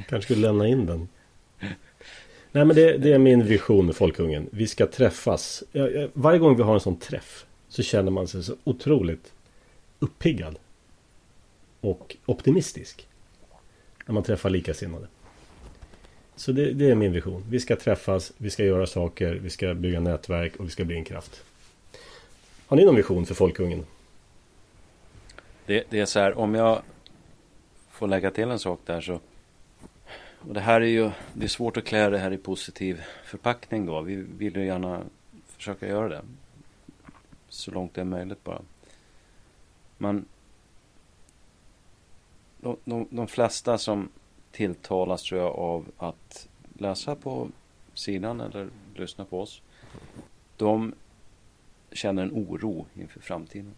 kanske 0.08 0.22
skulle 0.22 0.46
lämna 0.46 0.68
in 0.68 0.86
den. 0.86 1.08
Nej 2.52 2.64
men 2.64 2.76
det, 2.76 2.98
det, 2.98 3.12
är 3.12 3.18
min 3.18 3.44
vision 3.44 3.86
med 3.86 3.96
Folkungen. 3.96 4.48
Vi 4.52 4.66
ska 4.66 4.86
träffas. 4.86 5.62
Varje 6.12 6.38
gång 6.38 6.56
vi 6.56 6.62
har 6.62 6.74
en 6.74 6.80
sån 6.80 6.96
träff 6.96 7.46
så 7.68 7.82
känner 7.82 8.10
man 8.10 8.28
sig 8.28 8.42
så 8.42 8.56
otroligt 8.64 9.32
uppiggad 9.98 10.58
och 11.82 12.16
optimistisk. 12.26 13.08
När 14.06 14.14
man 14.14 14.22
träffar 14.22 14.50
likasinnade. 14.50 15.06
Så 16.36 16.52
det, 16.52 16.72
det, 16.72 16.90
är 16.90 16.94
min 16.94 17.12
vision. 17.12 17.44
Vi 17.48 17.60
ska 17.60 17.76
träffas, 17.76 18.32
vi 18.36 18.50
ska 18.50 18.64
göra 18.64 18.86
saker, 18.86 19.34
vi 19.34 19.50
ska 19.50 19.74
bygga 19.74 20.00
nätverk 20.00 20.56
och 20.56 20.64
vi 20.64 20.70
ska 20.70 20.84
bli 20.84 20.96
en 20.96 21.04
kraft. 21.04 21.44
Har 22.66 22.76
ni 22.76 22.84
någon 22.84 22.96
vision 22.96 23.26
för 23.26 23.34
Folkungen? 23.34 23.86
Det, 25.66 25.84
det 25.90 26.00
är 26.00 26.06
så 26.06 26.20
här, 26.20 26.38
om 26.38 26.54
jag 26.54 26.82
får 27.90 28.08
lägga 28.08 28.30
till 28.30 28.50
en 28.50 28.58
sak 28.58 28.80
där 28.84 29.00
så 29.00 29.20
och 30.48 30.54
det 30.54 30.60
här 30.60 30.80
är 30.80 30.86
ju, 30.86 31.10
det 31.32 31.44
är 31.44 31.48
svårt 31.48 31.76
att 31.76 31.84
klä 31.84 32.10
det 32.10 32.18
här 32.18 32.32
i 32.32 32.38
positiv 32.38 33.02
förpackning 33.24 33.86
då. 33.86 34.00
Vi 34.00 34.16
vill 34.16 34.56
ju 34.56 34.64
gärna 34.64 35.02
försöka 35.46 35.88
göra 35.88 36.08
det. 36.08 36.22
Så 37.48 37.70
långt 37.70 37.94
det 37.94 38.00
är 38.00 38.04
möjligt 38.04 38.44
bara. 38.44 38.62
Men 39.98 40.24
de, 42.62 42.76
de, 42.84 43.06
de 43.10 43.28
flesta 43.28 43.78
som 43.78 44.08
tilltalas 44.50 45.22
tror 45.22 45.40
jag 45.40 45.54
av 45.54 45.90
att 45.98 46.48
läsa 46.78 47.14
på 47.14 47.48
sidan 47.94 48.40
eller 48.40 48.68
lyssna 48.94 49.24
på 49.24 49.40
oss. 49.40 49.62
De 50.56 50.94
känner 51.92 52.22
en 52.22 52.32
oro 52.32 52.86
inför 52.94 53.20
framtiden. 53.20 53.74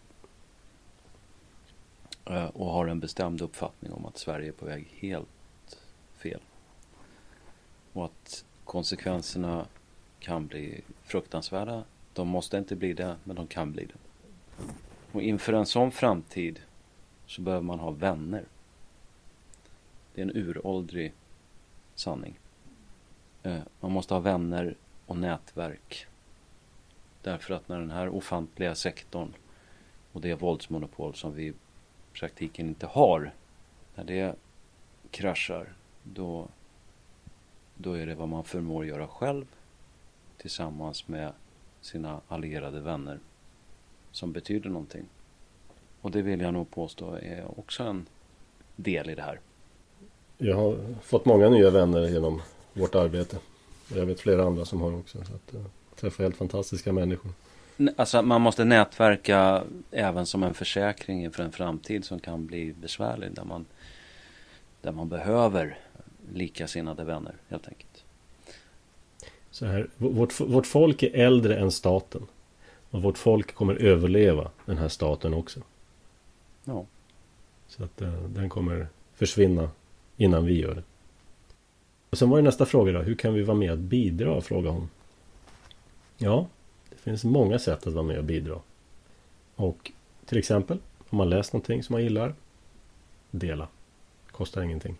Eh, 2.25 2.45
och 2.45 2.65
har 2.65 2.87
en 2.87 2.99
bestämd 2.99 3.41
uppfattning 3.41 3.91
om 3.91 4.05
att 4.05 4.17
Sverige 4.17 4.47
är 4.47 4.51
på 4.51 4.65
väg 4.65 4.87
helt 4.99 5.79
fel. 6.17 6.41
Och 7.93 8.05
att 8.05 8.45
konsekvenserna 8.63 9.65
kan 10.19 10.47
bli 10.47 10.81
fruktansvärda. 11.03 11.83
De 12.13 12.27
måste 12.27 12.57
inte 12.57 12.75
bli 12.75 12.93
det, 12.93 13.15
men 13.23 13.35
de 13.35 13.47
kan 13.47 13.71
bli 13.71 13.85
det. 13.85 13.97
Och 15.11 15.21
inför 15.21 15.53
en 15.53 15.65
sån 15.65 15.91
framtid 15.91 16.59
så 17.27 17.41
behöver 17.41 17.63
man 17.63 17.79
ha 17.79 17.91
vänner. 17.91 18.45
Det 20.15 20.21
är 20.21 20.25
en 20.25 20.37
uråldrig 20.37 21.13
sanning. 21.95 22.39
Eh, 23.43 23.59
man 23.79 23.91
måste 23.91 24.13
ha 24.13 24.21
vänner 24.21 24.75
och 25.05 25.17
nätverk. 25.17 26.07
Därför 27.21 27.53
att 27.53 27.69
när 27.69 27.79
den 27.79 27.91
här 27.91 28.09
ofantliga 28.09 28.75
sektorn 28.75 29.33
och 30.11 30.21
det 30.21 30.35
våldsmonopol 30.35 31.15
som 31.15 31.33
vi 31.33 31.47
i 31.47 31.53
praktiken 32.13 32.67
inte 32.67 32.87
har, 32.87 33.31
när 33.95 34.03
det 34.03 34.35
kraschar, 35.11 35.73
då, 36.03 36.47
då 37.75 37.93
är 37.93 38.05
det 38.05 38.15
vad 38.15 38.29
man 38.29 38.43
förmår 38.43 38.85
göra 38.85 39.07
själv 39.07 39.45
tillsammans 40.37 41.07
med 41.07 41.33
sina 41.81 42.21
allierade 42.27 42.79
vänner 42.79 43.19
som 44.11 44.31
betyder 44.31 44.69
någonting. 44.69 45.05
Och 46.01 46.11
det 46.11 46.21
vill 46.21 46.41
jag 46.41 46.53
nog 46.53 46.71
påstå 46.71 47.13
är 47.15 47.59
också 47.59 47.83
en 47.83 48.07
del 48.75 49.09
i 49.09 49.15
det 49.15 49.21
här. 49.21 49.39
Jag 50.37 50.55
har 50.55 50.77
fått 51.01 51.25
många 51.25 51.49
nya 51.49 51.69
vänner 51.69 52.07
genom 52.07 52.41
vårt 52.73 52.95
arbete. 52.95 53.37
Jag 53.95 54.05
vet 54.05 54.19
flera 54.19 54.43
andra 54.43 54.65
som 54.65 54.81
har 54.81 54.97
också. 54.97 55.17
Så 55.17 55.33
att, 55.33 55.41
jag 55.51 55.61
eh, 55.61 55.67
träffar 55.95 56.23
helt 56.23 56.37
fantastiska 56.37 56.93
människor. 56.93 57.31
Alltså 57.95 58.21
man 58.21 58.41
måste 58.41 58.63
nätverka 58.63 59.63
även 59.91 60.25
som 60.25 60.43
en 60.43 60.53
försäkring 60.53 61.23
inför 61.23 61.43
en 61.43 61.51
framtid 61.51 62.05
som 62.05 62.19
kan 62.19 62.45
bli 62.45 62.73
besvärlig. 62.73 63.31
Där 63.33 63.43
man, 63.43 63.65
där 64.81 64.91
man 64.91 65.09
behöver 65.09 65.77
likasinnade 66.33 67.03
vänner 67.03 67.33
helt 67.49 67.67
enkelt. 67.67 68.03
Så 69.51 69.65
här, 69.65 69.87
vårt, 69.97 70.39
vårt 70.39 70.67
folk 70.67 71.03
är 71.03 71.15
äldre 71.25 71.57
än 71.59 71.71
staten. 71.71 72.27
Och 72.89 73.01
vårt 73.01 73.17
folk 73.17 73.55
kommer 73.55 73.75
överleva 73.75 74.51
den 74.65 74.77
här 74.77 74.87
staten 74.87 75.33
också. 75.33 75.59
Ja. 76.63 76.85
Så 77.67 77.83
att 77.83 78.01
uh, 78.01 78.23
den 78.23 78.49
kommer 78.49 78.87
försvinna 79.15 79.69
innan 80.17 80.45
vi 80.45 80.59
gör 80.59 80.75
det. 80.75 80.83
Och 82.09 82.17
sen 82.17 82.29
var 82.29 82.37
det 82.37 82.43
nästa 82.43 82.65
fråga 82.65 82.91
då. 82.91 82.99
Hur 82.99 83.15
kan 83.15 83.33
vi 83.33 83.43
vara 83.43 83.57
med 83.57 83.71
och 83.71 83.77
bidra? 83.77 84.41
Frågar 84.41 84.71
hon. 84.71 84.89
Ja, 86.17 86.47
det 86.89 86.95
finns 86.95 87.23
många 87.23 87.59
sätt 87.59 87.87
att 87.87 87.93
vara 87.93 88.05
med 88.05 88.17
och 88.17 88.23
bidra. 88.23 88.59
Och 89.55 89.91
till 90.25 90.37
exempel 90.37 90.77
om 91.09 91.17
man 91.17 91.29
läst 91.29 91.53
någonting 91.53 91.83
som 91.83 91.93
man 91.93 92.03
gillar. 92.03 92.35
Dela. 93.31 93.67
Kostar 94.31 94.61
ingenting. 94.61 94.97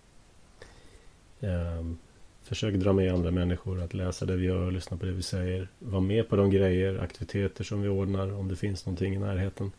Ehm, 1.41 1.97
försök 2.43 2.75
dra 2.75 2.93
med 2.93 3.13
andra 3.13 3.31
människor 3.31 3.81
att 3.81 3.93
läsa 3.93 4.25
det 4.25 4.35
vi 4.35 4.45
gör, 4.45 4.71
lyssna 4.71 4.97
på 4.97 5.05
det 5.05 5.11
vi 5.11 5.21
säger. 5.21 5.67
Var 5.79 6.01
med 6.01 6.29
på 6.29 6.35
de 6.35 6.49
grejer, 6.49 6.99
aktiviteter 6.99 7.63
som 7.63 7.81
vi 7.81 7.87
ordnar 7.87 8.33
om 8.33 8.47
det 8.47 8.55
finns 8.55 8.85
någonting 8.85 9.15
i 9.15 9.19
närheten 9.19 9.71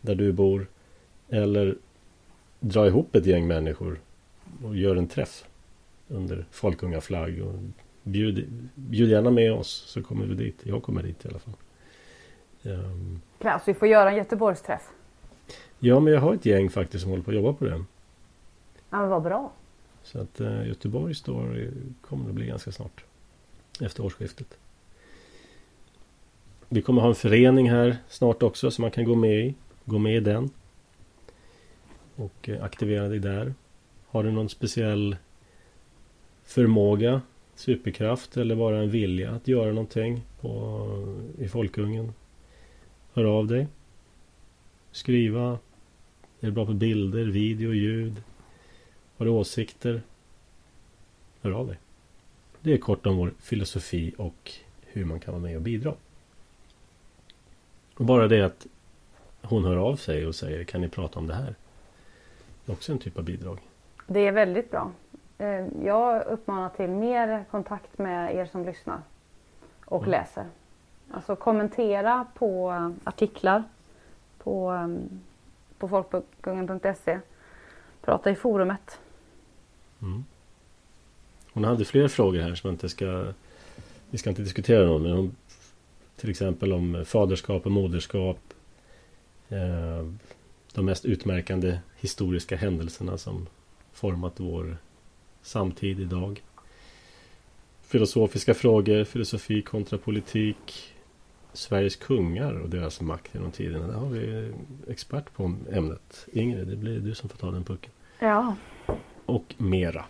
där 0.00 0.14
du 0.14 0.32
bor. 0.32 0.66
Eller 1.28 1.76
dra 2.60 2.86
ihop 2.86 3.16
ett 3.16 3.26
gäng 3.26 3.46
människor 3.46 4.00
och 4.64 4.76
gör 4.76 4.96
en 4.96 5.08
träff 5.08 5.44
under 6.08 6.46
Folkungaflagg. 6.50 7.42
Och 7.42 7.54
bjud, 8.02 8.48
bjud 8.74 9.10
gärna 9.10 9.30
med 9.30 9.52
oss 9.52 9.84
så 9.86 10.02
kommer 10.02 10.26
vi 10.26 10.34
dit. 10.34 10.60
Jag 10.62 10.82
kommer 10.82 11.02
dit 11.02 11.24
i 11.24 11.28
alla 11.28 11.38
fall. 11.38 11.54
Um, 12.62 13.20
Klaus, 13.38 13.62
vi 13.66 13.74
får 13.74 13.88
göra 13.88 14.10
en 14.10 14.16
Göteborgsträff. 14.16 14.88
Ja, 15.78 16.00
men 16.00 16.12
jag 16.12 16.20
har 16.20 16.34
ett 16.34 16.46
gäng 16.46 16.70
faktiskt 16.70 17.02
som 17.02 17.10
håller 17.10 17.22
på 17.22 17.30
att 17.30 17.36
jobba 17.36 17.52
på 17.52 17.64
det. 17.64 17.84
Ja, 18.90 19.00
men 19.00 19.08
vad 19.08 19.22
bra. 19.22 19.52
Så 20.02 20.20
att 20.20 20.40
uh, 20.40 20.68
Göteborg 20.68 21.14
står, 21.14 21.70
kommer 22.00 22.26
det 22.26 22.32
bli 22.32 22.46
ganska 22.46 22.72
snart. 22.72 23.04
Efter 23.80 24.04
årsskiftet. 24.04 24.58
Vi 26.68 26.82
kommer 26.82 27.02
ha 27.02 27.08
en 27.08 27.14
förening 27.14 27.70
här 27.70 27.96
snart 28.08 28.42
också 28.42 28.70
som 28.70 28.82
man 28.82 28.90
kan 28.90 29.04
gå 29.04 29.14
med 29.14 29.46
i. 29.46 29.54
Gå 29.84 29.98
med 29.98 30.16
i 30.16 30.20
den. 30.20 30.50
Och 32.16 32.48
uh, 32.48 32.64
aktivera 32.64 33.08
dig 33.08 33.18
där. 33.18 33.54
Har 34.08 34.22
du 34.22 34.30
någon 34.30 34.48
speciell 34.48 35.16
förmåga, 36.44 37.22
superkraft 37.54 38.36
eller 38.36 38.56
bara 38.56 38.78
en 38.78 38.90
vilja 38.90 39.30
att 39.30 39.48
göra 39.48 39.68
någonting 39.68 40.22
på, 40.40 40.86
i 41.38 41.48
Folkungen. 41.48 42.12
Hör 43.12 43.24
av 43.24 43.46
dig. 43.46 43.66
Skriva. 44.92 45.58
Är 46.40 46.46
du 46.46 46.50
bra 46.50 46.66
på 46.66 46.72
bilder, 46.72 47.24
video, 47.24 47.72
ljud? 47.72 48.22
Har 49.16 49.26
du 49.26 49.32
åsikter? 49.32 50.02
Hör 51.40 51.50
av 51.50 51.66
dig. 51.66 51.78
Det 52.60 52.72
är 52.72 52.78
kort 52.78 53.06
om 53.06 53.16
vår 53.16 53.34
filosofi 53.38 54.14
och 54.18 54.52
hur 54.80 55.04
man 55.04 55.20
kan 55.20 55.34
vara 55.34 55.42
med 55.42 55.56
och 55.56 55.62
bidra. 55.62 55.94
Och 57.94 58.04
bara 58.04 58.28
det 58.28 58.40
att 58.40 58.66
hon 59.42 59.64
hör 59.64 59.76
av 59.76 59.96
sig 59.96 60.26
och 60.26 60.34
säger 60.34 60.64
kan 60.64 60.80
ni 60.80 60.88
prata 60.88 61.18
om 61.18 61.26
det 61.26 61.34
här? 61.34 61.54
Det 62.64 62.72
är 62.72 62.74
också 62.74 62.92
en 62.92 62.98
typ 62.98 63.18
av 63.18 63.24
bidrag. 63.24 63.58
Det 64.06 64.20
är 64.20 64.32
väldigt 64.32 64.70
bra. 64.70 64.92
Eh, 65.38 65.66
jag 65.84 66.26
uppmanar 66.26 66.68
till 66.68 66.90
mer 66.90 67.44
kontakt 67.50 67.98
med 67.98 68.36
er 68.36 68.46
som 68.46 68.64
lyssnar 68.64 69.00
och 69.84 70.02
mm. 70.02 70.10
läser. 70.10 70.46
Alltså 71.10 71.36
kommentera 71.36 72.26
på 72.34 72.72
artiklar 73.04 73.64
på, 74.38 74.68
mm, 74.70 75.20
på 75.78 75.88
folkbokungen.se. 75.88 77.20
Prata 78.02 78.30
i 78.30 78.34
forumet. 78.34 78.98
Mm. 80.02 80.24
Hon 81.52 81.64
hade 81.64 81.84
fler 81.84 82.08
frågor 82.08 82.40
här 82.40 82.54
som 82.54 82.68
jag 82.68 82.74
inte 82.74 82.88
ska 82.88 83.32
Vi 84.10 84.18
ska 84.18 84.30
inte 84.30 84.42
diskutera 84.42 84.84
dem 84.84 85.02
men 85.02 85.12
hon, 85.12 85.36
Till 86.16 86.30
exempel 86.30 86.72
om 86.72 87.04
faderskap 87.06 87.66
och 87.66 87.72
moderskap 87.72 88.38
eh, 89.48 90.06
De 90.72 90.84
mest 90.84 91.04
utmärkande 91.04 91.78
historiska 91.96 92.56
händelserna 92.56 93.18
som 93.18 93.46
format 93.96 94.32
vår 94.36 94.76
samtid 95.42 96.00
idag. 96.00 96.42
Filosofiska 97.82 98.54
frågor, 98.54 99.04
filosofi 99.04 99.62
kontra 99.62 99.98
politik. 99.98 100.92
Sveriges 101.52 101.96
kungar 101.96 102.60
och 102.60 102.68
deras 102.68 103.00
makt 103.00 103.34
genom 103.34 103.50
tiderna. 103.50 103.86
Där 103.86 103.94
har 103.94 104.08
vi 104.08 104.52
expert 104.88 105.32
på 105.32 105.54
ämnet. 105.72 106.26
Ingrid, 106.32 106.68
det 106.68 106.76
blir 106.76 106.98
du 106.98 107.14
som 107.14 107.28
får 107.28 107.38
ta 107.38 107.50
den 107.50 107.64
pucken. 107.64 107.90
Ja. 108.18 108.54
Och 109.26 109.54
mera. 109.56 110.04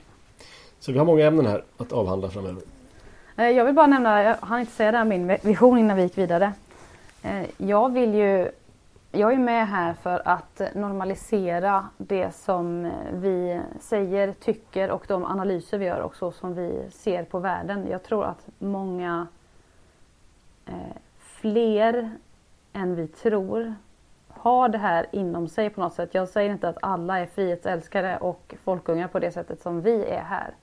Så 0.79 0.93
vi 0.93 0.99
har 0.99 1.07
många 1.07 1.27
ämnen 1.27 1.47
här 1.47 1.65
att 1.77 1.93
avhandla 1.93 2.31
framöver. 2.31 2.63
Eh, 3.37 3.49
jag 3.49 3.65
vill 3.65 3.75
bara 3.75 3.87
nämna, 3.87 4.23
jag 4.23 4.37
hann 4.37 4.61
inte 4.61 4.73
säga 4.73 4.93
det 4.93 4.99
här, 4.99 5.05
min 5.05 5.37
vision 5.43 5.79
innan 5.79 5.97
vi 5.97 6.03
gick 6.03 6.19
vidare. 6.19 6.53
Eh, 7.23 7.43
jag 7.57 7.93
vill 7.93 8.15
ju 8.15 8.51
jag 9.17 9.33
är 9.33 9.39
med 9.39 9.69
här 9.69 9.95
för 9.95 10.23
att 10.29 10.63
normalisera 10.75 11.89
det 11.99 12.35
som 12.35 12.93
vi 13.13 13.61
säger, 13.81 14.33
tycker 14.33 14.91
och 14.91 15.05
de 15.09 15.25
analyser 15.25 15.79
vi 15.79 15.85
gör 15.85 16.01
och 16.01 16.17
så 16.17 16.33
som 16.33 16.55
vi 16.55 16.91
ser 16.91 17.25
på 17.25 17.39
världen. 17.39 17.87
Jag 17.91 18.03
tror 18.03 18.25
att 18.25 18.47
många 18.59 19.27
eh, 20.67 20.75
fler 21.19 22.11
än 22.73 22.95
vi 22.95 23.09
tror 23.09 23.75
har 24.29 24.69
det 24.69 24.79
här 24.79 25.07
inom 25.13 25.49
sig 25.49 25.71
på 25.71 25.81
något 25.81 25.95
sätt. 25.95 26.15
Jag 26.15 26.29
säger 26.29 26.51
inte 26.51 26.69
att 26.69 26.79
alla 26.83 27.19
är 27.19 27.27
frihetsälskare 27.27 28.19
och 28.19 28.55
folkungar 28.65 29.09
på 29.09 29.19
det 29.19 29.31
sättet 29.31 29.61
som 29.61 29.83
vi 29.83 30.05
är 30.05 30.23
här. 30.23 30.55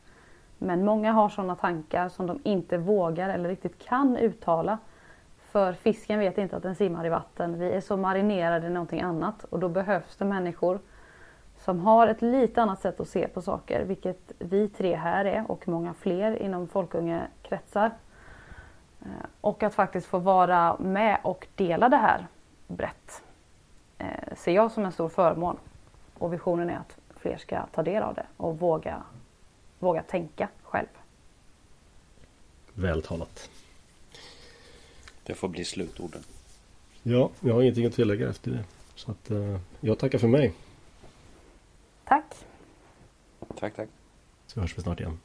Men 0.57 0.85
många 0.85 1.11
har 1.11 1.29
sådana 1.29 1.55
tankar 1.55 2.09
som 2.09 2.27
de 2.27 2.39
inte 2.43 2.77
vågar 2.77 3.29
eller 3.29 3.49
riktigt 3.49 3.85
kan 3.85 4.17
uttala 4.17 4.77
för 5.53 5.73
fisken 5.73 6.19
vet 6.19 6.37
inte 6.37 6.57
att 6.57 6.63
den 6.63 6.75
simmar 6.75 7.05
i 7.05 7.09
vatten. 7.09 7.59
Vi 7.59 7.71
är 7.71 7.81
så 7.81 7.97
marinerade 7.97 8.67
i 8.67 8.69
någonting 8.69 9.01
annat 9.01 9.43
och 9.43 9.59
då 9.59 9.69
behövs 9.69 10.15
det 10.17 10.25
människor 10.25 10.79
som 11.57 11.79
har 11.79 12.07
ett 12.07 12.21
lite 12.21 12.61
annat 12.61 12.81
sätt 12.81 12.99
att 12.99 13.07
se 13.07 13.27
på 13.27 13.41
saker, 13.41 13.85
vilket 13.85 14.31
vi 14.39 14.69
tre 14.69 14.95
här 14.95 15.25
är 15.25 15.51
och 15.51 15.67
många 15.67 15.93
fler 15.93 16.41
inom 16.41 16.67
folkungekretsar. 16.67 17.91
Eh, 19.01 19.07
och 19.41 19.63
att 19.63 19.73
faktiskt 19.73 20.07
få 20.07 20.19
vara 20.19 20.77
med 20.79 21.19
och 21.23 21.47
dela 21.55 21.89
det 21.89 21.97
här 21.97 22.27
brett 22.67 23.23
eh, 23.97 24.35
ser 24.35 24.51
jag 24.51 24.71
som 24.71 24.85
en 24.85 24.91
stor 24.91 25.09
förmån. 25.09 25.57
Och 26.17 26.33
visionen 26.33 26.69
är 26.69 26.77
att 26.77 26.97
fler 27.17 27.37
ska 27.37 27.65
ta 27.65 27.83
del 27.83 28.03
av 28.03 28.13
det 28.13 28.25
och 28.37 28.59
våga, 28.59 29.03
våga 29.79 30.03
tänka 30.03 30.49
själv. 30.63 30.87
Vältalat. 32.73 33.49
Det 35.23 35.33
får 35.33 35.47
bli 35.47 35.65
slutorden. 35.65 36.23
Ja, 37.03 37.29
jag 37.39 37.53
har 37.53 37.61
ingenting 37.61 37.85
att 37.85 37.93
tillägga 37.93 38.29
efter 38.29 38.51
det. 38.51 38.63
Så 38.95 39.11
att 39.11 39.31
uh, 39.31 39.59
jag 39.79 39.99
tackar 39.99 40.19
för 40.19 40.27
mig. 40.27 40.53
Tack. 42.05 42.25
Tack, 43.59 43.75
tack. 43.75 43.89
Så 44.47 44.61
hörs 44.61 44.77
vi 44.77 44.81
snart 44.81 44.99
igen. 44.99 45.19